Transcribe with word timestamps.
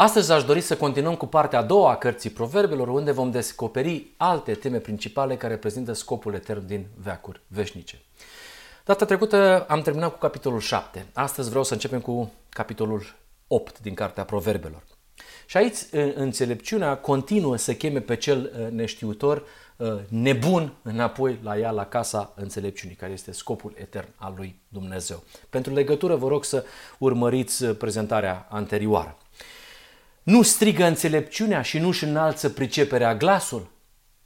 Astăzi 0.00 0.32
aș 0.32 0.44
dori 0.44 0.60
să 0.60 0.76
continuăm 0.76 1.14
cu 1.14 1.26
partea 1.26 1.58
a 1.58 1.62
doua 1.62 1.90
a 1.90 1.96
cărții 1.96 2.30
Proverbelor, 2.30 2.88
unde 2.88 3.12
vom 3.12 3.30
descoperi 3.30 4.06
alte 4.16 4.54
teme 4.54 4.78
principale 4.78 5.36
care 5.36 5.52
reprezintă 5.52 5.92
scopul 5.92 6.34
etern 6.34 6.66
din 6.66 6.86
veacuri 7.02 7.40
veșnice. 7.46 8.00
Data 8.84 9.04
trecută 9.04 9.64
am 9.68 9.82
terminat 9.82 10.12
cu 10.12 10.18
capitolul 10.18 10.60
7. 10.60 11.06
Astăzi 11.12 11.48
vreau 11.48 11.64
să 11.64 11.72
începem 11.72 12.00
cu 12.00 12.32
capitolul 12.48 13.14
8 13.46 13.80
din 13.80 13.94
cartea 13.94 14.24
Proverbelor. 14.24 14.82
Și 15.46 15.56
aici 15.56 15.76
înțelepciunea 16.14 16.96
continuă 16.96 17.56
să 17.56 17.74
cheme 17.74 18.00
pe 18.00 18.16
cel 18.16 18.52
uh, 18.58 18.70
neștiutor 18.70 19.44
uh, 19.76 19.98
nebun 20.08 20.72
înapoi 20.82 21.38
la 21.42 21.58
ea, 21.58 21.70
la 21.70 21.86
casa 21.86 22.32
înțelepciunii, 22.36 22.96
care 22.96 23.12
este 23.12 23.32
scopul 23.32 23.74
etern 23.76 24.08
al 24.16 24.34
lui 24.36 24.60
Dumnezeu. 24.68 25.22
Pentru 25.50 25.72
legătură 25.72 26.16
vă 26.16 26.28
rog 26.28 26.44
să 26.44 26.64
urmăriți 26.98 27.64
uh, 27.64 27.76
prezentarea 27.76 28.46
anterioară. 28.50 29.16
Nu 30.28 30.42
strigă 30.42 30.84
înțelepciunea 30.84 31.62
și 31.62 31.78
nu-și 31.78 32.04
înalță 32.04 32.48
priceperea 32.48 33.14
glasul. 33.14 33.70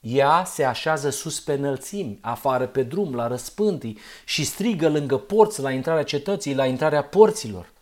Ea 0.01 0.45
se 0.45 0.65
așează 0.65 1.11
sus 1.11 1.41
pe 1.41 1.53
înălțimi, 1.53 2.19
afară 2.21 2.67
pe 2.67 2.83
drum, 2.83 3.15
la 3.15 3.27
răspântii 3.27 3.99
și 4.25 4.45
strigă 4.45 4.89
lângă 4.89 5.17
porți 5.17 5.61
la 5.61 5.71
intrarea 5.71 6.03
cetății, 6.03 6.55
la 6.55 6.67
intrarea 6.67 7.03
porților. 7.03 7.73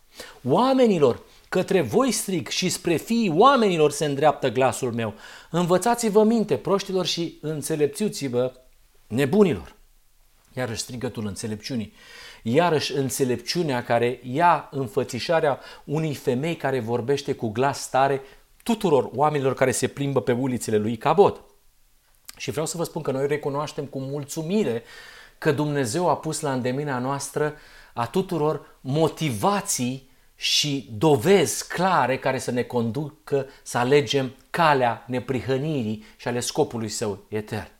Oamenilor, 0.45 1.22
către 1.48 1.80
voi 1.80 2.10
strig 2.10 2.48
și 2.48 2.68
spre 2.68 2.96
fiii 2.96 3.32
oamenilor 3.36 3.90
se 3.90 4.04
îndreaptă 4.04 4.50
glasul 4.50 4.92
meu. 4.92 5.14
Învățați-vă 5.50 6.24
minte, 6.24 6.56
proștilor, 6.56 7.06
și 7.06 7.38
înțelepțiuți-vă 7.40 8.52
nebunilor. 9.06 9.76
Iarăși 10.52 10.80
strigătul 10.80 11.26
înțelepciunii 11.26 11.92
iarăși 12.42 12.92
înțelepciunea 12.92 13.84
care 13.84 14.20
ia 14.22 14.68
înfățișarea 14.70 15.60
unei 15.84 16.14
femei 16.14 16.56
care 16.56 16.80
vorbește 16.80 17.32
cu 17.32 17.48
glas 17.48 17.90
tare 17.90 18.20
tuturor 18.62 19.10
oamenilor 19.14 19.54
care 19.54 19.70
se 19.70 19.86
plimbă 19.86 20.20
pe 20.20 20.32
ulițele 20.32 20.76
lui 20.76 20.96
Cabot. 20.96 21.40
Și 22.37 22.50
vreau 22.50 22.66
să 22.66 22.76
vă 22.76 22.84
spun 22.84 23.02
că 23.02 23.10
noi 23.10 23.26
recunoaștem 23.26 23.84
cu 23.84 23.98
mulțumire 23.98 24.82
că 25.38 25.52
Dumnezeu 25.52 26.09
a 26.09 26.16
pus 26.16 26.40
la 26.40 26.52
îndemina 26.52 26.98
noastră 26.98 27.54
a 27.95 28.06
tuturor 28.06 28.78
motivații 28.80 30.10
și 30.37 30.88
dovezi 30.93 31.68
clare 31.68 32.18
care 32.18 32.38
să 32.38 32.50
ne 32.50 32.62
conducă 32.62 33.46
să 33.62 33.78
alegem 33.78 34.34
calea 34.50 35.04
neprihănirii 35.06 36.04
și 36.16 36.28
ale 36.28 36.40
scopului 36.40 36.88
său 36.88 37.24
etern. 37.28 37.79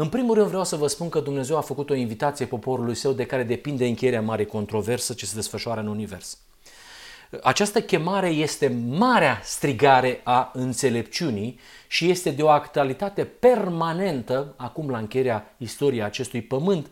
În 0.00 0.08
primul 0.08 0.34
rând 0.34 0.48
vreau 0.48 0.64
să 0.64 0.76
vă 0.76 0.86
spun 0.86 1.08
că 1.08 1.20
Dumnezeu 1.20 1.56
a 1.56 1.60
făcut 1.60 1.90
o 1.90 1.94
invitație 1.94 2.46
poporului 2.46 2.94
său 2.94 3.12
de 3.12 3.26
care 3.26 3.42
depinde 3.42 3.86
încheierea 3.86 4.22
mare 4.22 4.44
controversă 4.44 5.12
ce 5.12 5.26
se 5.26 5.34
desfășoară 5.34 5.80
în 5.80 5.86
univers. 5.86 6.38
Această 7.42 7.82
chemare 7.82 8.28
este 8.28 8.68
marea 8.88 9.40
strigare 9.44 10.20
a 10.24 10.50
înțelepciunii 10.54 11.58
și 11.86 12.10
este 12.10 12.30
de 12.30 12.42
o 12.42 12.48
actualitate 12.48 13.24
permanentă, 13.24 14.54
acum 14.56 14.90
la 14.90 14.98
încheierea 14.98 15.54
istoriei 15.56 16.02
acestui 16.02 16.42
pământ, 16.42 16.90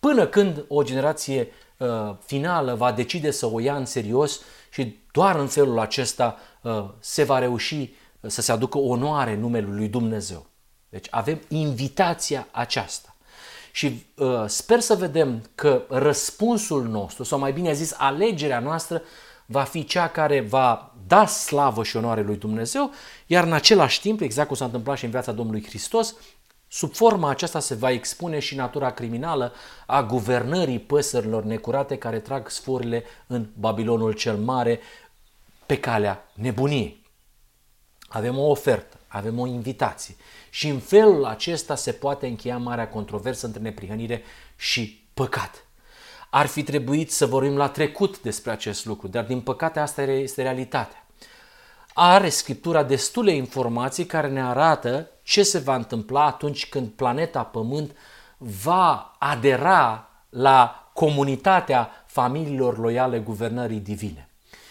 până 0.00 0.26
când 0.26 0.64
o 0.68 0.82
generație 0.82 1.48
uh, 1.76 1.88
finală 2.24 2.74
va 2.74 2.92
decide 2.92 3.30
să 3.30 3.46
o 3.46 3.60
ia 3.60 3.76
în 3.76 3.84
serios 3.84 4.40
și 4.70 4.98
doar 5.12 5.38
în 5.38 5.46
felul 5.46 5.78
acesta 5.78 6.38
uh, 6.62 6.84
se 6.98 7.24
va 7.24 7.38
reuși 7.38 7.92
să 8.20 8.40
se 8.40 8.52
aducă 8.52 8.78
onoare 8.78 9.36
numelui 9.36 9.76
lui 9.76 9.88
Dumnezeu. 9.88 10.46
Deci 10.88 11.06
avem 11.10 11.40
invitația 11.48 12.46
aceasta. 12.50 13.16
Și 13.72 14.06
uh, 14.16 14.44
sper 14.46 14.80
să 14.80 14.94
vedem 14.94 15.42
că 15.54 15.82
răspunsul 15.88 16.84
nostru, 16.84 17.24
sau 17.24 17.38
mai 17.38 17.52
bine 17.52 17.72
zis, 17.72 17.94
alegerea 17.96 18.58
noastră, 18.58 19.02
va 19.46 19.62
fi 19.62 19.84
cea 19.84 20.08
care 20.08 20.40
va 20.40 20.94
da 21.06 21.26
slavă 21.26 21.84
și 21.84 21.96
onoare 21.96 22.22
lui 22.22 22.36
Dumnezeu, 22.36 22.90
iar 23.26 23.44
în 23.44 23.52
același 23.52 24.00
timp, 24.00 24.20
exact 24.20 24.46
cum 24.46 24.56
s-a 24.56 24.64
întâmplat 24.64 24.96
și 24.96 25.04
în 25.04 25.10
viața 25.10 25.32
Domnului 25.32 25.64
Hristos, 25.64 26.14
sub 26.68 26.94
forma 26.94 27.30
aceasta 27.30 27.60
se 27.60 27.74
va 27.74 27.90
expune 27.90 28.38
și 28.38 28.54
natura 28.54 28.90
criminală 28.90 29.52
a 29.86 30.02
guvernării 30.02 30.78
păsărilor 30.78 31.44
necurate 31.44 31.98
care 31.98 32.18
trag 32.18 32.48
sforile 32.48 33.04
în 33.26 33.46
Babilonul 33.54 34.12
cel 34.12 34.36
Mare 34.36 34.80
pe 35.66 35.80
calea 35.80 36.28
nebuniei. 36.34 37.06
Avem 38.08 38.38
o 38.38 38.50
ofertă, 38.50 38.96
avem 39.06 39.38
o 39.38 39.46
invitație 39.46 40.16
și 40.50 40.68
în 40.68 40.78
felul 40.78 41.24
acesta 41.24 41.74
se 41.74 41.92
poate 41.92 42.26
încheia 42.26 42.58
marea 42.58 42.88
controversă 42.88 43.46
între 43.46 43.60
neprihănire 43.62 44.22
și 44.56 45.08
păcat. 45.14 45.66
Ar 46.30 46.46
fi 46.46 46.62
trebuit 46.62 47.12
să 47.12 47.26
vorbim 47.26 47.56
la 47.56 47.68
trecut 47.68 48.20
despre 48.20 48.50
acest 48.50 48.84
lucru, 48.84 49.08
dar 49.08 49.24
din 49.24 49.40
păcate 49.40 49.80
asta 49.80 50.02
este 50.02 50.42
realitatea. 50.42 51.06
Are 51.94 52.28
Scriptura 52.28 52.82
destule 52.82 53.32
informații 53.32 54.06
care 54.06 54.28
ne 54.28 54.42
arată 54.42 55.10
ce 55.22 55.42
se 55.42 55.58
va 55.58 55.74
întâmpla 55.74 56.24
atunci 56.24 56.68
când 56.68 56.88
planeta 56.88 57.42
Pământ 57.42 57.96
va 58.38 59.16
adera 59.18 60.10
la 60.28 60.90
comunitatea 60.92 62.04
familiilor 62.06 62.78
loiale 62.78 63.18
guvernării 63.18 63.80
divine. 63.80 64.27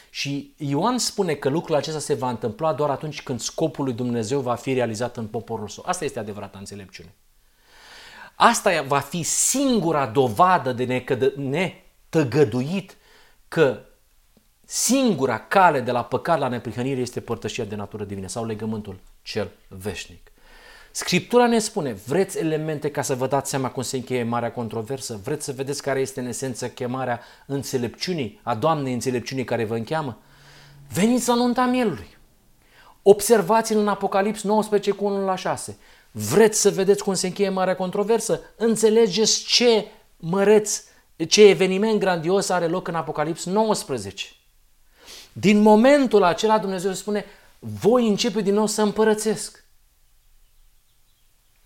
Și 0.10 0.54
Ioan 0.58 0.98
spune 0.98 1.34
că 1.34 1.50
lucrul 1.50 1.76
acesta 1.76 2.00
se 2.00 2.14
va 2.14 2.30
întâmpla 2.30 2.74
doar 2.74 2.90
atunci 2.90 3.22
când 3.22 3.40
scopul 3.40 3.84
lui 3.84 3.94
Dumnezeu 3.94 4.40
va 4.40 4.56
fi 4.56 4.74
realizat 4.74 5.18
în 5.18 5.28
poporul 5.28 5.68
său. 5.68 5.84
Asta 5.88 6.06
este 6.06 6.20
adevărata 6.20 6.58
înțelepciune. 6.58 7.14
Asta 8.36 8.82
va 8.82 9.00
fi 9.00 9.24
singura 9.24 10.06
dovadă 10.08 10.74
de 10.74 11.04
netăgăduit 11.36 12.98
că 13.48 13.80
singura 14.66 15.40
cale 15.40 15.80
de 15.80 15.92
la 15.92 16.04
păcat 16.04 16.40
la 16.40 16.48
neprihănire 16.48 17.02
este 17.02 17.22
părtășia 17.22 17.66
de 17.66 17.76
natură 17.76 18.04
divină 18.04 18.28
sau 18.28 18.46
legământul 18.46 19.00
cel 19.22 19.52
veșnic. 19.68 20.32
Scriptura 21.00 21.48
ne 21.48 21.60
spune, 21.60 21.94
vreți 21.94 22.38
elemente 22.38 22.92
ca 22.92 23.02
să 23.02 23.16
vă 23.16 23.28
dați 23.28 23.50
seama 23.50 23.70
cum 23.70 23.84
se 23.84 23.96
încheie 23.96 24.24
marea 24.24 24.52
controversă? 24.52 25.20
Vreți 25.24 25.46
să 25.46 25.52
vedeți 25.52 25.82
care 25.82 26.00
este 26.00 26.20
în 26.20 26.26
esență 26.26 26.68
chemarea 26.68 27.22
înțelepciunii, 27.46 28.40
a 28.44 28.56
Doamnei 28.56 28.94
înțelepciunii 28.94 29.44
care 29.44 29.66
vă 29.66 29.76
încheamă? 29.76 30.18
Veniți 30.94 31.28
la 31.28 31.34
nunta 31.34 31.66
mielului. 31.66 32.18
Observați-l 33.02 33.78
în 33.78 33.88
Apocalips 33.88 34.44
19 34.44 34.92
cu 34.92 35.06
1 35.06 35.26
la 35.26 35.36
6. 35.36 35.78
Vreți 36.12 36.62
să 36.62 36.70
vedeți 36.70 37.04
cum 37.04 37.14
se 37.14 37.28
încheie 37.28 37.50
marea 37.50 37.76
controversă? 37.76 38.42
Înțelegeți 38.56 39.44
ce 39.44 39.86
măreț, 40.18 40.84
ce 41.28 41.48
eveniment 41.48 42.00
grandios 42.00 42.50
are 42.50 42.68
loc 42.68 42.88
în 42.88 42.96
Apocalips 42.96 43.46
19. 43.46 44.26
Din 45.34 45.62
momentul 45.62 46.24
acela 46.24 46.60
Dumnezeu 46.60 46.94
spune, 46.94 47.26
voi 47.60 48.08
începe 48.08 48.42
din 48.42 48.54
nou 48.54 48.68
să 48.68 48.82
împărățesc. 48.82 49.66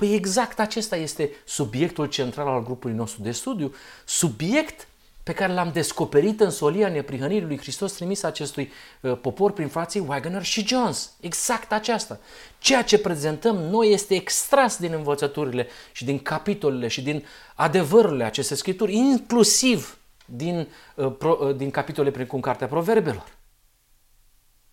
Păi 0.02 0.14
exact 0.14 0.60
acesta 0.60 0.96
este 0.96 1.32
subiectul 1.46 2.06
central 2.06 2.48
al 2.48 2.64
grupului 2.64 2.96
nostru 2.96 3.22
de 3.22 3.32
studiu, 3.32 3.74
subiect 4.06 4.88
pe 5.24 5.34
care 5.34 5.54
l-am 5.54 5.72
descoperit 5.72 6.40
în 6.40 6.50
solia 6.50 6.90
neprihănirii 6.90 7.48
lui 7.48 7.58
Hristos 7.58 7.94
trimis 7.94 8.24
acestui 8.24 8.72
uh, 9.02 9.18
popor 9.22 9.52
prin 9.52 9.68
frații 9.68 10.00
Wagner 10.00 10.44
și 10.44 10.68
Jones. 10.68 11.14
Exact 11.20 11.72
aceasta. 11.72 12.20
Ceea 12.60 12.84
ce 12.84 12.98
prezentăm 12.98 13.56
noi 13.56 13.92
este 13.92 14.16
extras 14.16 14.78
din 14.78 14.94
învățăturile 14.94 15.68
și 15.92 16.06
din 16.06 16.20
capitolele 16.20 16.88
și 16.88 17.02
din 17.02 17.26
adevărurile 17.56 18.24
acestei 18.24 18.58
scripturi, 18.58 18.96
inclusiv 18.96 19.98
din, 20.26 20.68
uh, 20.96 21.16
pro, 21.18 21.38
uh, 21.42 21.56
din 21.56 21.72
capitole 21.72 22.12
precum 22.12 22.40
Cartea 22.40 22.68
Proverbelor. 22.68 23.38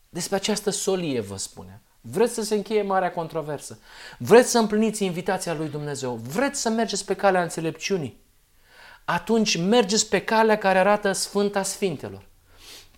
Despre 0.09 0.37
această 0.37 0.71
solie 0.71 1.21
vă 1.21 1.37
spunem. 1.37 1.83
Vreți 2.11 2.35
să 2.35 2.43
se 2.43 2.55
încheie 2.55 2.83
marea 2.83 3.13
controversă? 3.13 3.79
Vreți 4.19 4.51
să 4.51 4.59
împliniți 4.59 5.05
invitația 5.05 5.55
lui 5.55 5.69
Dumnezeu? 5.69 6.15
Vreți 6.15 6.61
să 6.61 6.69
mergeți 6.69 7.05
pe 7.05 7.15
calea 7.15 7.43
înțelepciunii? 7.43 8.21
Atunci 9.05 9.57
mergeți 9.57 10.09
pe 10.09 10.21
calea 10.21 10.59
care 10.59 10.79
arată 10.79 11.13
Sfânta 11.13 11.63
Sfintelor. 11.63 12.27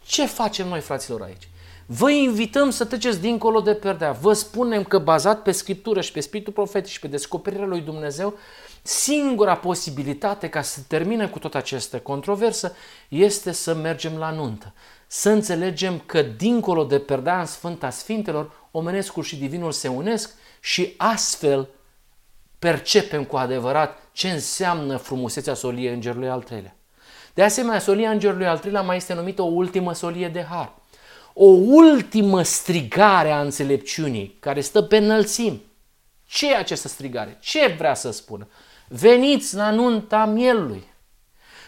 Ce 0.02 0.26
facem 0.26 0.68
noi, 0.68 0.80
fraților, 0.80 1.22
aici? 1.22 1.48
Vă 1.86 2.10
invităm 2.10 2.70
să 2.70 2.84
treceți 2.84 3.20
dincolo 3.20 3.60
de 3.60 3.74
perdea. 3.74 4.12
Vă 4.12 4.32
spunem 4.32 4.84
că 4.84 4.98
bazat 4.98 5.42
pe 5.42 5.52
Scriptură 5.52 6.00
și 6.00 6.12
pe 6.12 6.20
Spiritul 6.20 6.52
Profetic 6.52 6.90
și 6.90 7.00
pe 7.00 7.08
descoperirea 7.08 7.66
lui 7.66 7.80
Dumnezeu, 7.80 8.38
singura 8.82 9.56
posibilitate 9.56 10.48
ca 10.48 10.62
să 10.62 10.80
termine 10.86 11.28
cu 11.28 11.38
tot 11.38 11.54
această 11.54 11.98
controversă 11.98 12.74
este 13.08 13.52
să 13.52 13.74
mergem 13.74 14.16
la 14.16 14.30
nuntă. 14.30 14.74
Să 15.12 15.30
înțelegem 15.30 15.98
că 16.06 16.22
dincolo 16.22 16.84
de 16.84 16.98
perdea 16.98 17.40
în 17.40 17.46
Sfânta 17.46 17.90
Sfintelor 17.90 18.68
omenescul 18.70 19.22
și 19.22 19.36
divinul 19.36 19.72
se 19.72 19.88
unesc 19.88 20.34
și 20.60 20.94
astfel 20.96 21.68
percepem 22.58 23.24
cu 23.24 23.36
adevărat 23.36 23.98
ce 24.12 24.30
înseamnă 24.30 24.96
frumusețea 24.96 25.54
soliei 25.54 25.92
îngerului 25.92 26.28
al 26.28 26.42
treilea. 26.42 26.76
De 27.34 27.42
asemenea, 27.42 27.78
solia 27.78 28.10
îngerului 28.10 28.46
al 28.46 28.58
treilea 28.58 28.82
mai 28.82 28.96
este 28.96 29.14
numită 29.14 29.42
o 29.42 29.44
ultimă 29.44 29.92
solie 29.92 30.28
de 30.28 30.42
har. 30.42 30.72
O 31.34 31.46
ultimă 31.66 32.42
strigare 32.42 33.30
a 33.30 33.40
înțelepciunii 33.40 34.36
care 34.40 34.60
stă 34.60 34.82
pe 34.82 34.96
înălțim. 34.96 35.62
Ce 36.26 36.52
e 36.52 36.56
această 36.56 36.88
strigare? 36.88 37.38
Ce 37.40 37.74
vrea 37.78 37.94
să 37.94 38.10
spună? 38.10 38.48
Veniți 38.88 39.54
la 39.54 39.70
nunta 39.70 40.24
mielului. 40.24 40.84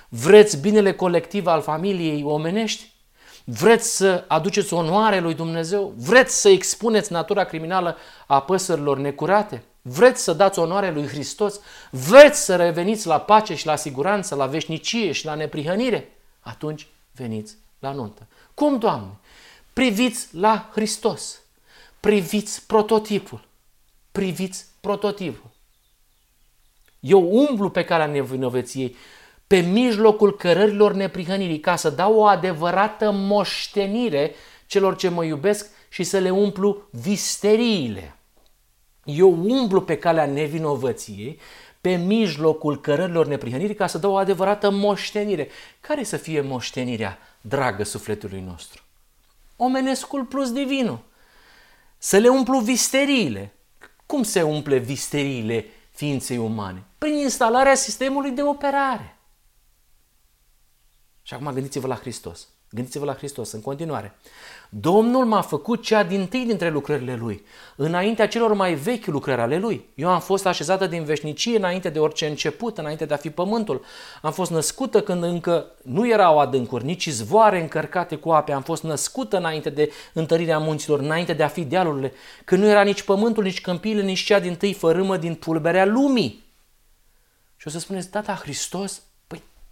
Vreți 0.09 0.61
binele 0.61 0.93
colectiv 0.93 1.47
al 1.47 1.63
familiei 1.63 2.23
omenești? 2.25 2.92
Vreți 3.45 3.97
să 3.97 4.25
aduceți 4.29 4.75
onoare 4.75 5.21
lui 5.21 5.35
Dumnezeu? 5.35 5.95
Vreți 5.97 6.41
să 6.41 6.49
expuneți 6.49 7.13
natura 7.13 7.45
criminală 7.45 7.97
a 8.27 8.43
păsărilor 8.43 8.99
necurate? 8.99 9.63
Vreți 9.83 10.23
să 10.23 10.33
dați 10.33 10.59
onoare 10.59 10.91
lui 10.91 11.07
Hristos? 11.07 11.61
Vreți 11.91 12.45
să 12.45 12.57
reveniți 12.57 13.07
la 13.07 13.21
pace 13.21 13.55
și 13.55 13.67
la 13.67 13.77
siguranță, 13.77 14.35
la 14.35 14.47
veșnicie 14.47 15.13
și 15.13 15.25
la 15.25 15.35
neprihănire? 15.35 16.17
Atunci 16.41 16.87
veniți 17.13 17.57
la 17.79 17.93
nuntă. 17.93 18.27
Cum, 18.55 18.79
Doamne? 18.79 19.11
Priviți 19.73 20.29
la 20.37 20.69
Hristos. 20.73 21.41
Priviți 22.01 22.67
prototipul. 22.67 23.45
Priviți 24.13 24.67
prototipul. 24.81 25.51
Eu 27.01 27.29
umblu 27.31 27.71
pe 27.71 27.85
calea 27.85 28.07
nevinovăției, 28.07 28.97
pe 29.53 29.61
mijlocul 29.61 30.37
cărărilor 30.37 30.93
neprihănirii, 30.93 31.61
ca 31.61 31.77
să 31.77 31.91
dau 31.91 32.15
o 32.15 32.25
adevărată 32.25 33.11
moștenire 33.11 34.35
celor 34.67 34.97
ce 34.97 35.09
mă 35.09 35.25
iubesc 35.25 35.71
și 35.89 36.03
să 36.03 36.19
le 36.19 36.31
umplu 36.31 36.83
visteriile. 36.91 38.17
Eu 39.05 39.31
umblu 39.31 39.83
pe 39.83 39.99
calea 39.99 40.27
nevinovăției, 40.27 41.41
pe 41.81 41.95
mijlocul 41.95 42.81
cărărilor 42.81 43.27
neprihănirii, 43.27 43.75
ca 43.75 43.87
să 43.87 43.99
dau 43.99 44.13
o 44.13 44.17
adevărată 44.17 44.71
moștenire. 44.71 45.49
Care 45.81 46.05
să 46.05 46.17
fie 46.17 46.41
moștenirea, 46.41 47.19
dragă 47.41 47.85
sufletului 47.85 48.45
nostru? 48.47 48.83
Omenescul 49.57 50.25
plus 50.25 50.53
divinul. 50.53 50.99
Să 51.99 52.17
le 52.17 52.29
umplu 52.29 52.59
visteriile. 52.59 53.53
Cum 54.07 54.23
se 54.23 54.43
umple 54.43 54.77
visteriile 54.77 55.67
ființei 55.91 56.39
umane? 56.39 56.85
Prin 56.99 57.15
instalarea 57.15 57.75
sistemului 57.75 58.31
de 58.31 58.43
operare. 58.43 59.17
Și 61.23 61.35
acum 61.35 61.53
gândiți-vă 61.53 61.87
la 61.87 61.97
Hristos. 61.97 62.49
Gândiți-vă 62.75 63.05
la 63.05 63.15
Hristos 63.15 63.53
în 63.53 63.61
continuare. 63.61 64.17
Domnul 64.69 65.25
m-a 65.25 65.41
făcut 65.41 65.83
cea 65.83 66.03
din 66.03 66.27
tâi 66.27 66.45
dintre 66.45 66.71
lucrările 66.71 67.17
Lui, 67.17 67.45
înaintea 67.77 68.29
celor 68.29 68.55
mai 68.55 68.75
vechi 68.75 69.07
lucrări 69.07 69.41
ale 69.41 69.59
Lui. 69.59 69.89
Eu 69.95 70.09
am 70.09 70.21
fost 70.21 70.47
așezată 70.47 70.87
din 70.87 71.05
veșnicie 71.05 71.57
înainte 71.57 71.89
de 71.89 71.99
orice 71.99 72.27
început, 72.27 72.79
înainte 72.79 73.05
de 73.05 73.15
a 73.15 73.17
fi 73.17 73.31
pământul. 73.31 73.85
Am 74.23 74.33
fost 74.33 74.51
născută 74.51 75.03
când 75.03 75.23
încă 75.23 75.67
nu 75.83 76.09
erau 76.09 76.39
adâncuri, 76.39 76.85
nici 76.85 77.09
zvoare 77.09 77.61
încărcate 77.61 78.17
cu 78.17 78.31
ape. 78.31 78.53
Am 78.53 78.63
fost 78.63 78.83
născută 78.83 79.37
înainte 79.37 79.71
de 79.71 79.93
întărirea 80.13 80.59
munților, 80.59 80.99
înainte 80.99 81.33
de 81.33 81.43
a 81.43 81.49
fi 81.49 81.65
dealurile, 81.65 82.13
când 82.45 82.63
nu 82.63 82.69
era 82.69 82.83
nici 82.83 83.03
pământul, 83.03 83.43
nici 83.43 83.61
câmpiile, 83.61 84.03
nici 84.03 84.25
cea 84.25 84.41
din 84.41 84.55
tâi 84.55 84.73
fărâmă 84.73 85.17
din 85.17 85.35
pulberea 85.35 85.85
lumii. 85.85 86.45
Și 87.57 87.67
o 87.67 87.71
să 87.71 87.79
spuneți, 87.79 88.11
da, 88.11 88.23
Hristos 88.23 89.03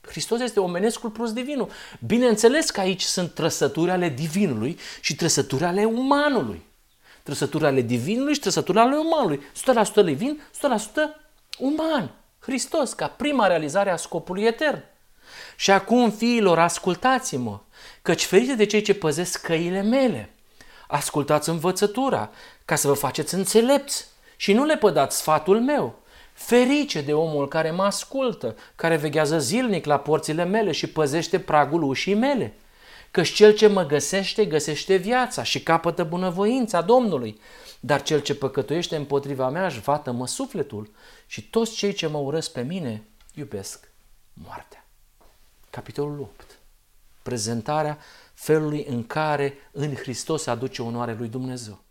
Hristos 0.01 0.41
este 0.41 0.61
omenescul 0.61 1.11
plus 1.11 1.33
divinul. 1.33 1.71
Bineînțeles 2.07 2.71
că 2.71 2.81
aici 2.81 3.03
sunt 3.03 3.35
trăsături 3.35 3.91
ale 3.91 4.09
divinului 4.09 4.79
și 5.01 5.15
trăsături 5.15 5.65
ale 5.65 5.85
umanului. 5.85 6.63
Trăsături 7.23 7.65
ale 7.65 7.81
divinului 7.81 8.35
și 8.35 8.41
trăsături 8.41 8.79
ale 8.79 8.97
umanului. 8.97 9.41
100% 10.03 10.05
divin, 10.05 10.43
100% 10.53 10.59
uman. 11.59 12.15
Hristos, 12.39 12.93
ca 12.93 13.07
prima 13.07 13.47
realizare 13.47 13.91
a 13.91 13.97
scopului 13.97 14.45
etern. 14.45 14.85
Și 15.57 15.71
acum, 15.71 16.11
fiilor, 16.11 16.59
ascultați-mă, 16.59 17.61
căci 18.03 18.25
ferite 18.25 18.55
de 18.55 18.65
cei 18.65 18.83
ce 18.83 18.95
păzesc 18.95 19.41
căile 19.41 19.83
mele. 19.83 20.35
Ascultați 20.89 21.49
învățătura, 21.49 22.31
ca 22.65 22.75
să 22.75 22.87
vă 22.89 22.95
faceți 22.95 23.35
înțelepți 23.35 24.07
și 24.37 24.53
nu 24.53 24.65
le 24.65 24.77
pădați 24.77 25.17
sfatul 25.17 25.61
meu, 25.61 26.00
Ferice 26.41 27.01
de 27.01 27.13
omul 27.13 27.49
care 27.49 27.71
mă 27.71 27.83
ascultă, 27.83 28.57
care 28.75 28.97
veghează 28.97 29.39
zilnic 29.39 29.85
la 29.85 29.99
porțile 29.99 30.45
mele 30.45 30.73
și 30.73 30.87
păzește 30.87 31.41
pragul 31.41 31.83
ușii 31.83 32.15
mele. 32.15 32.55
Căci 33.11 33.33
cel 33.33 33.55
ce 33.55 33.67
mă 33.67 33.87
găsește, 33.87 34.45
găsește 34.45 34.97
viața 34.97 35.43
și 35.43 35.63
capătă 35.63 36.05
bunăvoința 36.05 36.81
Domnului. 36.81 37.41
Dar 37.81 38.03
cel 38.03 38.21
ce 38.21 38.35
păcătuiește 38.35 38.97
împotriva 38.97 39.49
mea 39.49 39.67
își 39.67 39.81
vată 39.81 40.13
mă 40.13 40.27
sufletul 40.27 40.91
și 41.27 41.49
toți 41.49 41.75
cei 41.75 41.93
ce 41.93 42.07
mă 42.07 42.19
urăsc 42.19 42.53
pe 42.53 42.63
mine 42.63 43.03
iubesc 43.35 43.89
moartea. 44.33 44.87
Capitolul 45.71 46.21
8. 46.21 46.59
Prezentarea 47.23 47.99
felului 48.35 48.85
în 48.89 49.07
care 49.07 49.55
în 49.73 49.95
Hristos 49.95 50.43
se 50.43 50.51
aduce 50.51 50.83
onoare 50.83 51.15
lui 51.19 51.29
Dumnezeu. 51.29 51.83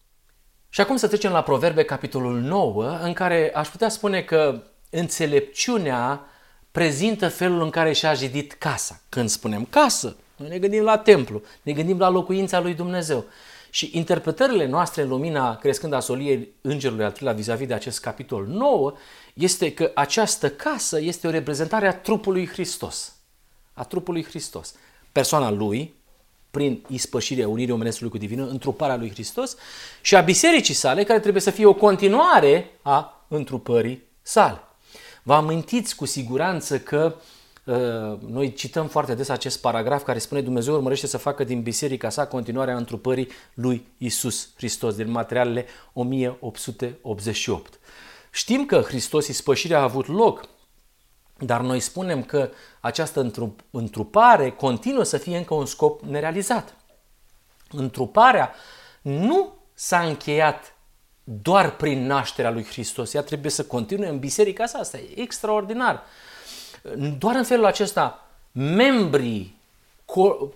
Și 0.69 0.81
acum 0.81 0.95
să 0.95 1.07
trecem 1.07 1.31
la 1.31 1.43
Proverbe, 1.43 1.83
capitolul 1.83 2.39
9, 2.39 2.99
în 3.01 3.13
care 3.13 3.51
aș 3.53 3.67
putea 3.67 3.89
spune 3.89 4.21
că 4.21 4.63
înțelepciunea 4.89 6.25
prezintă 6.71 7.29
felul 7.29 7.61
în 7.61 7.69
care 7.69 7.93
și-a 7.93 8.13
zidit 8.13 8.53
casa. 8.53 9.01
Când 9.09 9.29
spunem 9.29 9.65
casă, 9.65 10.15
noi 10.35 10.49
ne 10.49 10.59
gândim 10.59 10.83
la 10.83 10.97
templu, 10.97 11.41
ne 11.61 11.73
gândim 11.73 11.97
la 11.97 12.09
locuința 12.09 12.59
lui 12.59 12.73
Dumnezeu. 12.73 13.25
Și 13.69 13.89
interpretările 13.93 14.65
noastre 14.65 15.01
în 15.01 15.07
lumina 15.07 15.55
crescând 15.55 15.93
a 15.93 15.99
soliei 15.99 16.53
Îngerului 16.61 17.03
al 17.05 17.11
treilea 17.11 17.33
vis-a-vis 17.33 17.67
de 17.67 17.73
acest 17.73 17.99
capitol 17.99 18.47
9 18.47 18.93
este 19.33 19.73
că 19.73 19.91
această 19.95 20.49
casă 20.49 21.01
este 21.01 21.27
o 21.27 21.29
reprezentare 21.29 21.87
a 21.87 21.95
trupului 21.95 22.47
Hristos. 22.47 23.15
A 23.73 23.83
trupului 23.83 24.23
Hristos. 24.23 24.75
Persoana 25.11 25.51
lui, 25.51 25.93
prin 26.51 26.83
ispășirea 26.87 27.47
unirii 27.47 27.73
omenescului 27.73 28.11
cu 28.11 28.17
divină, 28.17 28.47
întruparea 28.47 28.95
lui 28.95 29.11
Hristos 29.11 29.55
și 30.01 30.15
a 30.15 30.21
bisericii 30.21 30.73
sale, 30.73 31.03
care 31.03 31.19
trebuie 31.19 31.41
să 31.41 31.51
fie 31.51 31.65
o 31.65 31.73
continuare 31.73 32.71
a 32.81 33.25
întrupării 33.27 34.03
sale. 34.21 34.59
Vă 35.23 35.33
amintiți 35.33 35.95
cu 35.95 36.05
siguranță 36.05 36.79
că 36.79 37.15
uh, 37.63 37.75
noi 38.27 38.53
cităm 38.53 38.87
foarte 38.87 39.15
des 39.15 39.29
acest 39.29 39.61
paragraf 39.61 40.03
care 40.03 40.19
spune 40.19 40.41
Dumnezeu 40.41 40.73
urmărește 40.73 41.07
să 41.07 41.17
facă 41.17 41.43
din 41.43 41.61
biserica 41.61 42.09
sa 42.09 42.27
continuarea 42.27 42.75
întrupării 42.75 43.27
lui 43.53 43.87
Isus 43.97 44.49
Hristos, 44.55 44.95
din 44.95 45.11
materialele 45.11 45.65
1888. 45.93 47.79
Știm 48.31 48.65
că 48.65 48.81
Hristos 48.81 49.27
ispășirea 49.27 49.79
a 49.79 49.83
avut 49.83 50.07
loc 50.07 50.47
dar 51.39 51.61
noi 51.61 51.79
spunem 51.79 52.23
că 52.23 52.49
această 52.79 53.31
întrupare 53.71 54.51
continuă 54.51 55.03
să 55.03 55.17
fie 55.17 55.37
încă 55.37 55.53
un 55.53 55.65
scop 55.65 56.01
nerealizat. 56.01 56.75
Întruparea 57.71 58.53
nu 59.01 59.53
s-a 59.73 59.99
încheiat 59.99 60.75
doar 61.23 61.75
prin 61.75 62.05
nașterea 62.05 62.51
lui 62.51 62.63
Hristos. 62.65 63.13
Ea 63.13 63.21
trebuie 63.21 63.51
să 63.51 63.63
continue 63.63 64.07
în 64.07 64.19
biserica 64.19 64.65
sa. 64.65 64.77
Asta 64.77 64.97
e 64.97 65.19
extraordinar. 65.21 66.03
Doar 67.17 67.35
în 67.35 67.43
felul 67.43 67.65
acesta, 67.65 68.27
membrii 68.51 69.57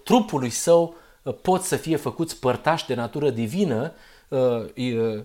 trupului 0.03 0.49
său 0.49 0.95
pot 1.41 1.63
să 1.63 1.75
fie 1.75 1.95
făcuți 1.95 2.39
părtași 2.39 2.85
de 2.85 2.93
natură 2.93 3.29
divină 3.29 3.81
Uh, 3.83 4.12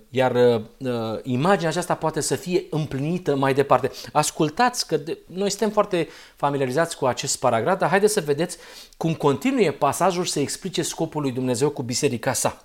iar 0.08 0.34
uh, 0.34 1.18
imaginea 1.22 1.68
aceasta 1.68 1.94
poate 1.94 2.20
să 2.20 2.36
fie 2.36 2.64
împlinită 2.70 3.36
mai 3.36 3.54
departe. 3.54 3.90
Ascultați 4.12 4.86
că 4.86 4.96
de, 4.96 5.18
noi 5.26 5.50
suntem 5.50 5.70
foarte 5.70 6.08
familiarizați 6.36 6.96
cu 6.96 7.06
acest 7.06 7.38
paragraf, 7.38 7.78
dar 7.78 7.88
haideți 7.88 8.12
să 8.12 8.20
vedeți 8.20 8.56
cum 8.96 9.14
continuă 9.14 9.70
pasajul 9.70 10.24
să 10.24 10.40
explice 10.40 10.82
scopul 10.82 11.22
lui 11.22 11.32
Dumnezeu 11.32 11.70
cu 11.70 11.82
biserica 11.82 12.32
sa. 12.32 12.62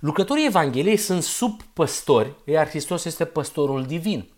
Lucrătorii 0.00 0.46
Evangheliei 0.46 0.96
sunt 0.96 1.22
sub 1.22 1.60
păstori, 1.72 2.32
iar 2.44 2.68
Hristos 2.68 3.04
este 3.04 3.24
păstorul 3.24 3.84
divin. 3.84 4.28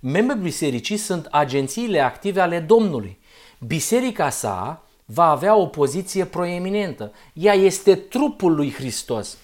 Membrii 0.00 0.42
bisericii 0.42 0.96
sunt 0.96 1.28
agențiile 1.30 2.00
active 2.00 2.40
ale 2.40 2.58
Domnului. 2.58 3.18
Biserica 3.66 4.30
sa 4.30 4.82
va 5.04 5.30
avea 5.30 5.56
o 5.56 5.66
poziție 5.66 6.24
proeminentă. 6.24 7.12
Ea 7.32 7.52
este 7.52 7.94
trupul 7.94 8.54
lui 8.54 8.72
Hristos 8.72 9.38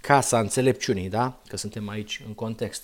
casa 0.00 0.38
înțelepciunii, 0.38 1.08
da? 1.08 1.40
Că 1.48 1.56
suntem 1.56 1.88
aici 1.88 2.22
în 2.26 2.34
context. 2.34 2.82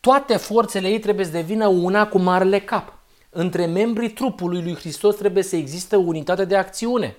Toate 0.00 0.36
forțele 0.36 0.88
ei 0.88 0.98
trebuie 0.98 1.24
să 1.24 1.30
devină 1.30 1.66
una 1.66 2.08
cu 2.08 2.18
marele 2.18 2.60
cap. 2.60 2.98
Între 3.30 3.66
membrii 3.66 4.10
trupului 4.10 4.62
lui 4.62 4.74
Hristos 4.74 5.16
trebuie 5.16 5.42
să 5.42 5.56
existe 5.56 5.96
unitate 5.96 6.44
de 6.44 6.56
acțiune. 6.56 7.16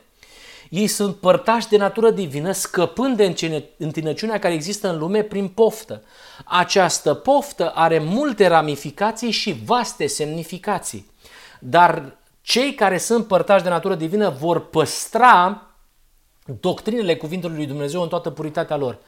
Ei 0.69 0.87
sunt 0.87 1.15
părtași 1.15 1.67
de 1.67 1.77
natură 1.77 2.11
divină, 2.11 2.51
scăpând 2.51 3.17
de 3.17 3.35
întinăciunea 3.77 4.39
care 4.39 4.53
există 4.53 4.89
în 4.89 4.97
lume 4.97 5.21
prin 5.21 5.47
poftă. 5.47 6.03
Această 6.45 7.13
poftă 7.13 7.69
are 7.69 7.99
multe 7.99 8.47
ramificații 8.47 9.31
și 9.31 9.61
vaste 9.65 10.07
semnificații. 10.07 11.11
Dar 11.59 12.17
cei 12.41 12.73
care 12.73 12.97
sunt 12.97 13.27
părtași 13.27 13.63
de 13.63 13.69
natură 13.69 13.95
divină 13.95 14.29
vor 14.29 14.69
păstra 14.69 15.61
doctrinele 16.59 17.15
cuvintului 17.15 17.55
lui 17.55 17.65
Dumnezeu 17.65 18.01
în 18.01 18.07
toată 18.07 18.29
puritatea 18.29 18.75
lor. 18.75 18.99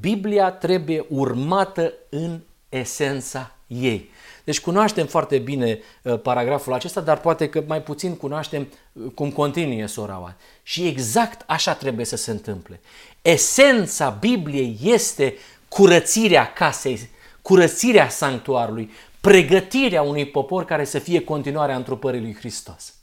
Biblia 0.00 0.50
trebuie 0.50 1.06
urmată 1.08 1.92
în 2.08 2.40
esența 2.68 3.54
ei. 3.66 4.10
Deci 4.44 4.60
cunoaștem 4.60 5.06
foarte 5.06 5.38
bine 5.38 5.78
uh, 6.02 6.20
paragraful 6.20 6.72
acesta, 6.72 7.00
dar 7.00 7.20
poate 7.20 7.48
că 7.48 7.64
mai 7.66 7.82
puțin 7.82 8.16
cunoaștem 8.16 8.68
uh, 8.92 9.12
cum 9.14 9.30
continuă 9.30 9.86
soraua. 9.86 10.36
Și 10.62 10.86
exact 10.86 11.42
așa 11.46 11.74
trebuie 11.74 12.04
să 12.04 12.16
se 12.16 12.30
întâmple. 12.30 12.80
Esența 13.22 14.10
Bibliei 14.20 14.78
este 14.82 15.34
curățirea 15.68 16.52
casei, 16.52 17.08
curățirea 17.42 18.08
sanctuarului, 18.08 18.90
pregătirea 19.20 20.02
unui 20.02 20.26
popor 20.26 20.64
care 20.64 20.84
să 20.84 20.98
fie 20.98 21.20
continuarea 21.20 21.76
întrupării 21.76 22.20
lui 22.20 22.34
Hristos. 22.34 22.94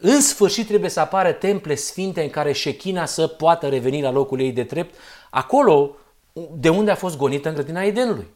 În 0.00 0.20
sfârșit 0.20 0.66
trebuie 0.66 0.90
să 0.90 1.00
apară 1.00 1.32
temple 1.32 1.74
sfinte 1.74 2.22
în 2.22 2.30
care 2.30 2.52
șechina 2.52 3.06
să 3.06 3.26
poată 3.26 3.68
reveni 3.68 4.02
la 4.02 4.10
locul 4.10 4.40
ei 4.40 4.52
de 4.52 4.62
drept, 4.62 4.94
acolo 5.34 5.96
de 6.54 6.68
unde 6.68 6.90
a 6.90 6.94
fost 6.94 7.16
gonită 7.16 7.48
în 7.48 7.54
grădina 7.54 7.82
Edenului. 7.82 8.26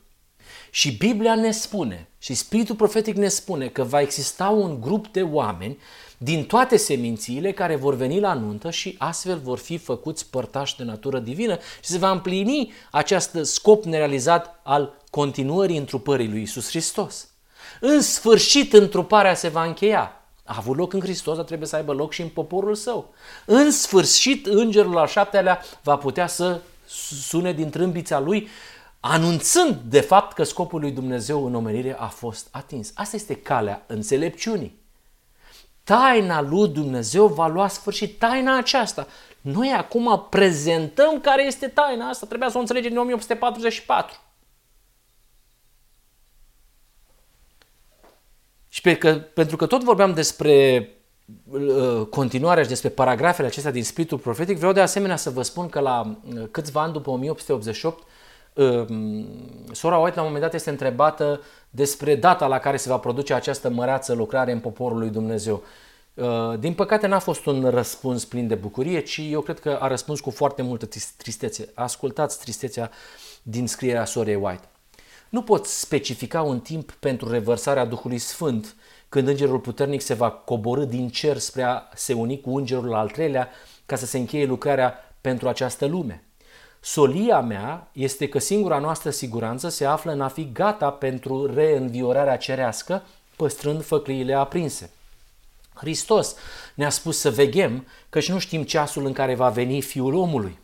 Și 0.70 0.96
Biblia 0.96 1.34
ne 1.34 1.50
spune, 1.50 2.08
și 2.18 2.34
Spiritul 2.34 2.74
Profetic 2.74 3.16
ne 3.16 3.28
spune 3.28 3.68
că 3.68 3.82
va 3.82 4.00
exista 4.00 4.48
un 4.48 4.80
grup 4.80 5.08
de 5.08 5.22
oameni 5.22 5.78
din 6.18 6.44
toate 6.44 6.76
semințiile 6.76 7.52
care 7.52 7.76
vor 7.76 7.94
veni 7.94 8.20
la 8.20 8.34
nuntă 8.34 8.70
și 8.70 8.94
astfel 8.98 9.38
vor 9.38 9.58
fi 9.58 9.78
făcuți 9.78 10.30
părtași 10.30 10.76
de 10.76 10.84
natură 10.84 11.18
divină 11.18 11.58
și 11.80 11.90
se 11.90 11.98
va 11.98 12.10
împlini 12.10 12.72
acest 12.90 13.38
scop 13.42 13.84
nerealizat 13.84 14.60
al 14.62 15.02
continuării 15.10 15.76
întrupării 15.76 16.28
lui 16.28 16.42
Isus 16.42 16.68
Hristos. 16.68 17.28
În 17.80 18.00
sfârșit, 18.00 18.72
întruparea 18.72 19.34
se 19.34 19.48
va 19.48 19.64
încheia. 19.64 20.20
A 20.44 20.54
avut 20.58 20.76
loc 20.76 20.92
în 20.92 21.00
Hristos, 21.00 21.36
dar 21.36 21.44
trebuie 21.44 21.68
să 21.68 21.76
aibă 21.76 21.92
loc 21.92 22.12
și 22.12 22.22
în 22.22 22.28
poporul 22.28 22.74
său. 22.74 23.14
În 23.44 23.70
sfârșit, 23.70 24.46
îngerul 24.46 24.98
al 24.98 25.06
șaptelea 25.06 25.62
va 25.82 25.96
putea 25.96 26.26
să 26.26 26.60
sune 26.86 27.52
din 27.52 27.70
trâmbița 27.70 28.18
lui, 28.18 28.48
anunțând 29.00 29.74
de 29.74 30.00
fapt 30.00 30.32
că 30.32 30.42
scopul 30.42 30.80
lui 30.80 30.90
Dumnezeu 30.90 31.46
în 31.46 31.54
omenire 31.54 31.96
a 31.98 32.06
fost 32.06 32.48
atins. 32.50 32.92
Asta 32.94 33.16
este 33.16 33.34
calea 33.34 33.84
înțelepciunii. 33.86 34.84
Taina 35.84 36.40
lui 36.40 36.68
Dumnezeu 36.68 37.26
va 37.26 37.46
lua 37.46 37.68
sfârșit. 37.68 38.18
Taina 38.18 38.56
aceasta. 38.56 39.06
Noi 39.40 39.72
acum 39.76 40.26
prezentăm 40.30 41.20
care 41.20 41.44
este 41.44 41.68
taina 41.68 42.08
asta. 42.08 42.26
Trebuia 42.26 42.48
să 42.48 42.56
o 42.56 42.60
înțelegem 42.60 42.90
din 42.90 42.98
1844. 42.98 44.20
Și 48.68 48.80
pe 48.80 48.96
că, 48.96 49.14
pentru 49.14 49.56
că 49.56 49.66
tot 49.66 49.82
vorbeam 49.82 50.14
despre 50.14 50.78
uh, 50.78 50.95
continuarea 52.10 52.62
și 52.62 52.68
despre 52.68 52.88
paragrafele 52.88 53.46
acestea 53.46 53.70
din 53.70 53.84
Spiritul 53.84 54.18
Profetic, 54.18 54.56
vreau 54.56 54.72
de 54.72 54.80
asemenea 54.80 55.16
să 55.16 55.30
vă 55.30 55.42
spun 55.42 55.68
că 55.68 55.80
la 55.80 56.18
uh, 56.34 56.42
câțiva 56.50 56.82
ani 56.82 56.92
după 56.92 57.10
1888, 57.10 58.02
uh, 58.54 58.86
sora 59.72 59.98
White 59.98 60.16
la 60.16 60.20
un 60.20 60.26
moment 60.26 60.44
dat 60.44 60.54
este 60.54 60.70
întrebată 60.70 61.40
despre 61.70 62.14
data 62.14 62.46
la 62.46 62.58
care 62.58 62.76
se 62.76 62.88
va 62.88 62.98
produce 62.98 63.34
această 63.34 63.70
măreață 63.70 64.14
lucrare 64.14 64.52
în 64.52 64.60
poporul 64.60 64.98
lui 64.98 65.10
Dumnezeu. 65.10 65.62
Din 66.58 66.74
păcate 66.74 67.06
n-a 67.06 67.18
fost 67.18 67.46
un 67.46 67.70
răspuns 67.70 68.24
plin 68.24 68.46
de 68.46 68.54
bucurie, 68.54 69.00
ci 69.00 69.20
eu 69.30 69.40
cred 69.40 69.60
că 69.60 69.78
a 69.80 69.86
răspuns 69.86 70.20
cu 70.20 70.30
foarte 70.30 70.62
multă 70.62 70.88
tristețe. 71.16 71.70
Ascultați 71.74 72.38
tristețea 72.38 72.90
din 73.42 73.66
scrierea 73.66 74.04
sorei 74.04 74.34
White. 74.34 74.68
Nu 75.28 75.42
poți 75.42 75.80
specifica 75.80 76.42
un 76.42 76.60
timp 76.60 76.92
pentru 76.92 77.30
revărsarea 77.30 77.84
Duhului 77.84 78.18
Sfânt, 78.18 78.74
când 79.08 79.28
îngerul 79.28 79.58
puternic 79.58 80.00
se 80.00 80.14
va 80.14 80.30
coborâ 80.30 80.84
din 80.84 81.08
cer 81.08 81.38
spre 81.38 81.62
a 81.62 81.82
se 81.94 82.12
uni 82.12 82.40
cu 82.40 82.56
îngerul 82.56 82.94
al 82.94 83.08
treilea 83.08 83.48
ca 83.86 83.96
să 83.96 84.06
se 84.06 84.18
încheie 84.18 84.44
lucrarea 84.44 84.94
pentru 85.20 85.48
această 85.48 85.86
lume. 85.86 86.24
Solia 86.80 87.40
mea 87.40 87.88
este 87.92 88.28
că 88.28 88.38
singura 88.38 88.78
noastră 88.78 89.10
siguranță 89.10 89.68
se 89.68 89.84
află 89.84 90.12
în 90.12 90.20
a 90.20 90.28
fi 90.28 90.52
gata 90.52 90.90
pentru 90.90 91.54
reînviorarea 91.54 92.36
cerească, 92.36 93.02
păstrând 93.36 93.84
făcliile 93.84 94.34
aprinse. 94.34 94.90
Hristos 95.74 96.34
ne-a 96.74 96.90
spus 96.90 97.18
să 97.18 97.30
veghem, 97.30 97.86
căci 98.08 98.28
nu 98.28 98.38
știm 98.38 98.62
ceasul 98.62 99.06
în 99.06 99.12
care 99.12 99.34
va 99.34 99.48
veni 99.48 99.80
Fiul 99.80 100.14
omului. 100.14 100.58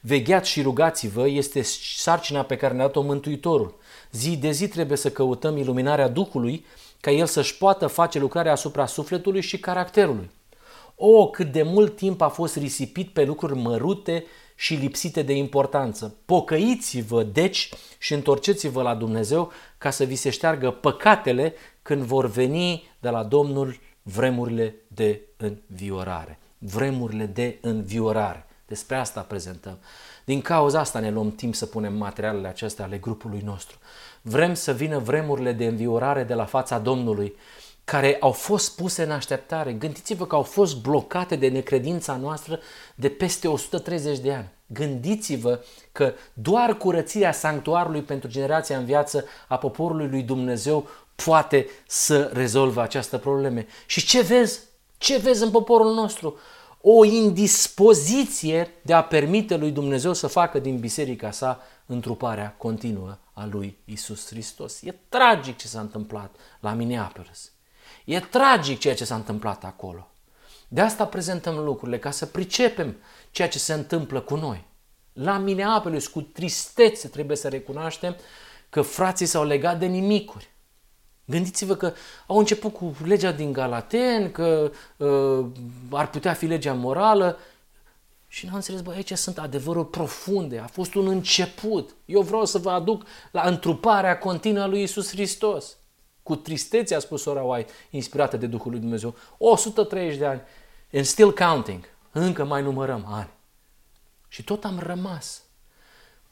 Vegheați 0.00 0.50
și 0.50 0.62
rugați-vă 0.62 1.28
este 1.28 1.62
sarcina 1.96 2.42
pe 2.42 2.56
care 2.56 2.74
ne-a 2.74 2.84
dat-o 2.84 3.02
Mântuitorul. 3.02 3.78
Zi 4.12 4.36
de 4.36 4.50
zi 4.50 4.68
trebuie 4.68 4.96
să 4.96 5.10
căutăm 5.10 5.56
iluminarea 5.56 6.08
Duhului 6.08 6.66
ca 7.00 7.10
El 7.10 7.26
să-și 7.26 7.56
poată 7.56 7.86
face 7.86 8.18
lucrarea 8.18 8.52
asupra 8.52 8.86
sufletului 8.86 9.40
și 9.40 9.58
caracterului. 9.58 10.30
O, 10.94 11.30
cât 11.30 11.52
de 11.52 11.62
mult 11.62 11.96
timp 11.96 12.20
a 12.20 12.28
fost 12.28 12.56
risipit 12.56 13.12
pe 13.12 13.24
lucruri 13.24 13.58
mărute 13.58 14.24
și 14.54 14.74
lipsite 14.74 15.22
de 15.22 15.32
importanță. 15.32 16.16
Pocăiți-vă, 16.24 17.22
deci, 17.22 17.70
și 17.98 18.12
întorceți-vă 18.14 18.82
la 18.82 18.94
Dumnezeu 18.94 19.52
ca 19.78 19.90
să 19.90 20.04
vi 20.04 20.14
se 20.14 20.30
șteargă 20.30 20.70
păcatele 20.70 21.54
când 21.82 22.02
vor 22.02 22.26
veni 22.26 22.90
de 22.98 23.08
la 23.08 23.22
Domnul 23.22 23.78
vremurile 24.02 24.74
de 24.88 25.20
înviorare. 25.36 26.38
Vremurile 26.58 27.24
de 27.26 27.58
înviorare. 27.60 28.46
Despre 28.66 28.96
asta 28.96 29.20
prezentăm. 29.20 29.78
Din 30.24 30.40
cauza 30.40 30.80
asta 30.80 30.98
ne 30.98 31.10
luăm 31.10 31.30
timp 31.30 31.54
să 31.54 31.66
punem 31.66 31.94
materialele 31.94 32.48
acestea 32.48 32.84
ale 32.84 32.98
grupului 32.98 33.42
nostru. 33.44 33.78
Vrem 34.22 34.54
să 34.54 34.72
vină 34.72 34.98
vremurile 34.98 35.52
de 35.52 35.66
înviorare 35.66 36.22
de 36.22 36.34
la 36.34 36.44
fața 36.44 36.78
Domnului, 36.78 37.34
care 37.84 38.16
au 38.20 38.30
fost 38.30 38.76
puse 38.76 39.02
în 39.02 39.10
așteptare. 39.10 39.72
Gândiți-vă 39.72 40.26
că 40.26 40.34
au 40.34 40.42
fost 40.42 40.82
blocate 40.82 41.36
de 41.36 41.48
necredința 41.48 42.16
noastră 42.16 42.60
de 42.94 43.08
peste 43.08 43.48
130 43.48 44.18
de 44.18 44.32
ani. 44.32 44.48
Gândiți-vă 44.66 45.60
că 45.92 46.12
doar 46.32 46.76
curățirea 46.76 47.32
sanctuarului 47.32 48.02
pentru 48.02 48.28
generația 48.28 48.78
în 48.78 48.84
viață 48.84 49.24
a 49.48 49.56
poporului 49.56 50.08
lui 50.08 50.22
Dumnezeu 50.22 50.88
poate 51.24 51.66
să 51.86 52.30
rezolve 52.32 52.80
această 52.80 53.18
probleme. 53.18 53.66
Și 53.86 54.06
ce 54.06 54.20
vezi? 54.20 54.60
Ce 54.98 55.18
vezi 55.18 55.42
în 55.42 55.50
poporul 55.50 55.94
nostru? 55.94 56.38
O 56.80 57.04
indispoziție 57.04 58.70
de 58.82 58.92
a 58.92 59.02
permite 59.02 59.56
lui 59.56 59.70
Dumnezeu 59.70 60.12
să 60.12 60.26
facă 60.26 60.58
din 60.58 60.78
biserica 60.78 61.30
sa 61.30 61.60
întruparea 61.86 62.54
continuă 62.58 63.18
a 63.32 63.48
lui 63.50 63.78
Isus 63.84 64.26
Hristos. 64.26 64.82
E 64.82 64.94
tragic 65.08 65.56
ce 65.56 65.66
s-a 65.66 65.80
întâmplat 65.80 66.34
la 66.60 66.72
Minneapolis. 66.72 67.52
E 68.04 68.20
tragic 68.20 68.78
ceea 68.78 68.94
ce 68.94 69.04
s-a 69.04 69.14
întâmplat 69.14 69.64
acolo. 69.64 70.10
De 70.68 70.80
asta 70.80 71.06
prezentăm 71.06 71.58
lucrurile, 71.58 71.98
ca 71.98 72.10
să 72.10 72.26
pricepem 72.26 72.96
ceea 73.30 73.48
ce 73.48 73.58
se 73.58 73.72
întâmplă 73.72 74.20
cu 74.20 74.36
noi. 74.36 74.64
La 75.12 75.38
Minneapolis, 75.38 76.06
cu 76.06 76.20
tristețe, 76.20 77.08
trebuie 77.08 77.36
să 77.36 77.48
recunoaștem 77.48 78.16
că 78.68 78.82
frații 78.82 79.26
s-au 79.26 79.44
legat 79.44 79.78
de 79.78 79.86
nimicuri. 79.86 80.49
Gândiți-vă 81.30 81.74
că 81.74 81.92
au 82.26 82.38
început 82.38 82.72
cu 82.72 82.94
legea 83.04 83.32
din 83.32 83.52
Galaten, 83.52 84.32
că 84.32 84.70
uh, 84.96 85.46
ar 85.90 86.10
putea 86.10 86.32
fi 86.32 86.46
legea 86.46 86.72
morală 86.72 87.38
și 88.28 88.46
n-am 88.46 88.54
înțeles, 88.54 88.80
bă, 88.80 88.90
aici 88.90 89.12
sunt 89.12 89.38
adevăruri 89.38 89.90
profunde, 89.90 90.58
a 90.58 90.66
fost 90.66 90.94
un 90.94 91.06
început. 91.06 91.94
Eu 92.04 92.20
vreau 92.20 92.44
să 92.44 92.58
vă 92.58 92.70
aduc 92.70 93.02
la 93.30 93.42
întruparea 93.42 94.18
continuă 94.18 94.62
a 94.62 94.66
lui 94.66 94.82
Isus 94.82 95.10
Hristos. 95.10 95.76
Cu 96.22 96.36
tristețe, 96.36 96.94
a 96.94 96.98
spus 96.98 97.22
sora 97.22 97.42
White, 97.42 97.72
inspirată 97.90 98.36
de 98.36 98.46
Duhul 98.46 98.70
lui 98.70 98.80
Dumnezeu. 98.80 99.14
130 99.38 100.18
de 100.18 100.26
ani, 100.26 100.40
and 100.92 101.04
still 101.04 101.32
counting. 101.32 101.84
Încă 102.12 102.44
mai 102.44 102.62
numărăm 102.62 103.06
ani. 103.08 103.30
Și 104.28 104.44
tot 104.44 104.64
am 104.64 104.78
rămas 104.78 105.42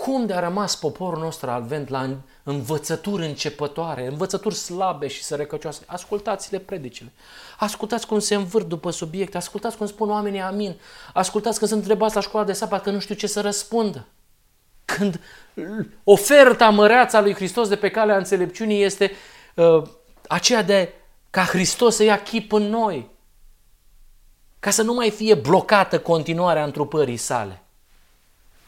cum 0.04 0.26
de 0.26 0.32
a 0.32 0.40
rămas 0.40 0.76
poporul 0.76 1.18
nostru 1.18 1.50
advent 1.50 1.88
la 1.88 2.16
învățături 2.48 3.26
începătoare, 3.26 4.06
învățături 4.06 4.54
slabe 4.54 5.06
și 5.06 5.22
sărăcăcioase? 5.24 5.82
Ascultați-le 5.86 6.58
predicile. 6.58 7.12
Ascultați 7.58 8.06
cum 8.06 8.18
se 8.18 8.34
învârt 8.34 8.66
după 8.66 8.90
subiecte. 8.90 9.36
Ascultați 9.36 9.76
cum 9.76 9.86
spun 9.86 10.10
oamenii 10.10 10.40
amin. 10.40 10.76
Ascultați 11.12 11.58
când 11.58 11.70
sunt 11.70 11.82
întrebați 11.82 12.14
la 12.14 12.20
școala 12.20 12.46
de 12.46 12.52
sabat 12.52 12.82
că 12.82 12.90
nu 12.90 12.98
știu 12.98 13.14
ce 13.14 13.26
să 13.26 13.40
răspundă. 13.40 14.06
Când 14.84 15.20
oferta 16.04 16.68
măreața 16.70 17.20
lui 17.20 17.34
Hristos 17.34 17.68
de 17.68 17.76
pe 17.76 17.90
calea 17.90 18.16
înțelepciunii 18.16 18.82
este 18.82 19.12
uh, 19.54 19.82
aceea 20.28 20.62
de 20.62 20.92
ca 21.30 21.44
Hristos 21.44 21.94
să 21.94 22.02
ia 22.02 22.22
chip 22.22 22.52
în 22.52 22.62
noi. 22.62 23.10
Ca 24.60 24.70
să 24.70 24.82
nu 24.82 24.94
mai 24.94 25.10
fie 25.10 25.34
blocată 25.34 26.00
continuarea 26.00 26.64
întrupării 26.64 27.16
sale. 27.16 27.62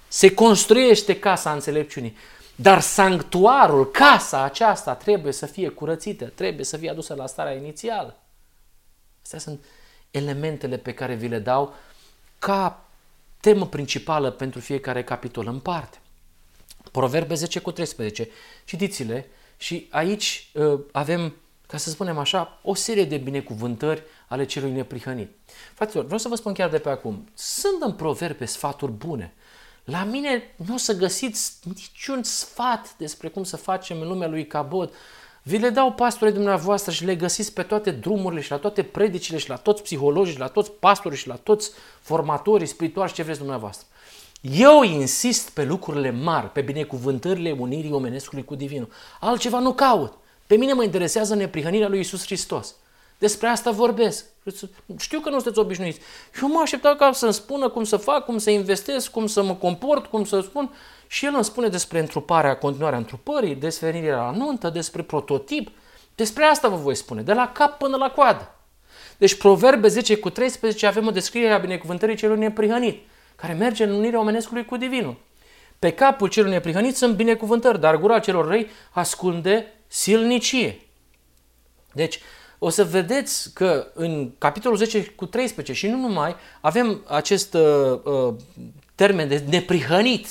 Se 0.08 0.34
construiește 0.34 1.18
casa 1.18 1.52
înțelepciunii. 1.52 2.16
Dar 2.60 2.80
sanctuarul, 2.80 3.90
casa 3.90 4.42
aceasta 4.42 4.94
trebuie 4.94 5.32
să 5.32 5.46
fie 5.46 5.68
curățită, 5.68 6.24
trebuie 6.24 6.64
să 6.64 6.76
fie 6.76 6.90
adusă 6.90 7.14
la 7.14 7.26
starea 7.26 7.52
inițială. 7.52 8.16
Astea 9.22 9.38
sunt 9.38 9.64
elementele 10.10 10.76
pe 10.76 10.94
care 10.94 11.14
vi 11.14 11.28
le 11.28 11.38
dau 11.38 11.74
ca 12.38 12.84
temă 13.40 13.66
principală 13.66 14.30
pentru 14.30 14.60
fiecare 14.60 15.04
capitol 15.04 15.46
în 15.46 15.58
parte. 15.58 15.98
Proverbe 16.92 17.34
10 17.34 17.60
cu 17.60 17.70
13. 17.70 18.28
Citiți-le 18.64 19.28
și 19.56 19.86
aici 19.90 20.50
uh, 20.54 20.80
avem, 20.92 21.34
ca 21.66 21.76
să 21.76 21.90
spunem 21.90 22.18
așa, 22.18 22.60
o 22.62 22.74
serie 22.74 23.04
de 23.04 23.16
binecuvântări 23.16 24.02
ale 24.28 24.44
celui 24.44 24.70
neprihănit. 24.70 25.30
Fraților, 25.74 26.04
vreau 26.04 26.18
să 26.18 26.28
vă 26.28 26.34
spun 26.34 26.52
chiar 26.52 26.70
de 26.70 26.78
pe 26.78 26.88
acum, 26.88 27.28
sunt 27.34 27.82
în 27.82 27.92
proverbe 27.92 28.44
sfaturi 28.44 28.92
bune, 28.92 29.34
la 29.84 30.04
mine 30.04 30.54
nu 30.66 30.74
o 30.74 30.76
să 30.76 30.96
găsiți 30.96 31.52
niciun 31.64 32.22
sfat 32.22 32.94
despre 32.96 33.28
cum 33.28 33.44
să 33.44 33.56
facem 33.56 34.00
în 34.00 34.08
lumea 34.08 34.28
lui 34.28 34.46
Cabot. 34.46 34.92
Vi 35.42 35.58
le 35.58 35.68
dau 35.68 35.92
pastorii 35.92 36.34
dumneavoastră 36.34 36.92
și 36.92 37.04
le 37.04 37.14
găsiți 37.14 37.52
pe 37.52 37.62
toate 37.62 37.90
drumurile 37.90 38.40
și 38.40 38.50
la 38.50 38.56
toate 38.56 38.82
predicile 38.82 39.38
și 39.38 39.48
la 39.48 39.56
toți 39.56 39.82
psihologii 39.82 40.32
și 40.32 40.38
la 40.38 40.48
toți 40.48 40.70
pastorii 40.70 41.18
și 41.18 41.28
la 41.28 41.34
toți 41.34 41.70
formatorii 42.00 42.66
spirituali 42.66 43.08
și 43.08 43.14
ce 43.14 43.22
vreți 43.22 43.38
dumneavoastră. 43.38 43.86
Eu 44.40 44.82
insist 44.82 45.50
pe 45.50 45.64
lucrurile 45.64 46.10
mari, 46.10 46.52
pe 46.52 46.60
binecuvântările 46.60 47.52
unirii 47.58 47.92
omenescului 47.92 48.44
cu 48.44 48.54
divinul. 48.54 48.88
Altceva 49.20 49.58
nu 49.58 49.72
caut. 49.72 50.12
Pe 50.46 50.56
mine 50.56 50.72
mă 50.72 50.82
interesează 50.82 51.34
neprihănirea 51.34 51.88
lui 51.88 52.00
Isus 52.00 52.24
Hristos. 52.24 52.74
Despre 53.18 53.48
asta 53.48 53.70
vorbesc. 53.70 54.24
Știu 54.98 55.20
că 55.20 55.28
nu 55.28 55.34
sunteți 55.34 55.58
obișnuiți. 55.58 56.00
Eu 56.42 56.48
mă 56.48 56.60
așteptam 56.60 56.96
ca 56.96 57.12
să-mi 57.12 57.32
spună 57.32 57.68
cum 57.68 57.84
să 57.84 57.96
fac, 57.96 58.24
cum 58.24 58.38
să 58.38 58.50
investesc, 58.50 59.10
cum 59.10 59.26
să 59.26 59.42
mă 59.42 59.54
comport, 59.54 60.06
cum 60.06 60.24
să 60.24 60.40
spun. 60.40 60.74
Și 61.06 61.24
el 61.24 61.32
îmi 61.34 61.44
spune 61.44 61.68
despre 61.68 61.98
întruparea, 61.98 62.56
continuarea 62.56 62.98
întrupării, 62.98 63.54
despre 63.54 63.90
venirea 63.90 64.16
la 64.16 64.30
nuntă, 64.30 64.68
despre 64.68 65.02
prototip. 65.02 65.70
Despre 66.14 66.44
asta 66.44 66.68
vă 66.68 66.76
voi 66.76 66.94
spune, 66.94 67.22
de 67.22 67.32
la 67.32 67.52
cap 67.52 67.78
până 67.78 67.96
la 67.96 68.10
coadă. 68.10 68.54
Deci 69.18 69.34
Proverbe 69.34 69.88
10 69.88 70.16
cu 70.16 70.30
13 70.30 70.86
avem 70.86 71.06
o 71.06 71.10
descriere 71.10 71.52
a 71.52 71.58
binecuvântării 71.58 72.16
celui 72.16 72.38
neprihănit, 72.38 73.06
care 73.36 73.52
merge 73.52 73.84
în 73.84 73.90
unirea 73.90 74.20
omenescului 74.20 74.64
cu 74.64 74.76
divinul. 74.76 75.16
Pe 75.78 75.92
capul 75.92 76.28
celor 76.28 76.50
neprihănit 76.50 76.96
sunt 76.96 77.14
binecuvântări, 77.14 77.80
dar 77.80 77.96
gura 77.96 78.18
celor 78.18 78.46
răi 78.46 78.70
ascunde 78.90 79.66
silnicie. 79.86 80.80
Deci, 81.92 82.20
o 82.62 82.68
să 82.68 82.84
vedeți 82.84 83.54
că 83.54 83.86
în 83.94 84.30
capitolul 84.38 84.76
10 84.76 85.04
cu 85.04 85.26
13 85.26 85.72
și 85.72 85.86
nu 85.86 85.96
numai, 85.96 86.34
avem 86.60 87.04
acest 87.06 87.54
uh, 87.54 88.00
uh, 88.04 88.34
termen 88.94 89.28
de 89.28 89.44
neprihănit. 89.48 90.26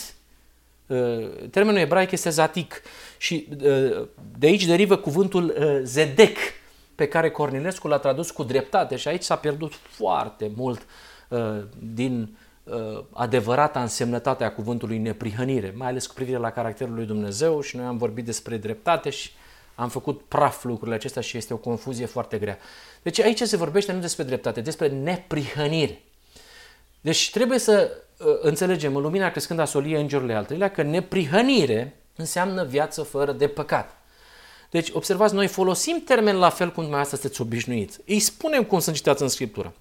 Uh, 0.87 1.29
termenul 1.51 1.79
ebraic 1.79 2.11
este 2.11 2.29
zatic 2.29 2.81
și 3.17 3.47
uh, 3.51 4.07
de 4.37 4.47
aici 4.47 4.65
derivă 4.65 4.95
cuvântul 4.95 5.43
uh, 5.43 5.79
zedec, 5.83 6.37
pe 6.95 7.07
care 7.07 7.29
Cornilescu 7.29 7.87
l-a 7.87 7.97
tradus 7.97 8.31
cu 8.31 8.43
dreptate 8.43 8.95
și 8.95 9.07
aici 9.07 9.23
s-a 9.23 9.35
pierdut 9.35 9.73
foarte 9.73 10.51
mult 10.55 10.85
uh, 11.27 11.39
din 11.93 12.37
uh, 12.63 13.03
adevărata 13.13 13.81
însemnătate 13.81 14.43
a 14.43 14.51
cuvântului 14.51 14.97
neprihănire, 14.97 15.73
mai 15.77 15.87
ales 15.87 16.07
cu 16.07 16.13
privire 16.13 16.37
la 16.37 16.51
caracterul 16.51 16.93
lui 16.93 17.05
Dumnezeu 17.05 17.61
și 17.61 17.75
noi 17.75 17.85
am 17.85 17.97
vorbit 17.97 18.25
despre 18.25 18.57
dreptate 18.57 19.09
și 19.09 19.31
am 19.79 19.89
făcut 19.89 20.21
praf 20.27 20.63
lucrurile 20.63 20.95
acestea 20.95 21.21
și 21.21 21.37
este 21.37 21.53
o 21.53 21.57
confuzie 21.57 22.05
foarte 22.05 22.37
grea. 22.37 22.57
Deci 23.01 23.19
aici 23.19 23.41
se 23.41 23.57
vorbește 23.57 23.91
nu 23.91 23.99
despre 23.99 24.23
dreptate, 24.23 24.61
despre 24.61 24.87
neprihănire. 24.87 26.01
Deci 27.01 27.31
trebuie 27.31 27.59
să 27.59 27.91
uh, 28.17 28.27
înțelegem 28.41 28.95
în 28.95 29.01
lumina 29.01 29.31
crescând 29.31 29.59
a 29.59 29.65
solie 29.65 29.97
îngerurile 29.97 30.33
al 30.35 30.45
treilea 30.45 30.71
că 30.71 30.81
neprihănire 30.81 31.99
înseamnă 32.15 32.63
viață 32.63 33.03
fără 33.03 33.31
de 33.31 33.47
păcat. 33.47 33.97
Deci, 34.69 34.89
observați, 34.91 35.33
noi 35.33 35.47
folosim 35.47 36.01
termen 36.05 36.35
la 36.35 36.49
fel 36.49 36.67
cum 36.67 36.73
dumneavoastră 36.73 37.17
sunteți 37.17 37.41
obișnuiți. 37.41 37.99
Îi 38.05 38.19
spunem 38.19 38.63
cum 38.63 38.79
sunt 38.79 38.95
citați 38.95 39.21
în 39.21 39.27
Scriptură. 39.27 39.73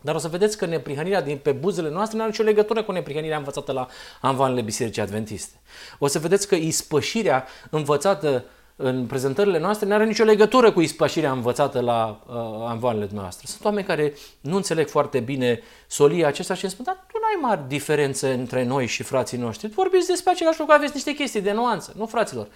Dar 0.00 0.14
o 0.14 0.18
să 0.18 0.28
vedeți 0.28 0.56
că 0.56 0.66
neprihănirea 0.66 1.22
din 1.22 1.38
pe 1.38 1.52
buzele 1.52 1.90
noastre 1.90 2.16
nu 2.16 2.22
are 2.22 2.30
nicio 2.30 2.42
legătură 2.42 2.82
cu 2.82 2.92
neprihănirea 2.92 3.36
învățată 3.36 3.72
la 3.72 3.88
anvanele 4.20 4.60
Bisericii 4.60 5.02
Adventiste. 5.02 5.60
O 5.98 6.06
să 6.06 6.18
vedeți 6.18 6.48
că 6.48 6.54
ispășirea 6.54 7.46
învățată 7.70 8.44
în 8.82 9.06
prezentările 9.06 9.58
noastre 9.58 9.86
nu 9.86 9.94
are 9.94 10.04
nicio 10.04 10.24
legătură 10.24 10.72
cu 10.72 10.80
ispășirea 10.80 11.32
învățată 11.32 11.80
la 11.80 12.20
uh, 12.26 12.34
anvoanele 12.68 13.08
noastre. 13.12 13.46
Sunt 13.46 13.64
oameni 13.64 13.86
care 13.86 14.12
nu 14.40 14.56
înțeleg 14.56 14.88
foarte 14.88 15.20
bine 15.20 15.60
solia 15.86 16.26
acesta 16.26 16.54
și 16.54 16.64
îmi 16.64 16.72
spun, 16.72 16.84
dar 16.84 17.04
tu 17.12 17.18
nu 17.18 17.24
ai 17.24 17.50
mari 17.50 17.68
diferențe 17.68 18.32
între 18.32 18.64
noi 18.64 18.86
și 18.86 19.02
frații 19.02 19.38
noștri. 19.38 19.68
Vorbiți 19.68 20.06
despre 20.06 20.30
același 20.30 20.58
lucru, 20.58 20.74
aveți 20.74 20.94
niște 20.94 21.12
chestii 21.12 21.40
de 21.40 21.52
nuanță, 21.52 21.92
nu 21.96 22.06
fraților. 22.06 22.48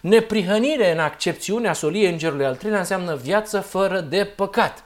Neprihănire 0.00 0.92
în 0.92 0.98
accepțiunea 0.98 1.72
soliei 1.72 2.10
îngerului 2.10 2.44
al 2.44 2.56
treilea 2.56 2.80
înseamnă 2.80 3.16
viață 3.16 3.60
fără 3.60 4.00
de 4.00 4.24
păcat. 4.36 4.84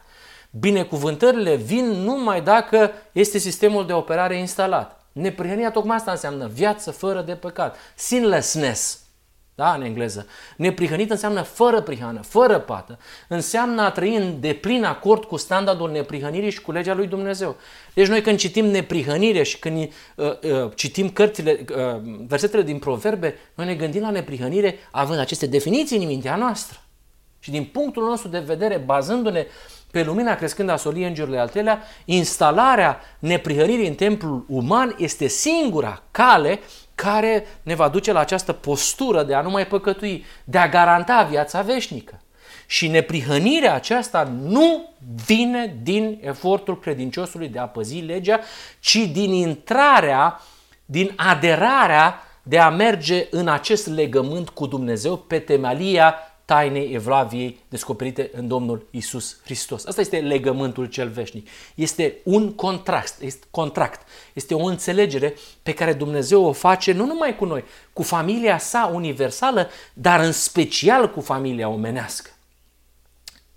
Binecuvântările 0.50 1.54
vin 1.54 1.84
numai 1.84 2.40
dacă 2.40 2.90
este 3.12 3.38
sistemul 3.38 3.86
de 3.86 3.92
operare 3.92 4.38
instalat. 4.38 5.00
Neprihănirea 5.12 5.70
tocmai 5.70 5.96
asta 5.96 6.10
înseamnă 6.10 6.46
viață 6.46 6.90
fără 6.90 7.20
de 7.20 7.32
păcat. 7.32 7.76
Sinlessness 7.94 9.05
da, 9.56 9.74
în 9.74 9.82
engleză. 9.82 10.26
Neprihănit 10.56 11.10
înseamnă 11.10 11.42
fără 11.42 11.80
prihană, 11.80 12.20
fără 12.20 12.58
pată. 12.58 12.98
Înseamnă 13.28 13.82
a 13.82 13.90
trăi 13.90 14.16
în 14.16 14.40
deplin 14.40 14.84
acord 14.84 15.24
cu 15.24 15.36
standardul 15.36 15.90
neprihănirii 15.90 16.50
și 16.50 16.60
cu 16.60 16.72
legea 16.72 16.94
lui 16.94 17.06
Dumnezeu. 17.06 17.56
Deci 17.94 18.06
noi 18.06 18.22
când 18.22 18.38
citim 18.38 18.66
neprihănire 18.66 19.42
și 19.42 19.58
când 19.58 19.92
uh, 20.14 20.26
uh, 20.42 20.70
citim 20.74 21.10
cărțile, 21.10 21.64
uh, 21.70 22.00
versetele 22.26 22.62
din 22.62 22.78
proverbe, 22.78 23.34
noi 23.54 23.66
ne 23.66 23.74
gândim 23.74 24.00
la 24.00 24.10
neprihănire 24.10 24.78
având 24.90 25.18
aceste 25.18 25.46
definiții 25.46 25.98
în 25.98 26.06
mintea 26.06 26.36
noastră. 26.36 26.80
Și 27.38 27.50
din 27.50 27.64
punctul 27.64 28.04
nostru 28.04 28.28
de 28.28 28.38
vedere, 28.38 28.76
bazându-ne 28.76 29.46
pe 29.90 30.02
lumina 30.02 30.34
crescând 30.34 30.68
a 30.68 30.76
soliei 30.76 31.08
îngerului 31.08 31.38
al 31.38 31.48
treilea, 31.48 31.82
instalarea 32.04 33.00
neprihănirii 33.18 33.88
în 33.88 33.94
templul 33.94 34.44
uman 34.48 34.94
este 34.98 35.26
singura 35.26 36.02
cale 36.10 36.60
care 36.96 37.46
ne 37.62 37.74
va 37.74 37.88
duce 37.88 38.12
la 38.12 38.20
această 38.20 38.52
postură 38.52 39.22
de 39.22 39.34
a 39.34 39.40
nu 39.40 39.50
mai 39.50 39.66
păcătui, 39.66 40.24
de 40.44 40.58
a 40.58 40.68
garanta 40.68 41.22
viața 41.22 41.62
veșnică. 41.62 42.20
Și 42.66 42.88
neprihănirea 42.88 43.74
aceasta 43.74 44.32
nu 44.42 44.94
vine 45.26 45.76
din 45.82 46.18
efortul 46.22 46.78
credinciosului 46.78 47.48
de 47.48 47.58
a 47.58 47.66
păzi 47.66 47.98
legea, 47.98 48.40
ci 48.80 48.96
din 48.96 49.32
intrarea, 49.32 50.40
din 50.84 51.12
aderarea 51.16 52.20
de 52.42 52.58
a 52.58 52.70
merge 52.70 53.26
în 53.30 53.48
acest 53.48 53.86
legământ 53.86 54.48
cu 54.48 54.66
Dumnezeu 54.66 55.16
pe 55.16 55.38
temalia 55.38 56.14
tainei 56.46 56.92
Evlaviei 56.94 57.60
descoperite 57.68 58.30
în 58.32 58.48
Domnul 58.48 58.86
Isus 58.90 59.40
Hristos. 59.44 59.86
Asta 59.86 60.00
este 60.00 60.18
legământul 60.18 60.86
cel 60.86 61.08
veșnic. 61.08 61.48
Este 61.74 62.16
un 62.24 62.52
contract, 62.52 63.20
este, 63.20 63.46
contract, 63.50 64.08
este 64.32 64.54
o 64.54 64.64
înțelegere 64.64 65.34
pe 65.62 65.72
care 65.72 65.92
Dumnezeu 65.92 66.44
o 66.44 66.52
face 66.52 66.92
nu 66.92 67.06
numai 67.06 67.36
cu 67.36 67.44
noi, 67.44 67.64
cu 67.92 68.02
familia 68.02 68.58
sa 68.58 68.90
universală, 68.94 69.68
dar 69.92 70.20
în 70.20 70.32
special 70.32 71.10
cu 71.10 71.20
familia 71.20 71.68
omenească. 71.68 72.30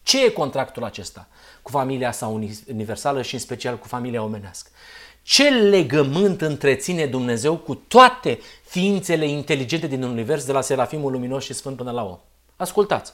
Ce 0.04 0.26
e 0.26 0.30
contractul 0.30 0.84
acesta 0.84 1.28
cu 1.62 1.72
familia 1.72 2.12
sa 2.12 2.28
universală 2.68 3.22
și 3.22 3.34
în 3.34 3.40
special 3.40 3.78
cu 3.78 3.88
familia 3.88 4.24
omenească? 4.24 4.70
Ce 5.22 5.50
legământ 5.50 6.42
întreține 6.42 7.06
Dumnezeu 7.06 7.58
cu 7.58 7.76
toate 7.76 8.40
ființele 8.64 9.28
inteligente 9.28 9.88
din 9.88 10.04
univers, 10.04 10.46
de 10.46 10.52
la 10.52 10.62
Serafimul 10.62 11.12
Luminos 11.12 11.44
și 11.44 11.54
Sfânt 11.54 11.78
până 11.78 11.92
la 11.92 12.04
om? 12.04 12.20
Ascultați! 12.60 13.14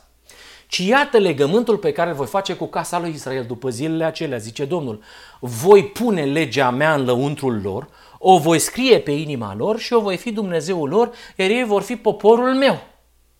Ci 0.67 0.77
iată 0.77 1.17
legământul 1.17 1.77
pe 1.77 1.91
care 1.91 2.10
îl 2.10 2.15
voi 2.15 2.25
face 2.25 2.55
cu 2.55 2.65
casa 2.65 2.99
lui 2.99 3.10
Israel 3.10 3.45
după 3.45 3.69
zilele 3.69 4.03
acelea, 4.03 4.38
zice 4.38 4.65
Domnul. 4.65 5.03
Voi 5.39 5.86
pune 5.86 6.23
legea 6.23 6.69
mea 6.69 6.93
în 6.93 7.05
lăuntrul 7.05 7.62
lor, 7.62 7.88
o 8.19 8.38
voi 8.38 8.60
scrie 8.60 8.99
pe 8.99 9.12
inima 9.12 9.55
lor 9.55 9.79
și 9.79 9.93
o 9.93 9.99
voi 9.99 10.17
fi 10.17 10.31
Dumnezeul 10.31 10.89
lor, 10.89 11.12
iar 11.36 11.49
ei 11.49 11.63
vor 11.63 11.81
fi 11.81 11.95
poporul 11.95 12.53
meu. 12.55 12.81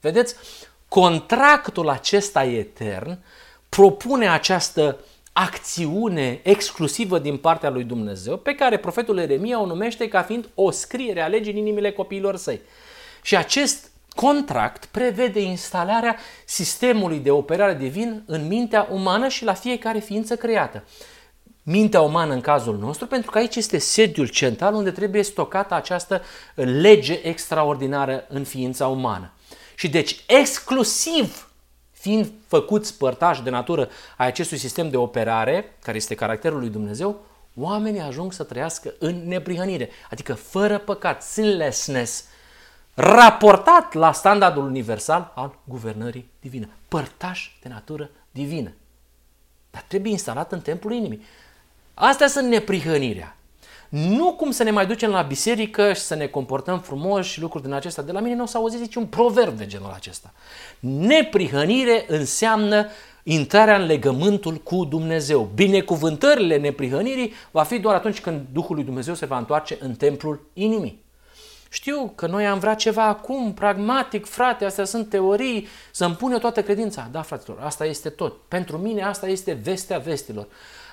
Vedeți? 0.01 0.35
Contractul 0.87 1.89
acesta 1.89 2.43
etern 2.43 3.19
propune 3.69 4.29
această 4.29 4.97
acțiune 5.33 6.39
exclusivă 6.43 7.19
din 7.19 7.37
partea 7.37 7.69
lui 7.69 7.83
Dumnezeu, 7.83 8.37
pe 8.37 8.55
care 8.55 8.77
profetul 8.77 9.17
Eremia 9.17 9.61
o 9.61 9.65
numește 9.65 10.07
ca 10.07 10.21
fiind 10.21 10.49
o 10.55 10.71
scriere 10.71 11.21
a 11.21 11.27
legii 11.27 11.51
în 11.51 11.57
inimile 11.57 11.91
copiilor 11.91 12.35
săi. 12.35 12.61
Și 13.21 13.37
acest 13.37 13.93
contract 14.15 14.86
prevede 14.86 15.39
instalarea 15.41 16.17
sistemului 16.45 17.19
de 17.19 17.32
operare 17.32 17.75
divin 17.75 18.23
în 18.25 18.47
mintea 18.47 18.88
umană 18.91 19.28
și 19.28 19.43
la 19.43 19.54
fiecare 19.54 19.99
ființă 19.99 20.36
creată. 20.36 20.84
Mintea 21.63 22.01
umană 22.01 22.34
în 22.34 22.41
cazul 22.41 22.78
nostru, 22.78 23.08
pentru 23.08 23.32
că 23.32 23.38
aici 23.38 23.56
este 23.56 23.78
sediul 23.78 24.28
central 24.28 24.73
unde 24.73 24.91
trebuie 24.91 25.23
stocată 25.23 25.73
această 25.73 26.21
lege 26.56 27.19
extraordinară 27.23 28.25
în 28.30 28.43
ființa 28.43 28.88
umană. 28.88 29.32
Și 29.75 29.89
deci 29.89 30.23
exclusiv 30.28 31.49
fiind 31.91 32.32
făcuți 32.47 32.97
părtași 32.97 33.43
de 33.43 33.49
natură 33.49 33.89
a 34.17 34.25
acestui 34.25 34.58
sistem 34.58 34.89
de 34.89 34.97
operare, 34.97 35.78
care 35.82 35.97
este 35.97 36.15
caracterul 36.15 36.60
lui 36.60 36.69
Dumnezeu, 36.69 37.25
oamenii 37.56 37.99
ajung 37.99 38.34
să 38.34 38.43
trăiască 38.43 38.93
în 38.99 39.28
neprihănire, 39.28 39.89
adică 40.10 40.34
fără 40.34 40.78
păcat, 40.78 41.23
sinlessness, 41.23 42.25
raportat 42.95 43.93
la 43.93 44.12
standardul 44.12 44.63
universal 44.63 45.31
al 45.36 45.55
guvernării 45.63 46.29
divine. 46.39 46.69
Părtaș 46.88 47.51
de 47.62 47.69
natură 47.69 48.10
divină. 48.31 48.73
Dar 49.71 49.84
trebuie 49.88 50.12
instalat 50.12 50.51
în 50.51 50.62
templul 50.62 50.93
inimii. 50.93 51.21
Astea 51.93 52.27
sunt 52.27 52.47
neprihănirea. 52.47 53.36
Nu 53.89 54.34
cum 54.34 54.51
să 54.51 54.63
ne 54.63 54.71
mai 54.71 54.86
ducem 54.86 55.10
la 55.10 55.21
biserică 55.21 55.93
și 55.93 56.01
să 56.01 56.15
ne 56.15 56.27
comportăm 56.27 56.79
frumos 56.79 57.25
și 57.25 57.41
lucruri 57.41 57.63
din 57.63 57.73
acestea. 57.73 58.03
De 58.03 58.12
la 58.12 58.19
mine 58.19 58.36
nu 58.36 58.43
o 58.43 58.45
să 58.45 58.58
auziți 58.58 58.81
niciun 58.81 59.05
proverb 59.05 59.58
de 59.58 59.65
genul 59.65 59.91
acesta. 59.93 60.34
Neprihănire 60.79 62.05
înseamnă 62.08 62.88
intrarea 63.23 63.75
în 63.75 63.86
legământul 63.86 64.55
cu 64.55 64.86
Dumnezeu. 64.86 65.49
Binecuvântările 65.55 66.58
neprihănirii 66.58 67.34
va 67.51 67.63
fi 67.63 67.79
doar 67.79 67.95
atunci 67.95 68.21
când 68.21 68.45
Duhul 68.51 68.75
lui 68.75 68.84
Dumnezeu 68.84 69.13
se 69.13 69.25
va 69.25 69.38
întoarce 69.38 69.77
în 69.79 69.95
templul 69.95 70.49
inimii. 70.53 71.04
Știu 71.75 72.11
că 72.15 72.27
noi 72.27 72.47
am 72.47 72.59
vrea 72.59 72.73
ceva 72.75 73.03
acum, 73.03 73.53
pragmatic, 73.53 74.25
frate, 74.25 74.65
astea 74.65 74.85
sunt 74.85 75.09
teorii, 75.09 75.67
să-mi 75.91 76.15
pun 76.15 76.31
eu 76.31 76.38
toată 76.38 76.63
credința. 76.63 77.07
Da, 77.11 77.21
fraților, 77.21 77.57
asta 77.61 77.85
este 77.85 78.09
tot. 78.09 78.38
Pentru 78.47 78.77
mine 78.77 79.03
asta 79.03 79.27
este 79.27 79.59
vestea 79.63 79.97
vestilor. 79.97 80.47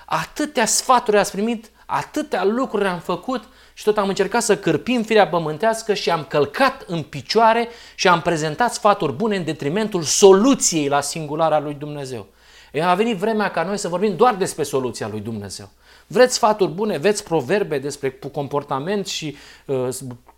Atâtea 0.05 0.65
sfaturi 0.65 1.17
ați 1.17 1.31
primit, 1.31 1.71
atâtea 1.85 2.43
lucruri 2.43 2.85
am 2.85 2.99
făcut 2.99 3.43
și 3.73 3.83
tot 3.83 3.97
am 3.97 4.07
încercat 4.07 4.41
să 4.41 4.57
cârpim 4.57 5.03
firea 5.03 5.27
pământească 5.27 5.93
și 5.93 6.09
am 6.09 6.23
călcat 6.23 6.83
în 6.87 7.03
picioare 7.03 7.67
și 7.95 8.07
am 8.07 8.21
prezentat 8.21 8.73
sfaturi 8.73 9.13
bune 9.13 9.35
în 9.35 9.43
detrimentul 9.43 10.01
soluției 10.01 10.87
la 10.87 11.01
singulara 11.01 11.59
lui 11.59 11.73
Dumnezeu. 11.73 12.27
E 12.71 12.83
a 12.83 12.95
venit 12.95 13.17
vremea 13.17 13.51
ca 13.51 13.63
noi 13.63 13.77
să 13.77 13.87
vorbim 13.87 14.15
doar 14.15 14.35
despre 14.35 14.63
soluția 14.63 15.07
lui 15.07 15.19
Dumnezeu. 15.19 15.69
Vreți 16.07 16.33
sfaturi 16.33 16.71
bune, 16.71 16.97
veți 16.97 17.23
proverbe 17.23 17.77
despre 17.77 18.19
comportament 18.31 19.07
și 19.07 19.35
uh, 19.65 19.87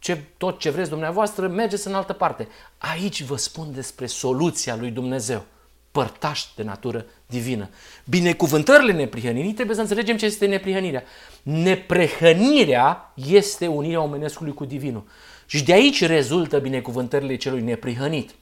ce, 0.06 0.24
tot 0.38 0.60
ce 0.60 0.70
vreți 0.70 0.90
dumneavoastră, 0.90 1.48
mergeți 1.48 1.88
în 1.88 1.94
altă 1.94 2.14
parte. 2.14 2.48
Aici 2.78 3.24
vă 3.24 3.36
spun 3.36 3.68
despre 3.74 4.06
soluția 4.06 4.76
lui 4.76 4.90
Dumnezeu 4.92 5.46
părtași 5.92 6.48
de 6.56 6.64
natură 6.64 7.06
divină. 7.26 7.70
Binecuvântările 8.04 8.92
neprihănirii 8.92 9.54
trebuie 9.54 9.76
să 9.76 9.82
înțelegem 9.82 10.18
ce 10.18 10.26
este 10.26 10.46
neprihănirea. 10.46 11.04
Neprihănirea 11.44 13.14
este 13.14 13.68
unirea 13.68 14.02
omenescului 14.02 14.54
cu 14.54 14.66
divinul. 14.66 15.04
Și 15.46 15.64
de 15.64 15.74
aici 15.74 16.06
rezultă 16.06 16.60
binecuvântările 16.60 17.36
celui 17.36 17.62
neprihănit. 17.62 18.36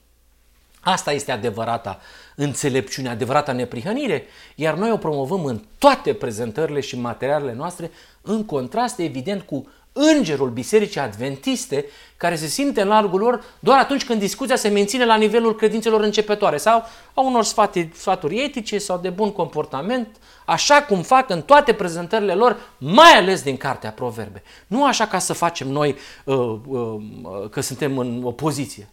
Asta 0.80 1.12
este 1.12 1.32
adevărata 1.32 2.00
înțelepciune, 2.36 3.08
adevărata 3.08 3.52
neprihănire, 3.52 4.24
iar 4.54 4.74
noi 4.74 4.90
o 4.90 4.96
promovăm 4.96 5.44
în 5.44 5.60
toate 5.78 6.14
prezentările 6.14 6.80
și 6.80 6.98
materialele 6.98 7.52
noastre, 7.52 7.90
în 8.22 8.44
contrast 8.44 8.98
evident 8.98 9.42
cu 9.42 9.66
îngerul 9.94 10.50
Bisericii 10.50 11.00
Adventiste, 11.00 11.84
care 12.16 12.36
se 12.36 12.46
simte 12.46 12.80
în 12.80 12.88
largul 12.88 13.20
lor 13.20 13.44
doar 13.60 13.78
atunci 13.78 14.04
când 14.04 14.20
discuția 14.20 14.56
se 14.56 14.68
menține 14.68 15.04
la 15.04 15.16
nivelul 15.16 15.54
credințelor 15.54 16.00
începătoare 16.00 16.56
sau 16.56 16.84
a 17.14 17.20
unor 17.20 17.44
sfaturi, 17.44 17.90
sfaturi 17.94 18.42
etice 18.42 18.78
sau 18.78 18.98
de 18.98 19.10
bun 19.10 19.32
comportament, 19.32 20.16
așa 20.46 20.82
cum 20.82 21.02
fac 21.02 21.30
în 21.30 21.42
toate 21.42 21.72
prezentările 21.72 22.34
lor, 22.34 22.56
mai 22.78 23.10
ales 23.10 23.42
din 23.42 23.56
Cartea 23.56 23.90
Proverbe. 23.90 24.42
Nu 24.66 24.86
așa 24.86 25.06
ca 25.06 25.18
să 25.18 25.32
facem 25.32 25.68
noi 25.68 25.96
uh, 26.24 26.58
uh, 26.66 27.02
că 27.50 27.60
suntem 27.60 27.98
în 27.98 28.20
opoziție. 28.24 28.88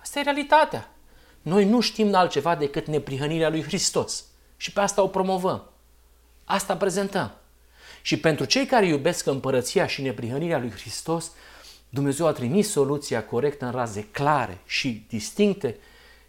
Asta 0.00 0.18
e 0.18 0.22
realitatea. 0.22 0.88
Noi 1.42 1.64
nu 1.64 1.80
știm 1.80 2.14
altceva 2.14 2.54
decât 2.54 2.86
neprihănirea 2.86 3.48
lui 3.48 3.62
Hristos. 3.62 4.24
Și 4.56 4.72
pe 4.72 4.80
asta 4.80 5.02
o 5.02 5.06
promovăm. 5.06 5.70
Asta 6.44 6.76
prezentăm. 6.76 7.32
Și 8.06 8.16
pentru 8.16 8.44
cei 8.44 8.66
care 8.66 8.86
iubesc 8.86 9.26
împărăția 9.26 9.86
și 9.86 10.02
neprihănirea 10.02 10.58
lui 10.58 10.70
Hristos, 10.70 11.32
Dumnezeu 11.88 12.26
a 12.26 12.32
trimis 12.32 12.70
soluția 12.70 13.24
corectă 13.24 13.64
în 13.64 13.70
raze 13.70 14.04
clare 14.10 14.60
și 14.66 15.04
distincte 15.08 15.76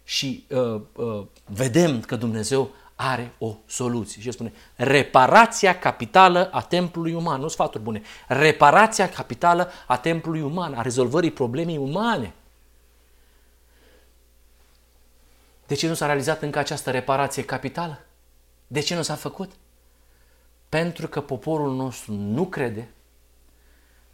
și 0.04 0.46
uh, 0.48 0.80
uh, 0.92 1.24
vedem 1.44 2.00
că 2.00 2.16
Dumnezeu 2.16 2.70
are 2.94 3.32
o 3.38 3.56
soluție. 3.66 4.20
Și 4.20 4.26
el 4.26 4.32
spune, 4.32 4.52
reparația 4.74 5.78
capitală 5.78 6.50
a 6.50 6.60
templului 6.60 7.14
uman, 7.14 7.40
nu 7.40 7.48
sfaturi 7.48 7.82
bune, 7.82 8.02
reparația 8.26 9.08
capitală 9.08 9.70
a 9.86 9.96
templului 9.96 10.40
uman, 10.40 10.74
a 10.74 10.82
rezolvării 10.82 11.30
problemei 11.30 11.76
umane. 11.76 12.34
De 15.66 15.74
ce 15.74 15.88
nu 15.88 15.94
s-a 15.94 16.06
realizat 16.06 16.42
încă 16.42 16.58
această 16.58 16.90
reparație 16.90 17.44
capitală? 17.44 18.00
De 18.66 18.80
ce 18.80 18.94
nu 18.94 19.02
s-a 19.02 19.14
făcut? 19.14 19.50
Pentru 20.68 21.08
că 21.08 21.20
poporul 21.20 21.74
nostru 21.74 22.12
nu 22.12 22.46
crede, 22.46 22.88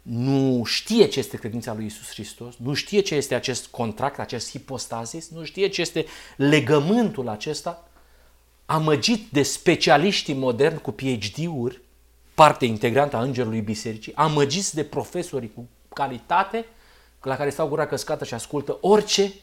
nu 0.01 0.63
știe 0.63 1.07
ce 1.07 1.19
este 1.19 1.37
credința 1.37 1.73
lui 1.73 1.85
Isus 1.85 2.09
Hristos, 2.09 2.55
nu 2.57 2.73
știe 2.73 2.99
ce 2.99 3.15
este 3.15 3.35
acest 3.35 3.67
contract, 3.67 4.19
acest 4.19 4.49
hipostazis, 4.49 5.29
nu 5.29 5.43
știe 5.43 5.67
ce 5.67 5.81
este 5.81 6.05
legământul 6.35 7.27
acesta, 7.27 7.87
amăgit 8.65 9.31
de 9.31 9.43
specialiștii 9.43 10.33
moderni 10.33 10.81
cu 10.81 10.91
PhD-uri, 10.91 11.81
parte 12.33 12.65
integrantă 12.65 13.15
a 13.15 13.21
Îngerului 13.21 13.61
Bisericii, 13.61 14.15
amăgiți 14.15 14.75
de 14.75 14.83
profesori 14.83 15.53
cu 15.53 15.67
calitate, 15.93 16.65
la 17.21 17.35
care 17.35 17.49
stau 17.49 17.67
gura 17.67 17.87
căscată 17.87 18.25
și 18.25 18.33
ascultă 18.33 18.77
orice, 18.81 19.33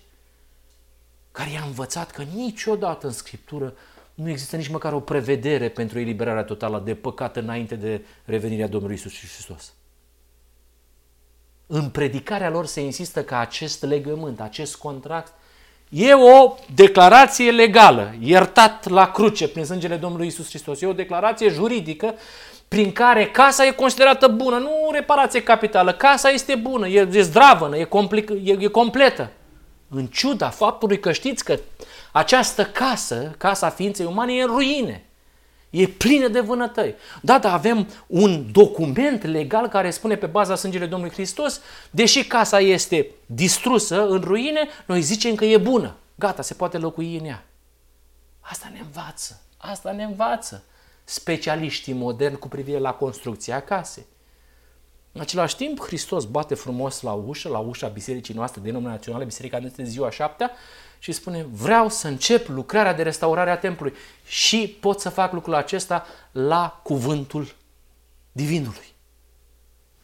care 1.32 1.50
i-a 1.50 1.62
învățat 1.64 2.10
că 2.10 2.22
niciodată 2.22 3.06
în 3.06 3.12
Scriptură 3.12 3.74
nu 4.14 4.28
există 4.28 4.56
nici 4.56 4.68
măcar 4.68 4.92
o 4.92 5.00
prevedere 5.00 5.68
pentru 5.68 5.98
eliberarea 5.98 6.42
totală 6.42 6.82
de 6.84 6.94
păcat 6.94 7.36
înainte 7.36 7.74
de 7.74 8.04
revenirea 8.24 8.68
Domnului 8.68 8.94
Isus 8.94 9.18
Hristos. 9.18 9.72
În 11.66 11.90
predicarea 11.90 12.50
lor 12.50 12.66
se 12.66 12.80
insistă 12.80 13.24
că 13.24 13.34
acest 13.34 13.82
legământ, 13.82 14.40
acest 14.40 14.76
contract, 14.76 15.32
e 15.88 16.14
o 16.14 16.54
declarație 16.74 17.50
legală, 17.50 18.14
iertat 18.20 18.88
la 18.88 19.10
cruce 19.10 19.48
prin 19.48 19.64
sângele 19.64 19.96
Domnului 19.96 20.26
Isus 20.26 20.48
Hristos. 20.48 20.80
E 20.80 20.86
o 20.86 20.92
declarație 20.92 21.48
juridică 21.48 22.14
prin 22.68 22.92
care 22.92 23.26
casa 23.26 23.66
e 23.66 23.70
considerată 23.70 24.28
bună, 24.28 24.58
nu 24.58 24.70
reparație 24.92 25.42
capitală. 25.42 25.92
Casa 25.92 26.28
este 26.28 26.54
bună, 26.54 26.88
e, 26.88 27.08
e 27.12 27.20
zdravănă, 27.20 27.76
e, 27.76 27.84
complic, 27.84 28.30
e, 28.30 28.56
e 28.58 28.66
completă. 28.66 29.30
În 29.92 30.06
ciuda 30.06 30.50
faptului 30.50 31.00
că 31.00 31.12
știți 31.12 31.44
că 31.44 31.58
această 32.12 32.64
casă, 32.64 33.34
casa 33.38 33.70
ființei 33.70 34.06
umane, 34.06 34.32
e 34.32 34.42
în 34.42 34.46
ruine. 34.46 35.04
E 35.70 35.86
plină 35.86 36.28
de 36.28 36.40
vânătăi. 36.40 36.94
Da, 37.22 37.38
dar 37.38 37.52
avem 37.52 37.88
un 38.06 38.52
document 38.52 39.22
legal 39.22 39.68
care 39.68 39.90
spune 39.90 40.16
pe 40.16 40.26
baza 40.26 40.54
sângele 40.54 40.86
Domnului 40.86 41.14
Hristos, 41.14 41.60
deși 41.90 42.24
casa 42.24 42.60
este 42.60 43.10
distrusă, 43.26 44.06
în 44.06 44.20
ruine, 44.20 44.68
noi 44.86 45.00
zicem 45.00 45.34
că 45.34 45.44
e 45.44 45.56
bună. 45.56 45.94
Gata, 46.14 46.42
se 46.42 46.54
poate 46.54 46.78
locui 46.78 47.16
în 47.16 47.24
ea. 47.24 47.44
Asta 48.40 48.70
ne 48.72 48.78
învață. 48.80 49.40
Asta 49.56 49.92
ne 49.92 50.02
învață 50.02 50.64
specialiștii 51.04 51.92
moderni 51.92 52.38
cu 52.38 52.48
privire 52.48 52.78
la 52.78 52.92
construcția 52.92 53.60
casei. 53.60 54.06
În 55.12 55.20
același 55.20 55.56
timp, 55.56 55.80
Hristos 55.80 56.24
bate 56.24 56.54
frumos 56.54 57.00
la 57.00 57.12
ușă, 57.12 57.48
la 57.48 57.58
ușa 57.58 57.88
bisericii 57.88 58.34
noastre 58.34 58.60
denominaționale, 58.60 59.24
Biserica 59.24 59.58
de 59.58 59.82
ziua 59.82 60.10
șaptea, 60.10 60.50
și 60.98 61.12
spune, 61.12 61.46
vreau 61.50 61.88
să 61.88 62.08
încep 62.08 62.48
lucrarea 62.48 62.94
de 62.94 63.02
restaurare 63.02 63.50
a 63.50 63.58
templului 63.58 63.94
și 64.24 64.76
pot 64.80 65.00
să 65.00 65.08
fac 65.08 65.32
lucrul 65.32 65.54
acesta 65.54 66.06
la 66.32 66.80
cuvântul 66.82 67.54
divinului. 68.32 68.88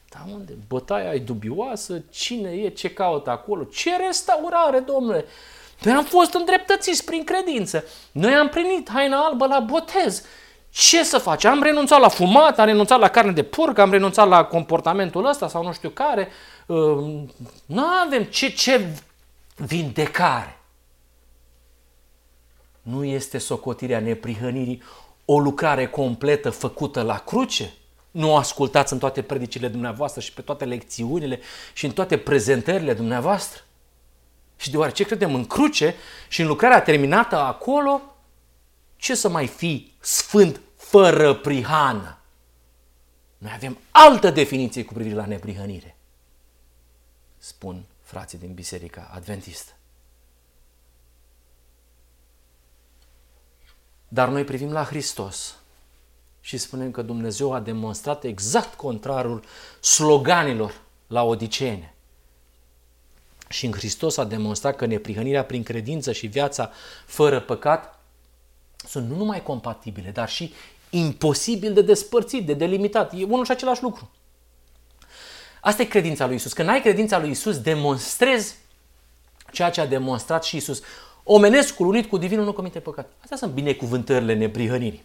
Dar 0.08 0.22
unde? 0.34 0.56
Bătaia 0.68 1.14
e 1.14 1.18
dubioasă, 1.18 2.02
cine 2.10 2.50
e, 2.50 2.68
ce 2.68 2.90
caută 2.90 3.30
acolo, 3.30 3.64
ce 3.64 3.96
restaurare, 3.96 4.78
domnule! 4.78 5.24
Noi 5.82 5.94
am 5.94 6.04
fost 6.04 6.34
îndreptățiți 6.34 7.04
prin 7.04 7.24
credință. 7.24 7.84
Noi 8.12 8.34
am 8.34 8.48
primit 8.48 8.90
haina 8.90 9.24
albă 9.24 9.46
la 9.46 9.60
botez. 9.60 10.24
Ce 10.78 11.04
să 11.04 11.18
faci? 11.18 11.44
Am 11.44 11.62
renunțat 11.62 12.00
la 12.00 12.08
fumat, 12.08 12.58
am 12.58 12.66
renunțat 12.66 12.98
la 12.98 13.08
carne 13.08 13.32
de 13.32 13.42
porc, 13.42 13.78
am 13.78 13.90
renunțat 13.90 14.28
la 14.28 14.44
comportamentul 14.44 15.26
ăsta 15.26 15.48
sau 15.48 15.62
nu 15.62 15.72
știu 15.72 15.88
care. 15.88 16.28
Nu 17.66 17.84
avem 18.06 18.22
ce, 18.22 18.48
ce 18.48 18.86
vindecare. 19.56 20.58
Nu 22.82 23.04
este 23.04 23.38
socotirea 23.38 24.00
neprihănirii 24.00 24.82
o 25.24 25.38
lucrare 25.38 25.86
completă 25.86 26.50
făcută 26.50 27.02
la 27.02 27.18
cruce? 27.18 27.72
Nu 28.10 28.36
ascultați 28.36 28.92
în 28.92 28.98
toate 28.98 29.22
predicile 29.22 29.68
dumneavoastră 29.68 30.20
și 30.20 30.32
pe 30.32 30.40
toate 30.40 30.64
lecțiunile 30.64 31.40
și 31.72 31.84
în 31.84 31.90
toate 31.90 32.16
prezentările 32.16 32.94
dumneavoastră? 32.94 33.62
Și 34.56 34.70
deoarece 34.70 35.04
credem 35.04 35.34
în 35.34 35.44
cruce 35.44 35.94
și 36.28 36.40
în 36.40 36.46
lucrarea 36.46 36.82
terminată 36.82 37.36
acolo, 37.36 38.00
ce 38.96 39.14
să 39.14 39.28
mai 39.28 39.46
fi 39.46 39.92
sfânt 40.00 40.60
fără 40.88 41.34
prihană? 41.34 42.18
Noi 43.38 43.52
avem 43.54 43.78
altă 43.90 44.30
definiție 44.30 44.84
cu 44.84 44.92
privire 44.92 45.14
la 45.14 45.26
neprihănire, 45.26 45.96
spun 47.38 47.84
frații 48.02 48.38
din 48.38 48.54
Biserica 48.54 49.10
Adventistă. 49.14 49.72
Dar 54.08 54.28
noi 54.28 54.44
privim 54.44 54.72
la 54.72 54.84
Hristos 54.84 55.56
și 56.40 56.56
spunem 56.56 56.90
că 56.90 57.02
Dumnezeu 57.02 57.52
a 57.52 57.60
demonstrat 57.60 58.24
exact 58.24 58.74
contrarul 58.74 59.44
sloganilor 59.80 60.80
la 61.06 61.22
Odicene. 61.22 61.94
Și 63.48 63.66
în 63.66 63.72
Hristos 63.72 64.16
a 64.16 64.24
demonstrat 64.24 64.76
că 64.76 64.86
neprihănirea 64.86 65.44
prin 65.44 65.62
credință 65.62 66.12
și 66.12 66.26
viața 66.26 66.70
fără 67.06 67.40
păcat 67.40 67.96
sunt 68.86 69.08
nu 69.08 69.16
numai 69.16 69.42
compatibile, 69.42 70.10
dar 70.10 70.28
și 70.28 70.54
imposibil 70.98 71.72
de 71.72 71.82
despărțit, 71.82 72.46
de 72.46 72.54
delimitat. 72.54 73.12
E 73.16 73.24
unul 73.24 73.44
și 73.44 73.50
același 73.50 73.82
lucru. 73.82 74.10
Asta 75.60 75.82
e 75.82 75.84
credința 75.84 76.26
lui 76.26 76.34
Isus. 76.34 76.52
Când 76.52 76.68
ai 76.68 76.80
credința 76.80 77.18
lui 77.18 77.30
Isus, 77.30 77.60
demonstrezi 77.60 78.54
ceea 79.52 79.70
ce 79.70 79.80
a 79.80 79.86
demonstrat 79.86 80.44
și 80.44 80.56
Isus. 80.56 80.82
Omenescul 81.22 81.86
unit 81.86 82.08
cu 82.08 82.16
divinul 82.16 82.44
nu 82.44 82.52
comite 82.52 82.78
păcat. 82.78 83.12
Astea 83.22 83.36
sunt 83.36 83.52
binecuvântările 83.52 84.34
neprihănirii. 84.34 85.04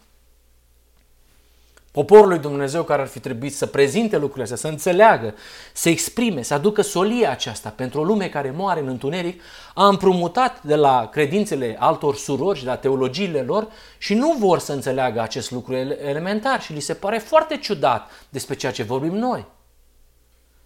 Poporul 1.92 2.28
lui 2.28 2.40
Dumnezeu 2.40 2.84
care 2.84 3.02
ar 3.02 3.08
fi 3.08 3.20
trebuit 3.20 3.56
să 3.56 3.66
prezinte 3.66 4.16
lucrurile 4.16 4.44
astea, 4.44 4.58
să 4.58 4.68
înțeleagă, 4.68 5.36
să 5.74 5.90
exprime, 5.90 6.42
să 6.42 6.54
aducă 6.54 6.82
solia 6.82 7.32
aceasta 7.32 7.70
pentru 7.70 8.00
o 8.00 8.04
lume 8.04 8.30
care 8.30 8.52
moare 8.52 8.80
în 8.80 8.88
întuneric, 8.88 9.42
a 9.74 9.88
împrumutat 9.88 10.64
de 10.64 10.76
la 10.76 11.10
credințele 11.12 11.76
altor 11.80 12.16
surori 12.16 12.58
și 12.58 12.64
de 12.64 12.70
la 12.70 12.78
teologiile 12.78 13.42
lor 13.42 13.68
și 13.98 14.14
nu 14.14 14.36
vor 14.40 14.60
să 14.60 14.74
înțeleagă 14.74 15.22
acest 15.22 15.52
lucru 15.52 15.76
elementar 15.76 16.62
și 16.62 16.74
li 16.74 16.80
se 16.80 16.94
pare 16.94 17.18
foarte 17.18 17.58
ciudat 17.58 18.10
despre 18.30 18.56
ceea 18.56 18.72
ce 18.72 18.84
vorbim 18.84 19.16
noi. 19.16 19.46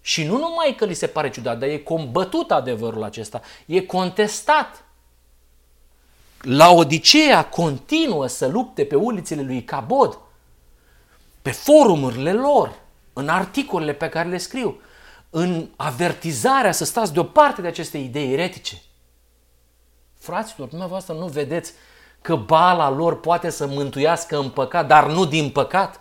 Și 0.01 0.23
nu 0.23 0.37
numai 0.37 0.75
că 0.77 0.85
li 0.85 0.93
se 0.93 1.07
pare 1.07 1.29
ciudat, 1.29 1.59
dar 1.59 1.69
e 1.69 1.77
combătut 1.77 2.51
adevărul 2.51 3.03
acesta, 3.03 3.41
e 3.65 3.81
contestat 3.81 4.83
la 6.41 6.71
Odiseea 6.71 7.45
continuă 7.45 8.27
să 8.27 8.47
lupte 8.47 8.85
pe 8.85 8.95
ulițele 8.95 9.41
lui 9.41 9.63
Cabod, 9.63 10.19
pe 11.45 11.51
forumurile 11.51 12.33
lor, 12.33 12.73
în 13.13 13.29
articolele 13.29 13.93
pe 13.93 14.09
care 14.09 14.29
le 14.29 14.37
scriu, 14.37 14.79
în 15.29 15.67
avertizarea 15.75 16.71
să 16.71 16.85
stați 16.85 17.13
deoparte 17.13 17.61
de 17.61 17.67
aceste 17.67 17.97
idei 17.97 18.33
eretice. 18.33 18.81
Fraților, 20.19 20.67
dumneavoastră 20.67 21.13
nu 21.13 21.25
vedeți 21.25 21.73
că 22.21 22.35
bala 22.35 22.89
lor 22.89 23.19
poate 23.19 23.49
să 23.49 23.67
mântuiască 23.67 24.37
în 24.37 24.49
păcat, 24.49 24.87
dar 24.87 25.07
nu 25.07 25.25
din 25.25 25.49
păcat? 25.49 25.99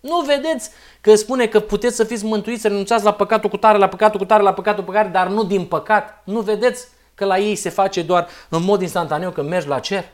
Nu 0.00 0.20
vedeți 0.20 0.70
că 1.00 1.14
spune 1.14 1.46
că 1.46 1.60
puteți 1.60 1.96
să 1.96 2.04
fiți 2.04 2.24
mântuiți, 2.24 2.60
să 2.60 2.68
renunțați 2.68 3.04
la 3.04 3.12
păcatul 3.12 3.50
cu 3.50 3.56
tare, 3.56 3.78
la 3.78 3.88
păcatul 3.88 4.18
cu 4.18 4.26
tare, 4.26 4.42
la 4.42 4.52
păcatul 4.52 4.84
cu 4.84 4.92
tare, 4.92 5.08
dar 5.08 5.28
nu 5.28 5.44
din 5.44 5.64
păcat? 5.64 6.22
Nu 6.24 6.40
vedeți 6.40 6.88
că 7.14 7.24
la 7.24 7.38
ei 7.38 7.56
se 7.56 7.68
face 7.68 8.02
doar 8.02 8.28
în 8.48 8.62
mod 8.62 8.80
instantaneu 8.80 9.30
că 9.30 9.42
mergi 9.42 9.68
la 9.68 9.78
cer? 9.78 10.04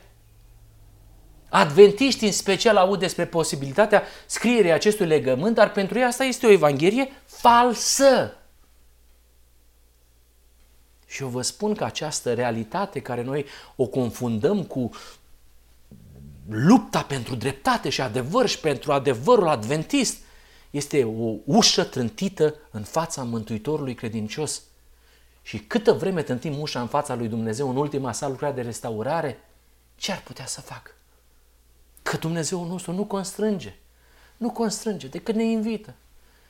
Adventiștii 1.53 2.27
în 2.27 2.33
special 2.33 2.77
aud 2.77 2.99
despre 2.99 3.25
posibilitatea 3.25 4.03
scrierii 4.25 4.71
acestui 4.71 5.05
legământ, 5.05 5.55
dar 5.55 5.71
pentru 5.71 5.97
ei 5.97 6.03
asta 6.03 6.23
este 6.23 6.45
o 6.45 6.49
evanghelie 6.49 7.11
falsă. 7.25 8.37
Și 11.05 11.21
eu 11.21 11.27
vă 11.27 11.41
spun 11.41 11.73
că 11.73 11.83
această 11.83 12.33
realitate 12.33 12.99
care 12.99 13.23
noi 13.23 13.45
o 13.75 13.85
confundăm 13.85 14.63
cu 14.63 14.89
lupta 16.49 17.01
pentru 17.01 17.35
dreptate 17.35 17.89
și 17.89 18.01
adevăr 18.01 18.47
și 18.47 18.59
pentru 18.59 18.91
adevărul 18.91 19.47
adventist 19.47 20.17
este 20.69 21.03
o 21.03 21.35
ușă 21.45 21.83
trântită 21.83 22.55
în 22.71 22.83
fața 22.83 23.23
Mântuitorului 23.23 23.93
credincios. 23.93 24.61
Și 25.41 25.59
câtă 25.59 25.91
vreme 25.91 26.21
tântim 26.21 26.59
ușa 26.59 26.81
în 26.81 26.87
fața 26.87 27.15
lui 27.15 27.27
Dumnezeu 27.27 27.69
în 27.69 27.75
ultima 27.75 28.11
sa 28.11 28.27
lucrare 28.27 28.53
de 28.53 28.61
restaurare, 28.61 29.39
ce 29.95 30.11
ar 30.11 30.21
putea 30.21 30.45
să 30.45 30.61
facă? 30.61 30.91
Că 32.03 32.17
Dumnezeu 32.17 32.65
nostru 32.65 32.91
nu 32.91 33.05
constrânge. 33.05 33.75
Nu 34.37 34.51
constrânge, 34.51 35.07
decât 35.07 35.35
ne 35.35 35.43
invită. 35.43 35.93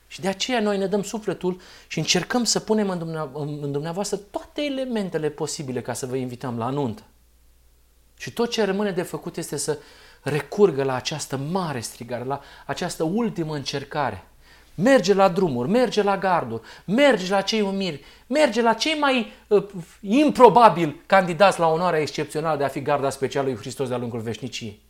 Și 0.06 0.20
de 0.20 0.28
aceea 0.28 0.60
noi 0.60 0.78
ne 0.78 0.86
dăm 0.86 1.02
sufletul 1.02 1.60
și 1.86 1.98
încercăm 1.98 2.44
să 2.44 2.60
punem 2.60 2.88
în 3.34 3.72
dumneavoastră 3.72 4.16
toate 4.16 4.62
elementele 4.62 5.28
posibile 5.28 5.82
ca 5.82 5.92
să 5.92 6.06
vă 6.06 6.16
invităm 6.16 6.58
la 6.58 6.70
nuntă. 6.70 7.02
Și 8.16 8.32
tot 8.32 8.50
ce 8.50 8.64
rămâne 8.64 8.90
de 8.90 9.02
făcut 9.02 9.36
este 9.36 9.56
să 9.56 9.78
recurgă 10.22 10.82
la 10.82 10.94
această 10.94 11.36
mare 11.36 11.80
strigare, 11.80 12.24
la 12.24 12.40
această 12.66 13.02
ultimă 13.02 13.54
încercare. 13.54 14.24
Merge 14.74 15.14
la 15.14 15.28
drumuri, 15.28 15.68
merge 15.68 16.02
la 16.02 16.18
garduri, 16.18 16.62
merge 16.84 17.30
la 17.30 17.40
cei 17.40 17.60
umiri, 17.60 18.04
merge 18.26 18.62
la 18.62 18.72
cei 18.72 18.98
mai 18.98 19.32
uh, 19.48 19.66
improbabil 20.00 21.02
candidați 21.06 21.60
la 21.60 21.66
onoarea 21.66 22.00
excepțională 22.00 22.58
de 22.58 22.64
a 22.64 22.68
fi 22.68 22.82
garda 22.82 23.10
specială 23.10 23.46
lui 23.46 23.56
Hristos 23.56 23.88
de-a 23.88 23.98
lungul 23.98 24.20
veșniciei. 24.20 24.83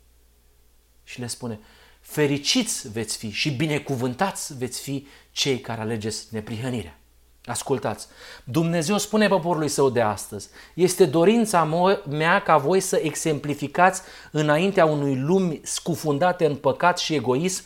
Și 1.04 1.20
le 1.20 1.26
spune, 1.26 1.60
fericiți 2.00 2.92
veți 2.92 3.16
fi 3.16 3.30
și 3.30 3.50
binecuvântați 3.50 4.58
veți 4.58 4.80
fi 4.80 5.06
cei 5.32 5.60
care 5.60 5.80
alegeți 5.80 6.26
neprihănirea. 6.30 6.98
Ascultați, 7.44 8.06
Dumnezeu 8.44 8.98
spune 8.98 9.28
poporului 9.28 9.68
său 9.68 9.90
de 9.90 10.00
astăzi, 10.00 10.48
este 10.74 11.04
dorința 11.04 11.68
mea 12.08 12.42
ca 12.42 12.56
voi 12.56 12.80
să 12.80 13.00
exemplificați 13.02 14.02
înaintea 14.30 14.84
unui 14.84 15.16
lumi 15.16 15.60
scufundate 15.62 16.46
în 16.46 16.56
păcat 16.56 16.98
și 16.98 17.14
egoism 17.14 17.64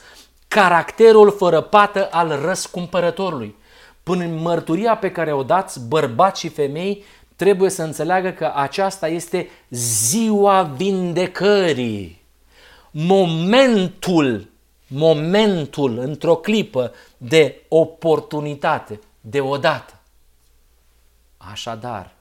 caracterul 0.48 1.30
fără 1.30 1.60
pată 1.60 2.08
al 2.10 2.40
răscumpărătorului. 2.44 3.56
Până 4.02 4.24
în 4.24 4.34
mărturia 4.34 4.96
pe 4.96 5.10
care 5.10 5.32
o 5.32 5.42
dați, 5.42 5.80
bărbați 5.86 6.40
și 6.40 6.48
femei, 6.48 7.04
trebuie 7.36 7.70
să 7.70 7.82
înțeleagă 7.82 8.30
că 8.30 8.52
aceasta 8.54 9.08
este 9.08 9.48
ziua 9.70 10.62
vindecării. 10.62 12.17
Momentul, 12.90 14.50
momentul 14.86 15.98
într-o 15.98 16.36
clipă 16.36 16.92
de 17.16 17.62
oportunitate 17.68 19.00
deodată. 19.20 20.00
Așadar, 21.36 22.14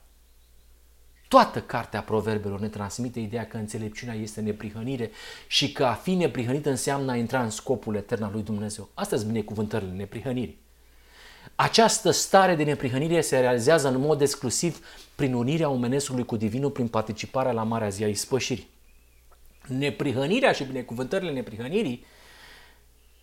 toată 1.28 1.60
cartea 1.60 2.00
proverbelor 2.00 2.60
ne 2.60 2.68
transmite 2.68 3.20
ideea 3.20 3.46
că 3.46 3.56
înțelepciunea 3.56 4.14
este 4.14 4.40
neprihănire 4.40 5.10
și 5.46 5.72
că 5.72 5.84
a 5.84 5.92
fi 5.92 6.14
neprihănit 6.14 6.66
înseamnă 6.66 7.12
a 7.12 7.16
intra 7.16 7.42
în 7.42 7.50
scopul 7.50 7.94
etern 7.94 8.22
al 8.22 8.30
lui 8.32 8.42
Dumnezeu. 8.42 8.88
Astea 8.94 9.16
sunt 9.16 9.30
binecuvântările 9.30 9.92
neprihănirii. 9.92 10.58
Această 11.54 12.10
stare 12.10 12.54
de 12.54 12.62
neprihănire 12.62 13.20
se 13.20 13.40
realizează 13.40 13.88
în 13.88 14.00
mod 14.00 14.20
exclusiv 14.20 14.86
prin 15.14 15.34
unirea 15.34 15.68
omenescului 15.68 16.24
cu 16.24 16.36
divinul, 16.36 16.70
prin 16.70 16.88
participarea 16.88 17.52
la 17.52 17.62
Marea 17.62 17.88
Zi 17.88 18.04
a 18.04 18.08
Ispășirii. 18.08 18.68
Neprihănirea 19.68 20.52
și 20.52 20.64
binecuvântările 20.64 21.32
neprihănirii 21.32 22.04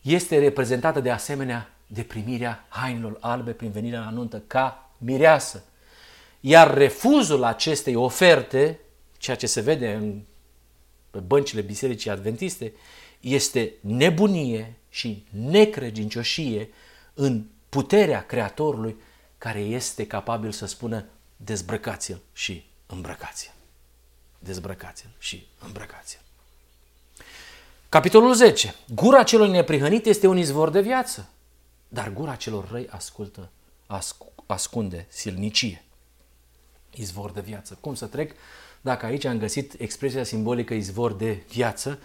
este 0.02 0.40
reprezentată 0.40 1.00
de 1.00 1.12
asemenea 1.12 1.74
de 1.88 2.04
primirea 2.04 2.66
hainelor 2.70 3.18
albe 3.20 3.52
prin 3.52 3.72
venirea 3.72 4.00
la 4.00 4.10
nuntă 4.10 4.44
ca 4.48 4.92
mireasă. 4.98 5.64
Iar 6.40 6.74
refuzul 6.74 7.44
acestei 7.44 7.96
oferte, 7.96 8.80
ceea 9.18 9.36
ce 9.36 9.48
se 9.48 9.62
vede 9.62 9.94
în 9.94 10.22
pe 11.12 11.22
băncile 11.22 11.62
bisericii 11.62 12.10
adventiste, 12.10 12.74
este 13.20 13.74
nebunie 13.82 14.76
și 14.90 15.26
necredincioșie 15.30 16.70
în 17.14 17.46
puterea 17.70 18.26
Creatorului 18.26 18.96
care 19.38 19.60
este 19.60 20.08
capabil 20.08 20.52
să 20.52 20.66
spună 20.66 21.06
dezbrăcați-l 21.38 22.22
și 22.34 22.66
îmbrăcați-l. 22.86 23.54
Dezbrăcați-l 24.40 25.10
și 25.20 25.48
îmbrăcați-l. 25.66 26.25
Capitolul 27.96 28.34
10. 28.34 28.76
Gura 28.94 29.24
celor 29.24 29.48
neprihănit 29.48 30.06
este 30.06 30.28
un 30.28 30.38
izvor 30.38 30.70
de 30.70 30.82
viață 30.82 31.30
dar 31.88 32.14
gura 32.14 32.36
celor 32.36 32.70
răi 32.72 32.88
ascultă, 32.90 33.50
asc- 33.98 34.44
ascunde 34.46 35.06
silnicie. 35.10 35.84
Izvor 36.96 37.32
de 37.32 37.42
viață. 37.42 37.78
Cum 37.82 37.96
să 37.96 38.06
trec 38.06 38.32
dacă 38.82 39.06
aici 39.06 39.26
am 39.26 39.38
găsit 39.38 39.76
expresia 39.78 40.24
simbolică 40.24 40.74
izvor 40.74 41.14
de 41.14 41.44
viață, 41.50 42.00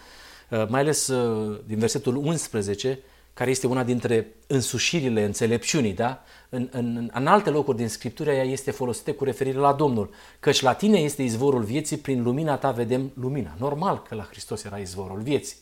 uh, 0.49 0.67
mai 0.67 0.79
ales 0.79 1.07
uh, 1.07 1.59
din 1.65 1.77
versetul 1.77 2.15
11, 2.15 2.99
care 3.33 3.49
este 3.49 3.67
una 3.67 3.83
dintre 3.83 4.27
însușirile 4.47 5.23
înțelepciunii, 5.23 5.93
da? 5.93 6.23
În, 6.49 6.67
în, 6.71 7.09
în 7.13 7.27
alte 7.27 7.49
locuri 7.49 7.77
din 7.77 7.89
Scriptură 7.89 8.31
ea 8.31 8.43
este 8.43 8.71
folosită 8.71 9.13
cu 9.13 9.23
referire 9.23 9.57
la 9.57 9.73
Domnul, 9.73 10.09
căci 10.39 10.61
la 10.61 10.73
tine 10.73 10.99
este 10.99 11.23
izvorul 11.23 11.63
vieții, 11.63 11.97
prin 11.97 12.23
lumina 12.23 12.57
ta 12.57 12.71
vedem 12.71 13.11
lumina. 13.13 13.55
Normal 13.57 14.01
că 14.01 14.15
la 14.15 14.23
Hristos 14.23 14.63
era 14.63 14.77
izvorul 14.77 15.21
vieții. 15.21 15.60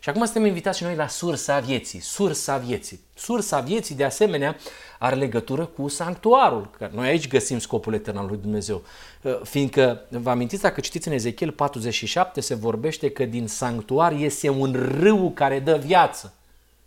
Și 0.00 0.08
acum 0.08 0.24
suntem 0.24 0.44
invitați 0.44 0.78
și 0.78 0.84
noi 0.84 0.94
la 0.94 1.06
sursa 1.06 1.58
vieții, 1.58 2.00
sursa 2.00 2.56
vieții. 2.56 3.00
Sursa 3.14 3.60
vieții, 3.60 3.94
de 3.94 4.04
asemenea, 4.04 4.56
are 4.98 5.14
legătură 5.14 5.66
cu 5.66 5.88
sanctuarul, 5.88 6.70
că 6.78 6.90
noi 6.92 7.08
aici 7.08 7.28
găsim 7.28 7.58
scopul 7.58 7.94
etern 7.94 8.16
al 8.16 8.26
lui 8.26 8.38
Dumnezeu. 8.42 8.82
Uh, 9.22 9.40
fiindcă, 9.42 10.00
vă 10.08 10.30
amintiți, 10.30 10.62
dacă 10.62 10.80
citiți 10.80 11.08
în 11.08 11.14
Ezechiel 11.14 11.50
47, 11.50 12.40
se 12.40 12.54
vorbește 12.54 13.10
că 13.10 13.24
din 13.24 13.46
sanctuar 13.46 14.12
iese 14.12 14.48
un 14.48 14.96
râu 15.00 15.30
care 15.34 15.60
dă 15.60 15.76
viață, 15.76 16.32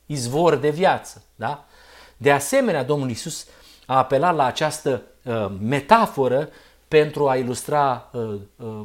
izvor 0.06 0.56
de 0.56 0.70
viață. 0.70 1.24
Da? 1.36 1.66
De 2.18 2.32
asemenea, 2.32 2.84
Domnul 2.84 3.10
Isus 3.10 3.48
a 3.86 3.98
apelat 3.98 4.36
la 4.36 4.46
această 4.46 5.02
uh, 5.24 5.52
metaforă 5.62 6.50
pentru 6.92 7.30
a 7.30 7.36
ilustra 7.36 8.10
uh, 8.12 8.40
uh, 8.56 8.82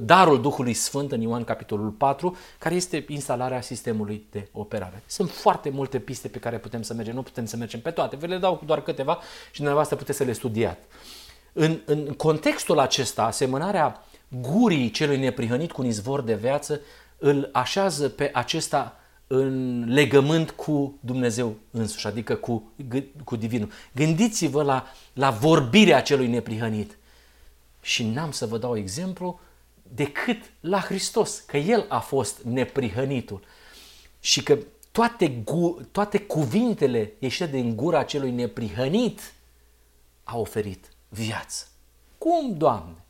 darul 0.00 0.40
Duhului 0.40 0.72
Sfânt 0.72 1.12
în 1.12 1.20
Ioan 1.20 1.44
capitolul 1.44 1.90
4, 1.90 2.36
care 2.58 2.74
este 2.74 3.04
instalarea 3.08 3.60
sistemului 3.60 4.26
de 4.30 4.48
operare. 4.52 5.02
Sunt 5.06 5.30
foarte 5.30 5.70
multe 5.70 5.98
piste 5.98 6.28
pe 6.28 6.38
care 6.38 6.58
putem 6.58 6.82
să 6.82 6.94
mergem, 6.94 7.14
nu 7.14 7.22
putem 7.22 7.46
să 7.46 7.56
mergem 7.56 7.80
pe 7.80 7.90
toate, 7.90 8.16
vă 8.16 8.26
le 8.26 8.36
dau 8.36 8.62
doar 8.66 8.82
câteva 8.82 9.18
și 9.46 9.56
dumneavoastră 9.56 9.96
puteți 9.96 10.18
să 10.18 10.24
le 10.24 10.32
studiați. 10.32 10.80
În, 11.52 11.78
în 11.84 12.04
contextul 12.04 12.78
acesta, 12.78 13.24
asemănarea 13.24 14.02
gurii 14.28 14.90
celui 14.90 15.18
neprihănit 15.18 15.72
cu 15.72 15.82
un 15.82 15.86
izvor 15.86 16.20
de 16.20 16.34
viață 16.34 16.80
îl 17.18 17.48
așează 17.52 18.08
pe 18.08 18.30
acesta 18.32 18.96
în 19.26 19.84
legământ 19.88 20.50
cu 20.50 20.98
Dumnezeu 21.00 21.56
însuși, 21.70 22.06
adică 22.06 22.34
cu, 22.34 22.72
cu 23.24 23.36
Divinul. 23.36 23.70
Gândiți-vă 23.94 24.62
la, 24.62 24.86
la 25.12 25.30
vorbirea 25.30 26.02
celui 26.02 26.26
neprihănit 26.26 26.96
și 27.84 28.04
n-am 28.04 28.30
să 28.30 28.46
vă 28.46 28.58
dau 28.58 28.76
exemplu 28.76 29.40
decât 29.82 30.42
la 30.60 30.80
Hristos, 30.80 31.38
că 31.46 31.56
El 31.56 31.86
a 31.88 31.98
fost 31.98 32.42
neprihănitul 32.42 33.40
și 34.20 34.42
că 34.42 34.58
toate, 34.92 35.28
gu, 35.28 35.80
toate 35.92 36.18
cuvintele 36.18 37.12
ieșite 37.18 37.46
din 37.46 37.76
gura 37.76 38.02
celui 38.02 38.30
neprihănit 38.30 39.32
a 40.24 40.38
oferit 40.38 40.88
viață. 41.08 41.66
Cum, 42.18 42.54
Doamne? 42.56 43.04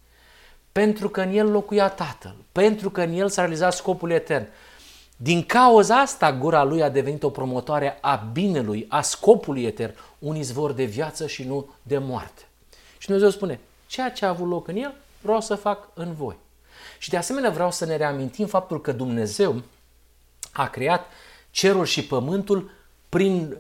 Pentru 0.73 1.09
că 1.09 1.21
în 1.21 1.35
El 1.37 1.51
locuia 1.51 1.89
Tatăl, 1.89 2.37
pentru 2.53 2.91
că 2.91 3.03
în 3.03 3.13
El 3.13 3.29
s-a 3.29 3.41
realizat 3.41 3.73
scopul 3.73 4.11
etern. 4.11 4.47
Din 5.17 5.43
cauza 5.43 6.01
asta, 6.01 6.33
gura 6.33 6.65
lui 6.65 6.83
a 6.83 6.89
devenit 6.89 7.23
o 7.23 7.31
promotoare 7.31 7.99
a 8.01 8.17
binelui, 8.17 8.87
a 8.89 9.01
scopului 9.01 9.65
etern, 9.65 9.95
un 10.19 10.37
izvor 10.37 10.73
de 10.73 10.85
viață 10.85 11.27
și 11.27 11.45
nu 11.45 11.69
de 11.83 11.99
moarte. 11.99 12.43
Și 12.99 13.07
Dumnezeu 13.07 13.31
spune, 13.31 13.61
ceea 13.87 14.11
ce 14.11 14.25
a 14.25 14.29
avut 14.29 14.49
loc 14.49 14.69
în 14.69 14.77
el, 14.77 14.95
vreau 15.21 15.41
să 15.41 15.55
fac 15.55 15.89
în 15.95 16.15
voi. 16.15 16.37
Și 16.99 17.11
de 17.11 17.17
asemenea 17.17 17.51
vreau 17.51 17.71
să 17.71 17.85
ne 17.85 17.97
reamintim 17.97 18.47
faptul 18.47 18.81
că 18.81 18.93
Dumnezeu 18.93 19.63
a 20.53 20.69
creat 20.69 21.07
cerul 21.51 21.85
și 21.85 22.05
pământul 22.05 22.71
prin 23.09 23.57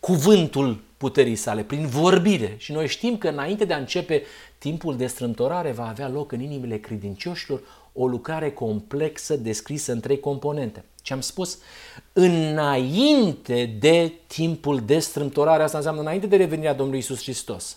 cuvântul 0.00 0.80
puterii 0.96 1.36
sale, 1.36 1.62
prin 1.62 1.86
vorbire. 1.86 2.54
Și 2.58 2.72
noi 2.72 2.88
știm 2.88 3.18
că 3.18 3.28
înainte 3.28 3.64
de 3.64 3.72
a 3.72 3.78
începe 3.78 4.22
timpul 4.58 4.96
de 4.96 5.06
strâmtorare 5.06 5.72
va 5.72 5.88
avea 5.88 6.08
loc 6.08 6.32
în 6.32 6.40
inimile 6.40 6.78
credincioșilor 6.78 7.60
o 7.92 8.06
lucrare 8.06 8.52
complexă 8.52 9.36
descrisă 9.36 9.92
în 9.92 10.00
trei 10.00 10.20
componente. 10.20 10.84
Ce 11.02 11.12
am 11.12 11.20
spus? 11.20 11.58
Înainte 12.12 13.76
de 13.78 14.12
timpul 14.26 14.80
de 14.80 14.98
strâmtorare, 14.98 15.62
asta 15.62 15.76
înseamnă 15.76 16.00
înainte 16.00 16.26
de 16.26 16.36
revenirea 16.36 16.74
Domnului 16.74 17.00
Isus 17.00 17.22
Hristos. 17.22 17.76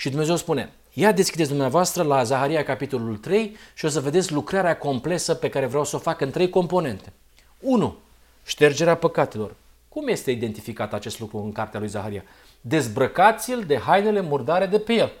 Și 0.00 0.08
Dumnezeu 0.08 0.36
spune, 0.36 0.72
ia 0.92 1.12
deschideți 1.12 1.48
dumneavoastră 1.48 2.02
la 2.02 2.22
Zaharia 2.22 2.64
capitolul 2.64 3.16
3 3.16 3.56
și 3.74 3.84
o 3.84 3.88
să 3.88 4.00
vedeți 4.00 4.32
lucrarea 4.32 4.78
complexă 4.78 5.34
pe 5.34 5.48
care 5.48 5.66
vreau 5.66 5.84
să 5.84 5.96
o 5.96 5.98
fac 5.98 6.20
în 6.20 6.30
trei 6.30 6.48
componente. 6.48 7.12
1. 7.58 7.96
Ștergerea 8.44 8.94
păcatelor. 8.94 9.54
Cum 9.88 10.08
este 10.08 10.30
identificat 10.30 10.92
acest 10.92 11.20
lucru 11.20 11.38
în 11.38 11.52
cartea 11.52 11.80
lui 11.80 11.88
Zaharia? 11.88 12.22
Dezbrăcați-l 12.60 13.64
de 13.66 13.78
hainele 13.78 14.20
murdare 14.20 14.66
de 14.66 14.78
pe 14.78 14.92
el. 14.92 15.12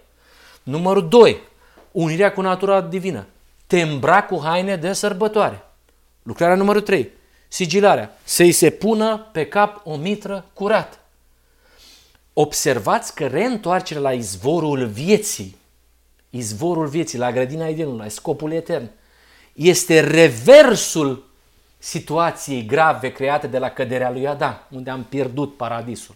Numărul 0.62 1.08
2. 1.08 1.40
Unirea 1.92 2.32
cu 2.32 2.40
natura 2.40 2.80
divină. 2.80 3.26
Te 3.66 3.80
îmbrac 3.80 4.26
cu 4.26 4.40
haine 4.42 4.76
de 4.76 4.92
sărbătoare. 4.92 5.62
Lucrarea 6.22 6.56
numărul 6.56 6.80
3. 6.80 7.10
Sigilarea. 7.48 8.18
Să-i 8.24 8.52
se 8.52 8.70
pună 8.70 9.28
pe 9.32 9.46
cap 9.46 9.80
o 9.84 9.96
mitră 9.96 10.44
curată. 10.52 10.96
Observați 12.32 13.14
că 13.14 13.26
reîntoarcerea 13.26 14.02
la 14.02 14.12
izvorul 14.12 14.86
vieții, 14.86 15.56
izvorul 16.30 16.86
vieții, 16.86 17.18
la 17.18 17.32
grădina 17.32 17.66
Edenului, 17.66 17.98
la 17.98 18.08
scopul 18.08 18.52
etern, 18.52 18.90
este 19.52 20.00
reversul 20.00 21.28
situației 21.78 22.66
grave 22.66 23.12
create 23.12 23.46
de 23.46 23.58
la 23.58 23.70
căderea 23.70 24.10
lui 24.10 24.26
Adam, 24.26 24.66
unde 24.70 24.90
am 24.90 25.04
pierdut 25.04 25.56
paradisul. 25.56 26.14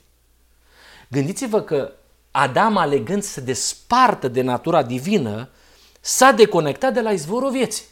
Gândiți-vă 1.08 1.60
că 1.60 1.92
Adam, 2.30 2.76
alegând 2.76 3.22
să 3.22 3.30
se 3.30 3.40
despartă 3.40 4.28
de 4.28 4.42
natura 4.42 4.82
divină, 4.82 5.48
s-a 6.00 6.32
deconectat 6.32 6.92
de 6.92 7.00
la 7.00 7.12
izvorul 7.12 7.50
vieții. 7.50 7.84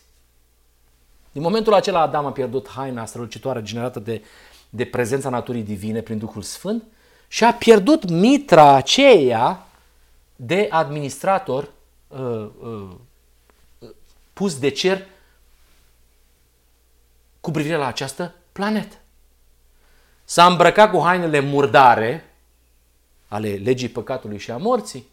Din 1.33 1.43
momentul 1.43 1.75
acela 1.75 2.01
Adam 2.01 2.27
a 2.27 2.33
pierdut 2.33 2.69
haina 2.69 3.07
strălucitoare 3.07 3.63
generată 3.63 3.99
de, 3.99 4.23
de 4.71 4.85
prezența 4.85 5.29
naturii 5.29 5.63
divine 5.63 6.01
prin 6.01 6.19
Duhul 6.19 6.43
Sfânt 6.43 6.85
și 7.33 7.45
a 7.45 7.55
pierdut 7.55 8.09
mitra 8.09 8.75
aceea 8.75 9.67
de 10.37 10.69
administrator 10.71 11.73
uh, 12.09 12.49
uh, 12.61 12.89
pus 14.33 14.59
de 14.59 14.69
cer 14.69 15.07
cu 17.41 17.51
privire 17.51 17.77
la 17.77 17.87
această 17.87 18.35
planetă. 18.53 18.97
S-a 20.25 20.47
îmbrăcat 20.47 20.91
cu 20.91 21.01
hainele 21.03 21.41
murdare 21.41 22.35
ale 23.29 23.55
legii 23.55 23.89
păcatului 23.89 24.39
și 24.39 24.51
a 24.51 24.57
morții 24.57 25.07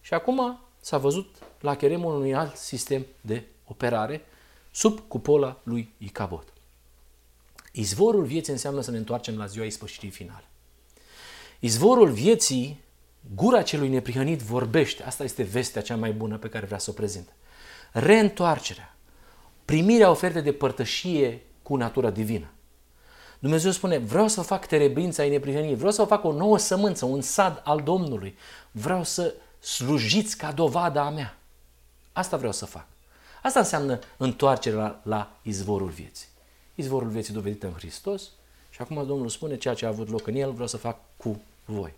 și 0.00 0.14
acum 0.14 0.60
s-a 0.80 0.98
văzut 0.98 1.34
la 1.60 1.76
cheremul 1.76 2.14
unui 2.14 2.34
alt 2.34 2.56
sistem 2.56 3.06
de 3.20 3.44
operare 3.64 4.24
sub 4.70 5.00
cupola 5.08 5.60
lui 5.62 5.92
Icabod. 5.98 6.52
Izvorul 7.72 8.24
vieții 8.24 8.52
înseamnă 8.52 8.80
să 8.80 8.90
ne 8.90 8.96
întoarcem 8.96 9.36
la 9.36 9.46
ziua 9.46 9.64
ispășirii 9.64 10.10
finale. 10.10 10.44
Izvorul 11.64 12.10
vieții, 12.10 12.80
gura 13.34 13.62
celui 13.62 13.88
neprihănit 13.88 14.40
vorbește. 14.40 15.02
Asta 15.02 15.24
este 15.24 15.42
vestea 15.42 15.82
cea 15.82 15.96
mai 15.96 16.12
bună 16.12 16.38
pe 16.38 16.48
care 16.48 16.66
vrea 16.66 16.78
să 16.78 16.90
o 16.90 16.92
prezint. 16.92 17.32
Reîntoarcerea, 17.92 18.96
primirea 19.64 20.10
oferte 20.10 20.40
de 20.40 20.52
părtășie 20.52 21.42
cu 21.62 21.76
natura 21.76 22.10
divină. 22.10 22.50
Dumnezeu 23.38 23.70
spune, 23.70 23.98
vreau 23.98 24.28
să 24.28 24.40
fac 24.42 24.66
terebința 24.66 25.22
ai 25.22 25.30
neprihănirii, 25.30 25.76
vreau 25.76 25.90
să 25.90 26.04
fac 26.04 26.24
o 26.24 26.32
nouă 26.32 26.58
sămânță, 26.58 27.04
un 27.04 27.20
sad 27.20 27.62
al 27.64 27.80
Domnului. 27.80 28.36
Vreau 28.70 29.04
să 29.04 29.34
slujiți 29.58 30.36
ca 30.36 30.52
dovada 30.52 31.02
a 31.02 31.10
mea. 31.10 31.38
Asta 32.12 32.36
vreau 32.36 32.52
să 32.52 32.66
fac. 32.66 32.86
Asta 33.42 33.58
înseamnă 33.58 33.98
întoarcerea 34.16 34.78
la, 34.78 35.00
la 35.02 35.36
izvorul 35.42 35.88
vieții. 35.88 36.28
Izvorul 36.74 37.08
vieții 37.08 37.34
dovedit 37.34 37.62
în 37.62 37.72
Hristos 37.72 38.22
și 38.70 38.80
acum 38.80 39.06
Domnul 39.06 39.28
spune 39.28 39.56
ceea 39.56 39.74
ce 39.74 39.84
a 39.84 39.88
avut 39.88 40.08
loc 40.08 40.26
în 40.26 40.34
el, 40.34 40.52
vreau 40.52 40.68
să 40.68 40.76
fac 40.76 40.98
cu 41.16 41.40
voi. 41.72 41.94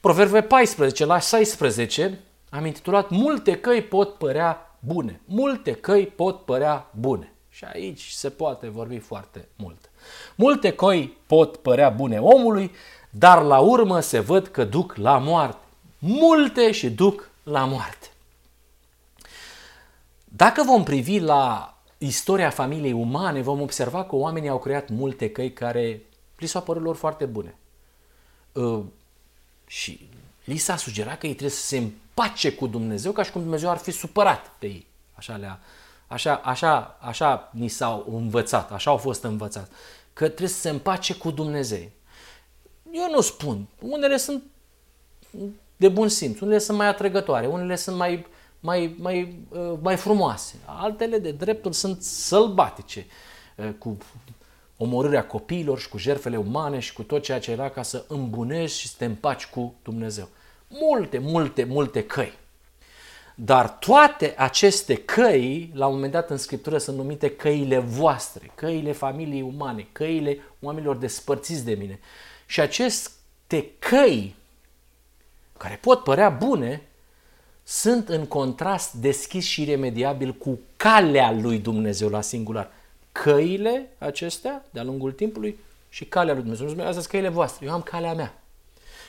Proverbe 0.00 0.42
14 0.42 1.04
la 1.04 1.18
16 1.18 2.20
am 2.50 2.66
intitulat 2.66 3.10
Multe 3.10 3.56
căi 3.56 3.82
pot 3.82 4.14
părea 4.14 4.76
bune. 4.78 5.20
Multe 5.24 5.72
căi 5.72 6.06
pot 6.06 6.44
părea 6.44 6.90
bune. 6.90 7.32
Și 7.50 7.64
aici 7.64 8.08
se 8.10 8.30
poate 8.30 8.68
vorbi 8.68 8.98
foarte 8.98 9.48
mult. 9.56 9.90
Multe 10.34 10.72
căi 10.72 11.16
pot 11.26 11.56
părea 11.56 11.90
bune 11.90 12.18
omului, 12.18 12.70
dar 13.10 13.42
la 13.42 13.58
urmă 13.58 14.00
se 14.00 14.18
văd 14.18 14.46
că 14.46 14.64
duc 14.64 14.94
la 14.96 15.18
moarte. 15.18 15.58
Multe 15.98 16.72
și 16.72 16.90
duc 16.90 17.30
la 17.42 17.64
moarte. 17.64 18.06
Dacă 20.24 20.62
vom 20.62 20.82
privi 20.82 21.18
la 21.18 21.74
istoria 21.98 22.50
familiei 22.50 22.92
umane, 22.92 23.42
vom 23.42 23.60
observa 23.60 24.04
că 24.04 24.16
oamenii 24.16 24.48
au 24.48 24.58
creat 24.58 24.88
multe 24.88 25.30
căi 25.30 25.52
care 25.52 26.02
li 26.36 26.46
s-au 26.46 26.62
părut 26.62 26.82
lor 26.82 26.96
foarte 26.96 27.24
bune. 27.24 27.54
Uh, 28.54 28.84
și 29.66 30.08
li 30.44 30.56
s-a 30.56 30.76
sugerat 30.76 31.18
că 31.18 31.26
ei 31.26 31.32
trebuie 31.32 31.56
să 31.56 31.66
se 31.66 31.76
împace 31.76 32.52
cu 32.52 32.66
Dumnezeu 32.66 33.12
ca 33.12 33.22
și 33.22 33.30
cum 33.30 33.40
Dumnezeu 33.40 33.70
ar 33.70 33.76
fi 33.76 33.90
supărat 33.90 34.50
pe 34.58 34.66
ei. 34.66 34.86
Așa, 35.14 35.36
le-a, 35.36 35.60
așa, 36.06 36.34
așa, 36.34 36.98
așa 37.00 37.50
ni 37.52 37.68
s-au 37.68 38.06
învățat, 38.12 38.72
așa 38.72 38.90
au 38.90 38.96
fost 38.96 39.22
învățați. 39.22 39.70
Că 40.12 40.24
trebuie 40.26 40.48
să 40.48 40.60
se 40.60 40.68
împace 40.68 41.14
cu 41.14 41.30
Dumnezeu. 41.30 41.90
Eu 42.92 43.10
nu 43.10 43.20
spun. 43.20 43.66
Unele 43.80 44.16
sunt 44.16 44.42
de 45.76 45.88
bun 45.88 46.08
simț, 46.08 46.40
unele 46.40 46.58
sunt 46.58 46.76
mai 46.76 46.86
atrăgătoare, 46.86 47.46
unele 47.46 47.76
sunt 47.76 47.96
mai, 47.96 48.26
mai, 48.60 48.96
mai, 48.98 49.38
uh, 49.48 49.72
mai 49.80 49.96
frumoase. 49.96 50.54
Altele 50.64 51.18
de 51.18 51.30
dreptul 51.30 51.72
sunt 51.72 52.02
sălbatice, 52.02 53.06
uh, 53.56 53.70
cu 53.78 53.96
omorârea 54.76 55.26
copiilor 55.26 55.78
și 55.78 55.88
cu 55.88 55.98
jertfele 55.98 56.36
umane 56.36 56.78
și 56.78 56.92
cu 56.92 57.02
tot 57.02 57.22
ceea 57.22 57.40
ce 57.40 57.50
era 57.50 57.68
ca 57.68 57.82
să 57.82 58.04
îmbunești 58.08 58.78
și 58.78 58.88
să 58.88 58.94
te 58.98 59.04
împaci 59.04 59.46
cu 59.46 59.74
Dumnezeu. 59.82 60.28
Multe, 60.68 61.18
multe, 61.18 61.64
multe 61.64 62.04
căi. 62.04 62.32
Dar 63.34 63.68
toate 63.68 64.34
aceste 64.36 64.96
căi, 64.96 65.70
la 65.74 65.86
un 65.86 65.94
moment 65.94 66.12
dat 66.12 66.30
în 66.30 66.36
Scriptură, 66.36 66.78
sunt 66.78 66.96
numite 66.96 67.30
căile 67.30 67.78
voastre, 67.78 68.52
căile 68.54 68.92
familiei 68.92 69.42
umane, 69.42 69.88
căile 69.92 70.38
oamenilor 70.60 70.96
despărțiți 70.96 71.64
de 71.64 71.74
mine. 71.74 71.98
Și 72.46 72.60
aceste 72.60 73.70
căi, 73.78 74.34
care 75.58 75.78
pot 75.80 76.02
părea 76.02 76.28
bune, 76.28 76.82
sunt 77.62 78.08
în 78.08 78.26
contrast 78.26 78.92
deschis 78.92 79.44
și 79.44 79.62
iremediabil 79.62 80.32
cu 80.32 80.58
calea 80.76 81.32
lui 81.32 81.58
Dumnezeu 81.58 82.08
la 82.08 82.20
singular 82.20 82.70
căile 83.22 83.90
acestea 83.98 84.64
de-a 84.70 84.82
lungul 84.82 85.12
timpului 85.12 85.58
și 85.88 86.04
calea 86.04 86.34
lui 86.34 86.42
Dumnezeu. 86.42 86.80
Asta 86.80 86.92
sunt 86.92 87.06
căile 87.06 87.28
voastre, 87.28 87.66
eu 87.66 87.72
am 87.72 87.82
calea 87.82 88.14
mea. 88.14 88.42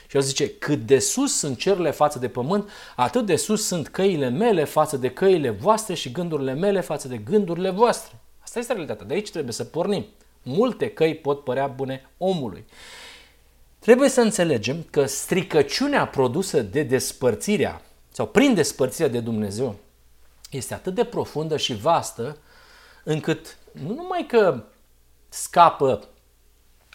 Și 0.08 0.16
el 0.16 0.22
zice, 0.22 0.50
cât 0.50 0.86
de 0.86 0.98
sus 0.98 1.38
sunt 1.38 1.58
cerurile 1.58 1.90
față 1.90 2.18
de 2.18 2.28
pământ, 2.28 2.70
atât 2.96 3.26
de 3.26 3.36
sus 3.36 3.66
sunt 3.66 3.88
căile 3.88 4.28
mele 4.28 4.64
față 4.64 4.96
de 4.96 5.10
căile 5.10 5.50
voastre 5.50 5.94
și 5.94 6.12
gândurile 6.12 6.54
mele 6.54 6.80
față 6.80 7.08
de 7.08 7.16
gândurile 7.16 7.70
voastre. 7.70 8.16
Asta 8.38 8.58
este 8.58 8.72
realitatea. 8.72 9.06
De 9.06 9.14
aici 9.14 9.30
trebuie 9.30 9.52
să 9.52 9.64
pornim. 9.64 10.06
Multe 10.42 10.90
căi 10.90 11.14
pot 11.14 11.44
părea 11.44 11.66
bune 11.66 12.10
omului. 12.18 12.64
Trebuie 13.78 14.08
să 14.08 14.20
înțelegem 14.20 14.86
că 14.90 15.06
stricăciunea 15.06 16.06
produsă 16.06 16.62
de 16.62 16.82
despărțirea 16.82 17.82
sau 18.12 18.26
prin 18.26 18.54
despărțirea 18.54 19.08
de 19.08 19.20
Dumnezeu 19.20 19.76
este 20.50 20.74
atât 20.74 20.94
de 20.94 21.04
profundă 21.04 21.56
și 21.56 21.74
vastă 21.74 22.36
încât 23.08 23.56
nu 23.72 23.94
numai 23.94 24.26
că 24.28 24.64
scapă 25.28 26.08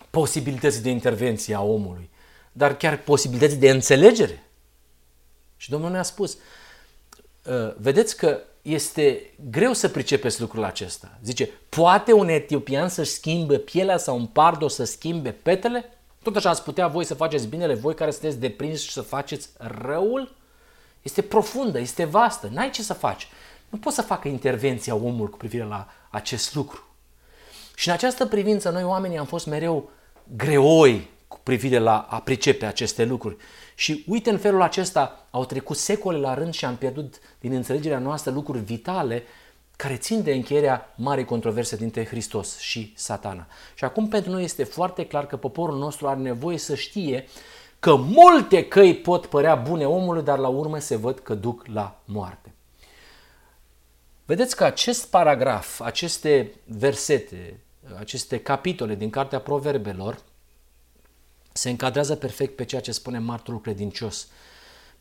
posibilității 0.10 0.82
de 0.82 0.90
intervenție 0.90 1.56
a 1.56 1.62
omului, 1.62 2.10
dar 2.52 2.78
chiar 2.78 2.98
posibilității 2.98 3.58
de 3.58 3.70
înțelegere. 3.70 4.44
Și 5.58 5.70
Domnul 5.70 5.92
ne-a 5.92 6.04
spus, 6.04 6.38
ă, 7.48 7.76
vedeți 7.78 8.18
că 8.18 8.40
este 8.62 9.34
greu 9.50 9.74
să 9.74 9.90
pricepeți 9.90 10.42
lucrul 10.42 10.64
acesta. 10.64 11.20
Zice, 11.24 11.50
poate 11.70 12.14
un 12.14 12.28
etiopian 12.28 12.90
să-și 12.90 13.12
schimbe 13.12 13.58
pielea 13.58 13.98
sau 13.98 14.18
un 14.18 14.26
pardo 14.26 14.68
să 14.68 14.84
schimbe 14.84 15.32
petele? 15.32 15.98
Tot 16.24 16.36
așa 16.36 16.50
ați 16.50 16.64
putea 16.64 16.88
voi 16.88 17.06
să 17.06 17.14
faceți 17.14 17.48
binele, 17.48 17.74
voi 17.74 17.96
care 17.96 18.12
sunteți 18.12 18.40
deprinși 18.40 18.86
și 18.86 18.92
să 18.92 19.02
faceți 19.02 19.50
răul? 19.58 20.36
Este 21.02 21.22
profundă, 21.22 21.80
este 21.80 22.06
vastă, 22.06 22.50
n-ai 22.54 22.70
ce 22.70 22.82
să 22.82 22.94
faci. 22.94 23.28
Nu 23.70 23.78
poți 23.78 23.96
să 23.96 24.02
facă 24.02 24.28
intervenția 24.28 24.96
omului 24.96 25.32
cu 25.32 25.38
privire 25.38 25.64
la 25.64 25.88
acest 26.12 26.56
lucru. 26.56 26.84
Și 27.76 27.88
în 27.88 27.94
această 27.94 28.26
privință 28.26 28.70
noi 28.70 28.84
oamenii 28.84 29.18
am 29.18 29.26
fost 29.26 29.46
mereu 29.46 29.90
greoi 30.36 31.10
cu 31.28 31.40
privire 31.44 31.78
la 31.78 32.08
a 32.10 32.20
pricepe 32.20 32.66
aceste 32.66 33.06
lucruri. 33.06 33.36
Și 33.76 34.06
uite, 34.08 34.30
în 34.30 34.38
felul 34.38 34.62
acesta 34.62 35.28
au 35.32 35.46
trecut 35.46 35.78
secole 35.78 36.18
la 36.18 36.34
rând 36.34 36.54
și 36.54 36.66
am 36.66 36.76
pierdut 36.76 37.20
din 37.40 37.54
înțelegerea 37.54 38.00
noastră 38.00 38.32
lucruri 38.32 38.60
vitale 38.60 39.24
care 39.76 39.96
țin 39.96 40.24
de 40.24 40.34
încheierea 40.34 40.94
marii 40.98 41.26
controverse 41.26 41.76
dintre 41.76 42.06
Hristos 42.06 42.58
și 42.58 42.94
satana. 42.96 43.48
Și 43.76 43.84
acum 43.84 44.08
pentru 44.08 44.32
noi 44.32 44.44
este 44.44 44.64
foarte 44.64 45.06
clar 45.06 45.28
că 45.28 45.38
poporul 45.38 45.78
nostru 45.78 46.08
are 46.08 46.20
nevoie 46.20 46.58
să 46.58 46.76
știe 46.76 47.28
că 47.80 47.96
multe 47.96 48.68
căi 48.68 48.96
pot 48.96 49.26
părea 49.26 49.56
bune 49.56 49.86
omului, 49.86 50.24
dar 50.24 50.38
la 50.38 50.48
urmă 50.48 50.80
se 50.80 50.96
văd 50.96 51.20
că 51.20 51.34
duc 51.34 51.66
la 51.74 52.00
moarte. 52.06 52.51
Vedeți 54.32 54.56
că 54.56 54.64
acest 54.64 55.06
paragraf, 55.06 55.80
aceste 55.80 56.54
versete, 56.66 57.60
aceste 57.98 58.40
capitole 58.40 58.96
din 58.96 59.10
Cartea 59.10 59.40
Proverbelor 59.40 60.22
se 61.52 61.70
încadrează 61.70 62.16
perfect 62.16 62.56
pe 62.56 62.66
ceea 62.66 62.82
ce 62.82 62.92
spune 62.92 63.20
martorul 63.20 63.62
credincios. 63.62 64.28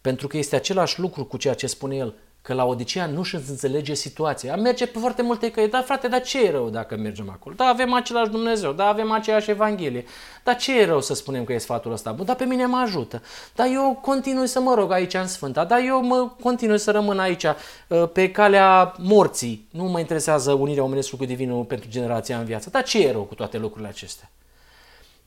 Pentru 0.01 0.27
că 0.27 0.37
este 0.37 0.57
același 0.57 1.01
lucru 1.01 1.25
cu 1.25 1.37
ceea 1.37 1.55
ce 1.55 1.67
spune 1.67 1.97
el 1.97 2.15
că 2.43 2.55
la 2.55 2.65
Odiseea 2.65 3.07
nu 3.07 3.23
și 3.23 3.35
înțelege 3.35 3.95
situația. 3.95 4.57
Merge 4.57 4.87
pe 4.87 4.99
foarte 4.99 5.23
multe 5.23 5.51
căi. 5.51 5.69
Da, 5.69 5.83
frate, 5.83 6.09
dar 6.09 6.23
ce 6.23 6.45
e 6.45 6.51
rău 6.51 6.71
dacă 6.71 6.97
mergem 6.97 7.31
acolo? 7.31 7.55
Da, 7.55 7.65
avem 7.65 7.93
același 7.93 8.31
Dumnezeu, 8.31 8.73
da, 8.73 8.87
avem 8.87 9.11
aceeași 9.11 9.51
Evanghelie. 9.51 10.05
Dar 10.45 10.57
ce 10.57 10.81
e 10.81 10.85
rău 10.85 11.01
să 11.01 11.15
spunem 11.15 11.45
că 11.45 11.53
e 11.53 11.59
sfatul 11.59 11.93
ăsta? 11.93 12.13
Bun, 12.13 12.25
dar 12.25 12.37
pe 12.37 12.45
mine 12.45 12.67
mă 12.67 12.77
ajută. 12.77 13.23
Dar 13.55 13.67
eu 13.73 13.99
continui 14.03 14.47
să 14.47 14.61
mă 14.61 14.75
rog 14.75 14.93
aici 14.93 15.15
în 15.15 15.27
Sfânta. 15.27 15.65
Dar 15.65 15.81
eu 15.85 16.03
mă 16.03 16.31
continui 16.41 16.79
să 16.79 16.91
rămân 16.91 17.19
aici 17.19 17.45
uh, 17.45 18.09
pe 18.13 18.31
calea 18.31 18.95
morții. 18.99 19.69
Nu 19.71 19.85
mă 19.85 19.99
interesează 19.99 20.53
unirea 20.53 20.83
omenescului 20.83 21.27
cu 21.27 21.33
divinul 21.33 21.65
pentru 21.65 21.89
generația 21.89 22.39
în 22.39 22.45
viață. 22.45 22.71
Dar 22.71 22.83
ce 22.83 23.07
e 23.07 23.13
rău 23.13 23.23
cu 23.23 23.35
toate 23.35 23.59
lucrurile 23.59 23.89
acestea? 23.89 24.31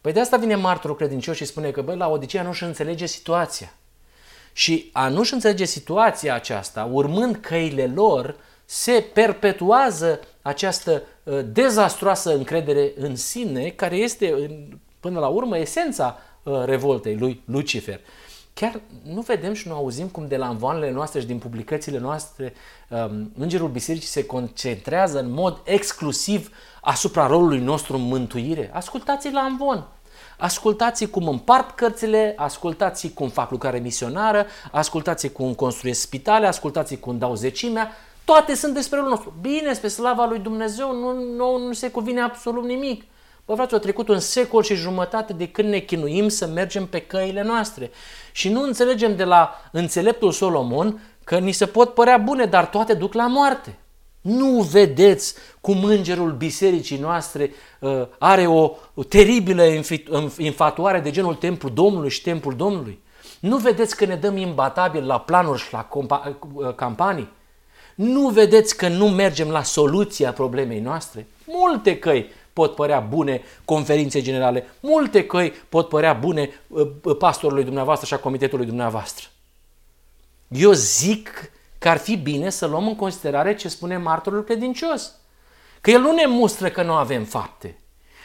Păi 0.02 0.14
de 0.14 0.20
asta 0.20 0.38
vine 0.38 0.56
martorul 0.56 0.96
credincios 0.96 1.36
și 1.36 1.46
spune 1.46 1.72
că, 1.72 1.82
bă, 1.82 1.94
la 1.94 2.10
Odiseea 2.10 2.44
nu-și 2.44 2.64
înțelege 2.64 3.06
situația. 3.06 3.74
Și 4.54 4.90
a 4.94 5.08
nu-și 5.08 5.34
înțelege 5.34 5.66
situația 5.66 6.36
aceasta, 6.36 6.90
urmând 6.92 7.36
căile 7.36 7.92
lor, 7.96 8.36
se 8.66 9.06
perpetuează 9.14 10.20
această 10.42 11.04
uh, 11.24 11.40
dezastroasă 11.52 12.36
încredere 12.36 12.92
în 12.98 13.16
sine, 13.16 13.70
care 13.70 13.96
este, 13.96 14.50
până 15.00 15.20
la 15.20 15.28
urmă, 15.28 15.58
esența 15.58 16.18
uh, 16.44 16.64
revoltei 16.66 17.16
lui 17.16 17.42
Lucifer. 17.46 18.00
Chiar 18.54 18.82
nu 19.04 19.22
vedem 19.22 19.54
și 19.54 19.68
nu 19.68 19.74
auzim 19.74 20.08
cum 20.08 20.28
de 20.28 20.38
la 20.38 20.48
învoanele 20.48 20.92
noastre 20.92 21.20
și 21.20 21.26
din 21.26 21.38
publicațiile 21.38 21.98
noastre 21.98 22.54
um, 22.90 23.32
Îngerul 23.38 23.70
Bisericii 23.70 24.08
se 24.08 24.26
concentrează 24.26 25.20
în 25.20 25.32
mod 25.32 25.62
exclusiv 25.64 26.52
asupra 26.82 27.28
rolului 27.28 27.60
nostru 27.60 27.96
în 27.96 28.02
mântuire. 28.02 28.70
Ascultați 28.74 29.32
la 29.32 29.42
învon! 29.42 29.88
Ascultați 30.44 31.06
cum 31.06 31.28
împart 31.28 31.76
cărțile, 31.76 32.34
ascultați 32.38 33.08
cum 33.08 33.30
fac 33.30 33.52
lucrare 33.52 33.80
misionară, 33.80 34.46
ascultați 34.72 35.28
cum 35.28 35.54
construiesc 35.54 36.02
spitale, 36.02 36.48
ascultați 36.48 36.96
cum 36.96 37.18
dau 37.18 37.36
zecimea, 37.36 37.92
toate 38.26 38.56
sunt 38.56 38.74
despre 38.74 38.98
rolul 38.98 39.12
nostru. 39.12 39.34
Bine, 39.42 39.74
spre 39.74 39.88
slava 39.88 40.26
lui 40.26 40.40
Dumnezeu, 40.40 40.96
nu, 40.96 41.14
nu, 41.36 41.58
nu 41.58 41.74
se 41.74 41.90
cuvine 41.90 42.22
absolut 42.22 42.64
nimic. 42.64 43.04
Bă, 43.46 43.54
frate, 43.54 43.76
a 43.76 43.80
trecut 43.80 44.08
un 44.08 44.20
secol 44.20 44.64
și 44.64 44.76
jumătate 44.76 45.34
de 45.34 45.48
când 45.48 45.70
ne 45.70 45.80
chinuim 45.80 46.28
să 46.28 46.48
mergem 46.48 46.88
pe 46.88 47.02
căile 47.02 47.44
noastre. 47.44 47.92
Și 48.32 48.50
nu 48.50 48.62
înțelegem 48.62 49.16
de 49.16 49.24
la 49.24 49.62
înțeleptul 49.72 50.32
Solomon 50.32 51.02
că 51.24 51.38
ni 51.38 51.52
se 51.52 51.66
pot 51.66 51.94
părea 51.94 52.18
bune, 52.18 52.46
dar 52.46 52.66
toate 52.66 52.94
duc 52.94 53.14
la 53.14 53.28
moarte. 53.28 53.78
Nu 54.24 54.62
vedeți 54.62 55.36
cum 55.62 55.84
îngerul 55.84 56.32
bisericii 56.32 56.98
noastre 56.98 57.52
uh, 57.80 58.08
are 58.18 58.48
o, 58.48 58.72
o 58.94 59.04
teribilă 59.04 59.64
infatuare 60.38 61.00
de 61.00 61.12
genul 61.12 61.36
templu 61.36 61.70
Domnului 61.70 62.10
și 62.10 62.22
templul 62.22 62.56
Domnului? 62.56 63.00
Nu 63.40 63.58
vedeți 63.58 63.96
că 63.96 64.06
ne 64.06 64.16
dăm 64.16 64.38
imbatabil 64.38 65.06
la 65.06 65.20
planuri 65.20 65.62
și 65.62 65.74
la 65.74 65.90
uh, 65.94 66.76
campanii? 66.76 67.30
Nu 67.96 68.30
vedeți 68.30 68.78
că 68.78 68.88
nu 68.88 69.10
mergem 69.10 69.50
la 69.50 69.64
soluția 69.64 70.34
problemei 70.34 70.80
noastre? 70.80 71.28
Multe 71.46 71.98
căi 71.98 72.30
pot 72.54 72.76
părea 72.76 73.00
bune 73.00 73.42
conferințe 73.66 74.22
generale, 74.22 74.68
multe 74.80 75.26
căi 75.26 75.54
pot 75.70 75.88
părea 75.88 76.14
bune 76.14 76.50
uh, 76.68 76.88
pastorului 77.18 77.64
dumneavoastră 77.64 78.08
și 78.08 78.14
a 78.14 78.20
comitetului 78.20 78.66
dumneavoastră. 78.66 79.28
Eu 80.48 80.72
zic 80.72 81.52
că 81.84 81.90
ar 81.90 81.98
fi 81.98 82.16
bine 82.16 82.50
să 82.50 82.66
luăm 82.66 82.88
în 82.88 82.96
considerare 82.96 83.56
ce 83.56 83.68
spune 83.68 83.98
martorul 83.98 84.44
credincios. 84.44 85.16
Că 85.82 85.92
el 85.92 86.02
nu 86.02 86.12
ne 86.12 86.26
mustră 86.26 86.70
că 86.70 86.84
nu 86.84 86.94
avem 86.94 87.24
fapte. 87.24 87.78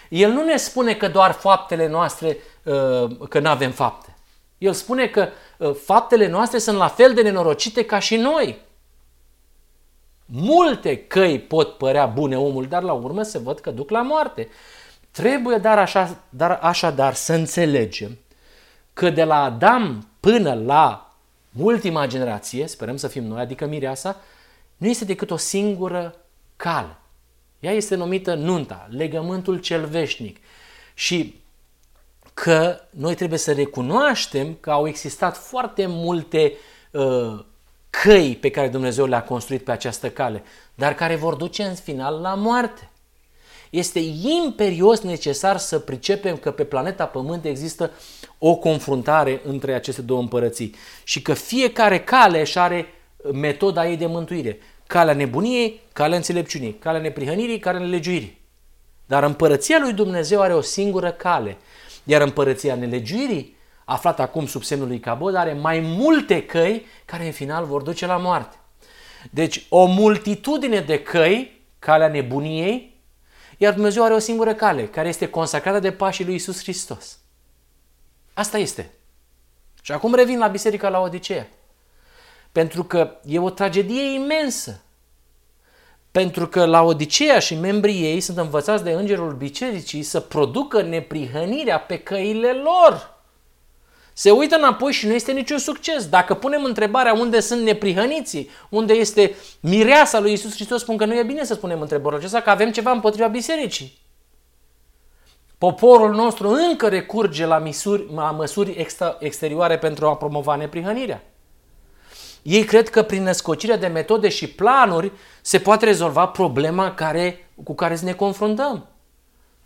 El 0.08 0.30
nu 0.30 0.44
ne 0.44 0.56
spune 0.56 0.94
că 0.94 1.08
doar 1.08 1.32
faptele 1.32 1.88
noastre, 1.88 2.36
uh, 2.64 3.28
că 3.28 3.38
nu 3.38 3.48
avem 3.48 3.70
fapte. 3.70 4.16
El 4.58 4.72
spune 4.72 5.06
că 5.06 5.28
uh, 5.56 5.74
faptele 5.84 6.28
noastre 6.28 6.58
sunt 6.58 6.76
la 6.76 6.88
fel 6.88 7.14
de 7.14 7.22
nenorocite 7.22 7.84
ca 7.84 7.98
și 7.98 8.16
noi. 8.16 8.58
Multe 10.24 11.06
căi 11.06 11.40
pot 11.40 11.76
părea 11.76 12.06
bune 12.06 12.38
omul, 12.38 12.66
dar 12.66 12.82
la 12.82 12.92
urmă 12.92 13.22
se 13.22 13.38
văd 13.38 13.58
că 13.60 13.70
duc 13.70 13.90
la 13.90 14.02
moarte. 14.02 14.48
Trebuie 15.10 15.56
dar, 15.56 15.78
așa, 15.78 16.18
dar 16.28 16.58
așadar 16.62 17.14
să 17.14 17.32
înțelegem 17.32 18.18
că 18.92 19.10
de 19.10 19.24
la 19.24 19.42
Adam 19.42 20.08
până 20.20 20.54
la 20.54 21.07
ultima 21.58 22.06
generație, 22.06 22.66
sperăm 22.66 22.96
să 22.96 23.08
fim 23.08 23.24
noi, 23.24 23.40
adică 23.40 23.66
mireasa, 23.66 24.16
nu 24.76 24.88
este 24.88 25.04
decât 25.04 25.30
o 25.30 25.36
singură 25.36 26.14
cale. 26.56 26.96
Ea 27.60 27.72
este 27.72 27.94
numită 27.94 28.34
nunta, 28.34 28.86
legământul 28.90 29.58
cel 29.58 29.86
veșnic. 29.86 30.36
Și 30.94 31.40
că 32.34 32.80
noi 32.90 33.14
trebuie 33.14 33.38
să 33.38 33.52
recunoaștem 33.52 34.56
că 34.60 34.70
au 34.70 34.88
existat 34.88 35.36
foarte 35.36 35.86
multe 35.86 36.52
uh, 36.90 37.44
căi 37.90 38.36
pe 38.40 38.50
care 38.50 38.68
Dumnezeu 38.68 39.06
le-a 39.06 39.22
construit 39.22 39.64
pe 39.64 39.70
această 39.70 40.10
cale, 40.10 40.42
dar 40.74 40.94
care 40.94 41.16
vor 41.16 41.34
duce 41.34 41.62
în 41.62 41.74
final 41.74 42.20
la 42.20 42.34
moarte. 42.34 42.90
Este 43.70 43.98
imperios 44.22 45.00
necesar 45.00 45.56
să 45.56 45.78
pricepem 45.78 46.36
că 46.36 46.50
pe 46.50 46.64
planeta 46.64 47.06
Pământ 47.06 47.44
există 47.44 47.90
o 48.38 48.54
confruntare 48.54 49.40
între 49.44 49.74
aceste 49.74 50.02
două 50.02 50.20
împărății 50.20 50.74
și 51.04 51.22
că 51.22 51.34
fiecare 51.34 52.00
cale 52.00 52.40
își 52.40 52.58
are 52.58 52.86
metoda 53.32 53.88
ei 53.88 53.96
de 53.96 54.06
mântuire. 54.06 54.58
Calea 54.86 55.14
nebuniei, 55.14 55.80
calea 55.92 56.16
înțelepciunii, 56.16 56.72
calea 56.72 57.00
neprihănirii, 57.00 57.58
calea 57.58 57.80
nelegiuirii. 57.80 58.40
Dar 59.06 59.22
împărăția 59.22 59.78
lui 59.80 59.92
Dumnezeu 59.92 60.40
are 60.40 60.54
o 60.54 60.60
singură 60.60 61.10
cale. 61.10 61.56
Iar 62.04 62.20
împărăția 62.20 62.74
nelegiuirii, 62.74 63.56
aflată 63.84 64.22
acum 64.22 64.46
sub 64.46 64.62
semnul 64.62 64.88
lui 64.88 65.00
Cabod, 65.00 65.34
are 65.34 65.52
mai 65.52 65.80
multe 65.80 66.42
căi 66.42 66.86
care 67.04 67.26
în 67.26 67.32
final 67.32 67.64
vor 67.64 67.82
duce 67.82 68.06
la 68.06 68.16
moarte. 68.16 68.56
Deci 69.30 69.66
o 69.68 69.84
multitudine 69.84 70.80
de 70.80 71.02
căi, 71.02 71.62
calea 71.78 72.08
nebuniei, 72.08 73.00
iar 73.56 73.72
Dumnezeu 73.72 74.04
are 74.04 74.14
o 74.14 74.18
singură 74.18 74.54
cale, 74.54 74.86
care 74.86 75.08
este 75.08 75.28
consacrată 75.28 75.78
de 75.78 75.92
pașii 75.92 76.24
lui 76.24 76.34
Isus 76.34 76.62
Hristos. 76.62 77.18
Asta 78.38 78.58
este. 78.58 78.90
Și 79.82 79.92
acum 79.92 80.14
revin 80.14 80.38
la 80.38 80.46
Biserica 80.46 80.88
la 80.88 81.00
Odiseea. 81.00 81.48
Pentru 82.52 82.84
că 82.84 83.16
e 83.24 83.38
o 83.38 83.50
tragedie 83.50 84.14
imensă. 84.14 84.80
Pentru 86.10 86.48
că 86.48 86.64
la 86.64 86.82
Odiseea 86.82 87.38
și 87.38 87.54
membrii 87.54 88.02
ei 88.02 88.20
sunt 88.20 88.36
învățați 88.36 88.84
de 88.84 88.90
îngerul 88.90 89.32
bisericii 89.32 90.02
să 90.02 90.20
producă 90.20 90.82
neprihănirea 90.82 91.80
pe 91.80 91.98
căile 91.98 92.52
lor 92.52 93.16
se 94.12 94.30
uită 94.30 94.56
înapoi 94.56 94.92
și 94.92 95.06
nu 95.06 95.12
este 95.12 95.32
niciun 95.32 95.58
succes. 95.58 96.08
Dacă 96.08 96.34
punem 96.34 96.64
întrebarea 96.64 97.12
unde 97.12 97.40
sunt 97.40 97.62
neprihăniții, 97.62 98.50
unde 98.68 98.92
este 98.92 99.34
mireasa 99.60 100.20
lui 100.20 100.32
Isus 100.32 100.54
Hristos, 100.54 100.80
spun 100.80 100.96
că 100.96 101.04
nu 101.04 101.14
e 101.14 101.22
bine 101.22 101.44
să 101.44 101.54
spunem 101.54 101.80
întrebarea 101.80 102.18
acesta, 102.18 102.40
că 102.40 102.50
avem 102.50 102.70
ceva 102.70 102.90
împotriva 102.90 103.26
bisericii. 103.26 103.98
Poporul 105.58 106.14
nostru 106.14 106.48
încă 106.48 106.88
recurge 106.88 107.46
la, 107.46 107.58
misuri, 107.58 108.12
la 108.14 108.30
măsuri 108.30 108.70
extra, 108.70 109.16
exterioare 109.20 109.78
pentru 109.78 110.06
a 110.06 110.16
promova 110.16 110.54
neprihănirea. 110.54 111.22
Ei 112.42 112.64
cred 112.64 112.88
că 112.88 113.02
prin 113.02 113.22
născocirea 113.22 113.76
de 113.76 113.86
metode 113.86 114.28
și 114.28 114.48
planuri 114.48 115.12
se 115.40 115.58
poate 115.58 115.84
rezolva 115.84 116.26
problema 116.26 116.94
care, 116.94 117.50
cu 117.64 117.74
care 117.74 117.98
ne 118.02 118.12
confruntăm. 118.12 118.86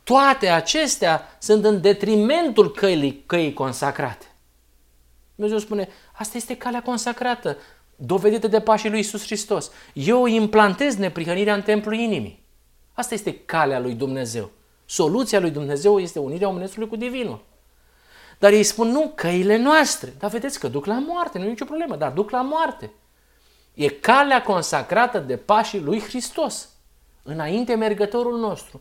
Toate 0.04 0.48
acestea 0.48 1.36
sunt 1.38 1.64
în 1.64 1.80
detrimentul 1.80 2.70
căii, 2.70 3.22
căii 3.26 3.52
consacrate. 3.52 4.26
Dumnezeu 5.34 5.58
spune, 5.58 5.88
asta 6.12 6.36
este 6.36 6.56
calea 6.56 6.82
consacrată, 6.82 7.56
dovedită 7.96 8.48
de 8.48 8.60
pașii 8.60 8.90
lui 8.90 8.98
Isus 8.98 9.24
Hristos. 9.24 9.70
Eu 9.92 10.26
implantez 10.26 10.96
neprihănirea 10.96 11.54
în 11.54 11.62
templul 11.62 11.94
inimii. 11.94 12.42
Asta 12.92 13.14
este 13.14 13.38
calea 13.38 13.80
lui 13.80 13.94
Dumnezeu. 13.94 14.50
Soluția 14.92 15.40
lui 15.40 15.50
Dumnezeu 15.50 15.98
este 15.98 16.18
unirea 16.18 16.48
omenescului 16.48 16.88
cu 16.88 16.96
divinul. 16.96 17.44
Dar 18.38 18.52
ei 18.52 18.62
spun, 18.62 18.88
nu, 18.88 19.12
căile 19.14 19.56
noastre. 19.56 20.12
Dar 20.18 20.30
vedeți 20.30 20.58
că 20.58 20.68
duc 20.68 20.86
la 20.86 20.98
moarte, 20.98 21.38
nu 21.38 21.44
e 21.44 21.48
nicio 21.48 21.64
problemă, 21.64 21.96
dar 21.96 22.10
duc 22.10 22.30
la 22.30 22.42
moarte. 22.42 22.90
E 23.74 23.88
calea 23.88 24.42
consacrată 24.42 25.18
de 25.18 25.36
pașii 25.36 25.80
lui 25.80 26.00
Hristos. 26.00 26.68
Înainte 27.22 27.74
mergătorul 27.74 28.38
nostru. 28.38 28.80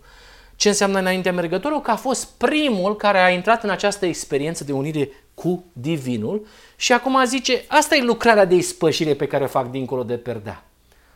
Ce 0.56 0.68
înseamnă 0.68 1.00
înaintea 1.00 1.34
mergătorul? 1.34 1.82
Că 1.82 1.92
a 1.92 1.96
fost 1.96 2.30
primul 2.38 2.96
care 2.96 3.20
a 3.20 3.30
intrat 3.30 3.64
în 3.64 3.70
această 3.70 4.06
experiență 4.06 4.64
de 4.64 4.72
unire 4.72 5.10
cu 5.34 5.64
Divinul 5.74 6.48
și 6.76 6.94
acum 6.94 7.26
zice, 7.26 7.64
asta 7.68 7.96
e 7.96 8.04
lucrarea 8.04 8.46
de 8.46 8.56
ispășire 8.56 9.14
pe 9.14 9.28
care 9.28 9.44
o 9.44 9.48
fac 9.48 9.70
dincolo 9.70 10.04
de 10.04 10.18
perdea. 10.18 10.64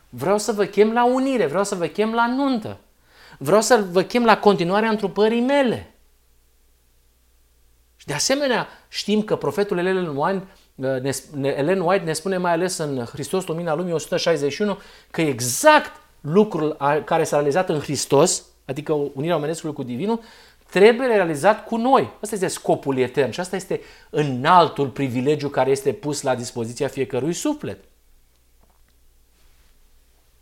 Vreau 0.08 0.38
să 0.38 0.52
vă 0.52 0.64
chem 0.64 0.92
la 0.92 1.04
unire, 1.04 1.46
vreau 1.46 1.64
să 1.64 1.74
vă 1.74 1.86
chem 1.86 2.12
la 2.12 2.26
nuntă. 2.26 2.78
Vreau 3.38 3.60
să 3.60 3.84
vă 3.90 4.02
chem 4.02 4.24
la 4.24 4.38
continuarea 4.38 4.90
întrupării 4.90 5.40
mele. 5.40 5.94
Și 7.96 8.06
de 8.06 8.12
asemenea, 8.12 8.68
știm 8.88 9.22
că 9.22 9.36
profetul 9.36 9.78
Ellen 9.78 10.16
White, 10.16 10.46
uh, 10.74 11.14
ne, 11.32 11.48
Ellen 11.48 11.80
White 11.80 12.04
ne 12.04 12.12
spune 12.12 12.36
mai 12.36 12.52
ales 12.52 12.76
în 12.76 13.04
Hristos 13.04 13.46
Lumina 13.46 13.74
Lumii 13.74 13.92
161 13.92 14.78
că 15.10 15.20
exact 15.20 16.00
lucrul 16.20 16.76
care 17.04 17.24
s-a 17.24 17.36
realizat 17.36 17.68
în 17.68 17.80
Hristos, 17.80 18.44
adică 18.64 18.92
unirea 18.92 19.36
omenescului 19.36 19.74
cu 19.74 19.82
Divinul, 19.82 20.20
trebuie 20.70 21.06
realizat 21.06 21.64
cu 21.64 21.76
noi. 21.76 22.12
Asta 22.20 22.34
este 22.34 22.46
scopul 22.46 22.98
etern 22.98 23.30
și 23.30 23.40
asta 23.40 23.56
este 23.56 23.80
înaltul 24.10 24.88
privilegiu 24.88 25.48
care 25.48 25.70
este 25.70 25.92
pus 25.92 26.22
la 26.22 26.34
dispoziția 26.34 26.88
fiecărui 26.88 27.32
suflet. 27.32 27.78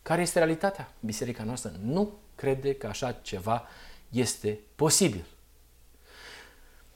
Care 0.02 0.22
este 0.22 0.38
realitatea? 0.38 0.92
Biserica 1.00 1.42
noastră 1.42 1.72
nu 1.84 2.12
crede 2.34 2.74
că 2.74 2.86
așa 2.86 3.12
ceva 3.22 3.68
este 4.08 4.58
posibil. 4.76 5.24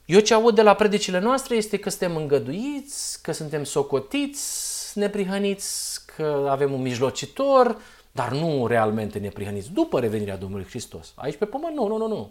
Eu 0.05 0.20
ce 0.20 0.34
aud 0.34 0.55
de 0.55 0.62
la 0.62 0.74
predicile 0.74 1.18
noastre 1.18 1.57
este 1.57 1.78
că 1.78 1.91
suntem 1.91 2.16
îngăduiți, 2.16 3.22
că 3.22 3.32
suntem 3.32 3.64
socotiți, 3.64 4.99
neprihăniți, 4.99 6.07
că 6.16 6.47
avem 6.51 6.72
un 6.72 6.80
mijlocitor, 6.80 7.80
dar 8.12 8.32
nu 8.32 8.66
realmente 8.66 9.18
neprihăniți 9.18 9.72
după 9.72 10.01
revenirea 10.01 10.36
Domnului 10.36 10.66
Hristos. 10.66 11.12
Aici 11.14 11.36
pe 11.36 11.45
pământ, 11.45 11.74
nu, 11.74 11.86
nu, 11.86 11.97
nu, 11.97 12.07
nu. 12.09 12.30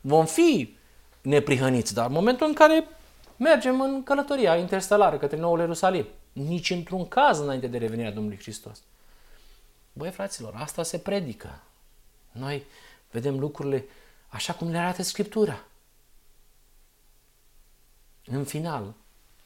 Vom 0.00 0.26
fi 0.26 0.76
neprihăniți, 1.20 1.94
dar 1.94 2.06
în 2.06 2.12
momentul 2.12 2.46
în 2.46 2.52
care 2.52 2.88
mergem 3.36 3.80
în 3.80 4.02
călătoria 4.02 4.56
interstelară 4.56 5.16
către 5.16 5.36
Noul 5.36 5.58
Ierusalim, 5.58 6.06
nici 6.32 6.70
într-un 6.70 7.08
caz 7.08 7.38
înainte 7.38 7.66
de 7.66 7.78
revenirea 7.78 8.12
Domnului 8.12 8.38
Hristos. 8.38 8.82
Băi, 9.92 10.10
fraților, 10.10 10.54
asta 10.56 10.82
se 10.82 10.98
predică. 10.98 11.60
Noi 12.38 12.64
vedem 13.10 13.38
lucrurile 13.38 13.84
așa 14.28 14.52
cum 14.52 14.70
le 14.70 14.78
arată 14.78 15.02
Scriptura. 15.02 15.64
În 18.24 18.44
final, 18.44 18.94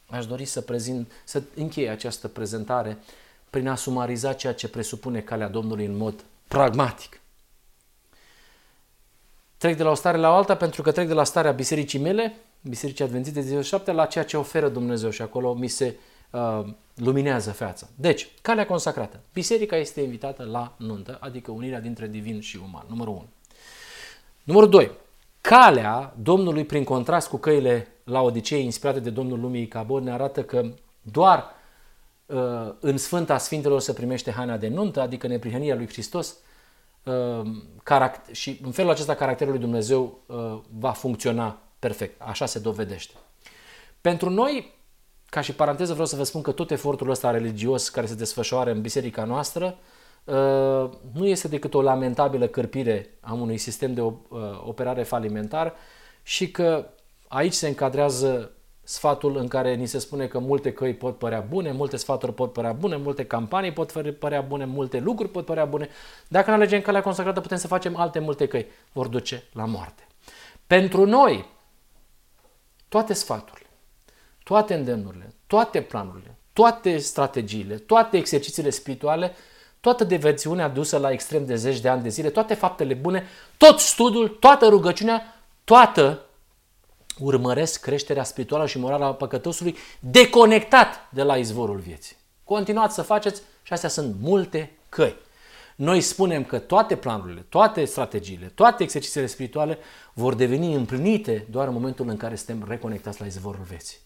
aș 0.09 0.25
dori 0.25 0.45
să, 0.45 0.61
prezint, 0.61 1.11
să 1.23 1.43
închei 1.55 1.89
această 1.89 2.27
prezentare 2.27 2.97
prin 3.49 3.67
a 3.67 3.75
sumariza 3.75 4.33
ceea 4.33 4.53
ce 4.53 4.69
presupune 4.69 5.21
calea 5.21 5.47
Domnului 5.47 5.85
în 5.85 5.97
mod 5.97 6.23
pragmatic. 6.47 7.21
Trec 9.57 9.77
de 9.77 9.83
la 9.83 9.89
o 9.89 9.93
stare 9.93 10.17
la 10.17 10.29
o 10.29 10.33
alta 10.33 10.55
pentru 10.55 10.81
că 10.81 10.91
trec 10.91 11.07
de 11.07 11.13
la 11.13 11.23
starea 11.23 11.51
bisericii 11.51 11.99
mele, 11.99 12.35
Bisericii 12.61 13.03
Adventiste 13.03 13.41
de 13.41 13.61
7, 13.61 13.91
la 13.91 14.05
ceea 14.05 14.23
ce 14.23 14.37
oferă 14.37 14.69
Dumnezeu 14.69 15.09
și 15.09 15.21
acolo 15.21 15.53
mi 15.53 15.67
se 15.67 15.95
uh, 16.31 16.67
luminează 16.95 17.51
fața. 17.51 17.87
Deci, 17.95 18.27
calea 18.41 18.65
consacrată. 18.65 19.19
Biserica 19.33 19.75
este 19.75 20.01
invitată 20.01 20.43
la 20.43 20.75
nuntă, 20.77 21.17
adică 21.21 21.51
unirea 21.51 21.79
dintre 21.79 22.07
divin 22.07 22.39
și 22.39 22.59
uman. 22.67 22.85
Numărul 22.87 23.13
1. 23.13 23.27
Numărul 24.43 24.69
2. 24.69 24.91
Calea 25.41 26.13
Domnului, 26.21 26.65
prin 26.65 26.83
contrast 26.83 27.29
cu 27.29 27.37
căile 27.37 27.87
la 28.03 28.21
Odisee 28.21 28.57
inspirate 28.57 28.99
de 28.99 29.09
Domnul 29.09 29.39
Lumii 29.39 29.67
Cabot, 29.67 30.03
ne 30.03 30.11
arată 30.11 30.43
că 30.43 30.65
doar 31.01 31.45
uh, 32.25 32.73
în 32.79 32.97
Sfânta 32.97 33.37
Sfintelor 33.37 33.79
se 33.79 33.93
primește 33.93 34.31
haina 34.31 34.57
de 34.57 34.67
nuntă, 34.67 35.01
adică 35.01 35.27
neprihănirea 35.27 35.75
lui 35.75 35.87
Hristos, 35.87 36.37
uh, 37.03 38.11
și 38.31 38.59
în 38.63 38.71
felul 38.71 38.91
acesta 38.91 39.15
caracterul 39.15 39.53
lui 39.53 39.61
Dumnezeu 39.61 40.19
uh, 40.25 40.59
va 40.79 40.91
funcționa 40.91 41.59
perfect. 41.79 42.21
Așa 42.21 42.45
se 42.45 42.59
dovedește. 42.59 43.13
Pentru 44.01 44.29
noi, 44.29 44.73
ca 45.31 45.41
și 45.41 45.53
paranteză 45.53 45.91
vreau 45.91 46.07
să 46.07 46.15
vă 46.15 46.23
spun 46.23 46.41
că 46.41 46.51
tot 46.51 46.71
efortul 46.71 47.09
ăsta 47.09 47.31
religios 47.31 47.89
care 47.89 48.07
se 48.07 48.15
desfășoară 48.15 48.71
în 48.71 48.81
biserica 48.81 49.23
noastră 49.23 49.77
uh, 50.23 50.89
nu 51.13 51.27
este 51.27 51.47
decât 51.47 51.73
o 51.73 51.81
lamentabilă 51.81 52.47
cărpire 52.47 53.09
a 53.19 53.33
unui 53.33 53.57
sistem 53.57 53.93
de 53.93 54.01
uh, 54.01 54.13
operare 54.65 55.03
falimentar 55.03 55.73
și 56.23 56.51
că 56.51 56.87
aici 57.27 57.53
se 57.53 57.67
încadrează 57.67 58.51
sfatul 58.83 59.37
în 59.37 59.47
care 59.47 59.75
ni 59.75 59.85
se 59.85 59.99
spune 59.99 60.27
că 60.27 60.39
multe 60.39 60.73
căi 60.73 60.93
pot 60.93 61.17
părea 61.17 61.39
bune, 61.39 61.71
multe 61.71 61.97
sfaturi 61.97 62.33
pot 62.33 62.53
părea 62.53 62.71
bune, 62.71 62.95
multe 62.95 63.25
campanii 63.25 63.71
pot 63.71 63.91
părea 64.19 64.41
bune, 64.41 64.65
multe 64.65 64.99
lucruri 64.99 65.31
pot 65.31 65.45
părea 65.45 65.65
bune. 65.65 65.89
Dacă 66.27 66.49
nu 66.49 66.55
alegem 66.55 66.81
calea 66.81 67.01
consacrată, 67.01 67.41
putem 67.41 67.57
să 67.57 67.67
facem 67.67 67.95
alte 67.95 68.19
multe 68.19 68.47
căi. 68.47 68.65
Vor 68.91 69.07
duce 69.07 69.43
la 69.53 69.65
moarte. 69.65 70.07
Pentru 70.67 71.05
noi, 71.05 71.45
toate 72.87 73.13
sfaturile, 73.13 73.60
toate 74.51 74.73
îndemnurile, 74.73 75.33
toate 75.47 75.81
planurile, 75.81 76.37
toate 76.53 76.97
strategiile, 76.97 77.75
toate 77.75 78.17
exercițiile 78.17 78.69
spirituale, 78.69 79.35
toată 79.79 80.03
deversiunea 80.03 80.65
adusă 80.65 80.97
la 80.97 81.11
extrem 81.11 81.45
de 81.45 81.55
zeci 81.55 81.79
de 81.79 81.89
ani 81.89 82.01
de 82.01 82.09
zile, 82.09 82.29
toate 82.29 82.53
faptele 82.53 82.93
bune, 82.93 83.27
tot 83.57 83.79
studiul, 83.79 84.27
toată 84.27 84.67
rugăciunea, 84.67 85.43
toată 85.63 86.25
urmăresc 87.19 87.81
creșterea 87.81 88.23
spirituală 88.23 88.65
și 88.65 88.77
morală 88.77 89.05
a 89.05 89.13
păcătosului 89.13 89.75
deconectat 89.99 91.07
de 91.09 91.23
la 91.23 91.37
izvorul 91.37 91.77
vieții. 91.77 92.15
Continuați 92.43 92.95
să 92.95 93.01
faceți 93.01 93.41
și 93.63 93.73
astea 93.73 93.89
sunt 93.89 94.15
multe 94.21 94.71
căi. 94.89 95.15
Noi 95.75 96.01
spunem 96.01 96.43
că 96.43 96.59
toate 96.59 96.95
planurile, 96.95 97.45
toate 97.49 97.85
strategiile, 97.85 98.51
toate 98.55 98.83
exercițiile 98.83 99.25
spirituale 99.25 99.77
vor 100.13 100.33
deveni 100.33 100.73
împlinite 100.73 101.45
doar 101.49 101.67
în 101.67 101.73
momentul 101.73 102.09
în 102.09 102.17
care 102.17 102.35
suntem 102.35 102.65
reconectați 102.67 103.19
la 103.19 103.25
izvorul 103.25 103.65
vieții. 103.69 103.97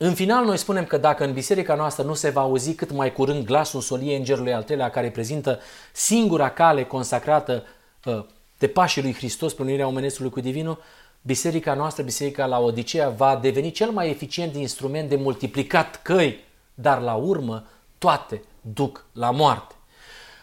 În 0.00 0.14
final, 0.14 0.44
noi 0.44 0.56
spunem 0.56 0.84
că 0.84 0.96
dacă 0.96 1.24
în 1.24 1.32
biserica 1.32 1.74
noastră 1.74 2.04
nu 2.04 2.14
se 2.14 2.30
va 2.30 2.40
auzi 2.40 2.74
cât 2.74 2.90
mai 2.90 3.12
curând 3.12 3.44
glasul 3.44 3.80
soliei 3.80 4.16
îngerului 4.16 4.52
al 4.52 4.62
treilea 4.62 4.90
care 4.90 5.10
prezintă 5.10 5.60
singura 5.92 6.50
cale 6.50 6.84
consacrată 6.84 7.64
uh, 8.04 8.24
de 8.58 8.66
pașii 8.66 9.02
lui 9.02 9.14
Hristos 9.14 9.54
pe 9.54 9.62
unirea 9.62 9.86
omenescului 9.86 10.30
cu 10.30 10.40
divinul, 10.40 10.82
biserica 11.22 11.74
noastră, 11.74 12.02
biserica 12.02 12.46
la 12.46 12.58
Odisea, 12.58 13.08
va 13.08 13.36
deveni 13.36 13.70
cel 13.70 13.90
mai 13.90 14.10
eficient 14.10 14.54
instrument 14.54 15.08
de 15.08 15.16
multiplicat 15.16 16.02
căi, 16.02 16.44
dar 16.74 17.00
la 17.00 17.14
urmă 17.14 17.66
toate 17.98 18.42
duc 18.60 19.04
la 19.12 19.30
moarte. 19.30 19.74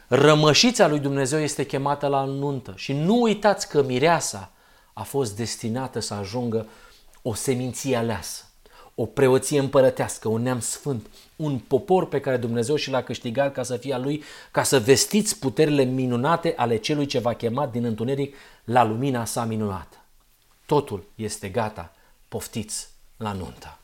Rămășița 0.08 0.88
lui 0.88 1.00
Dumnezeu 1.00 1.40
este 1.40 1.66
chemată 1.66 2.08
la 2.08 2.24
nuntă 2.24 2.74
și 2.76 2.94
nu 2.94 3.22
uitați 3.22 3.70
că 3.70 3.84
mireasa 3.84 4.52
a 4.94 5.04
fost 5.04 5.36
destinată 5.36 6.00
să 6.00 6.14
ajungă 6.14 6.68
o 7.22 7.34
seminție 7.34 7.96
aleasă, 7.96 8.44
o 8.96 9.06
preoție 9.06 9.60
împărătească, 9.60 10.28
un 10.28 10.42
neam 10.42 10.60
sfânt, 10.60 11.08
un 11.36 11.60
popor 11.60 12.08
pe 12.08 12.20
care 12.20 12.38
Dumnezeu 12.38 12.76
și 12.76 12.90
l-a 12.90 13.04
câștigat 13.04 13.54
ca 13.54 13.64
să 13.64 13.78
fie 13.78 13.94
a 13.94 13.98
lui, 13.98 14.24
ca 14.52 14.64
să 14.64 14.80
vestiți 14.80 15.40
puterile 15.40 15.84
minunate 15.84 16.54
ale 16.58 16.78
celui 16.78 17.06
ce 17.06 17.20
va 17.20 17.34
chema 17.34 17.68
din 17.68 17.84
întuneric 17.84 18.36
la 18.64 18.84
lumina 18.84 19.26
sa 19.26 19.46
minunată. 19.46 19.98
Totul 20.66 21.04
este 21.16 21.50
gata, 21.50 21.94
poftiți 22.28 22.88
la 23.18 23.32
nuntă. 23.32 23.80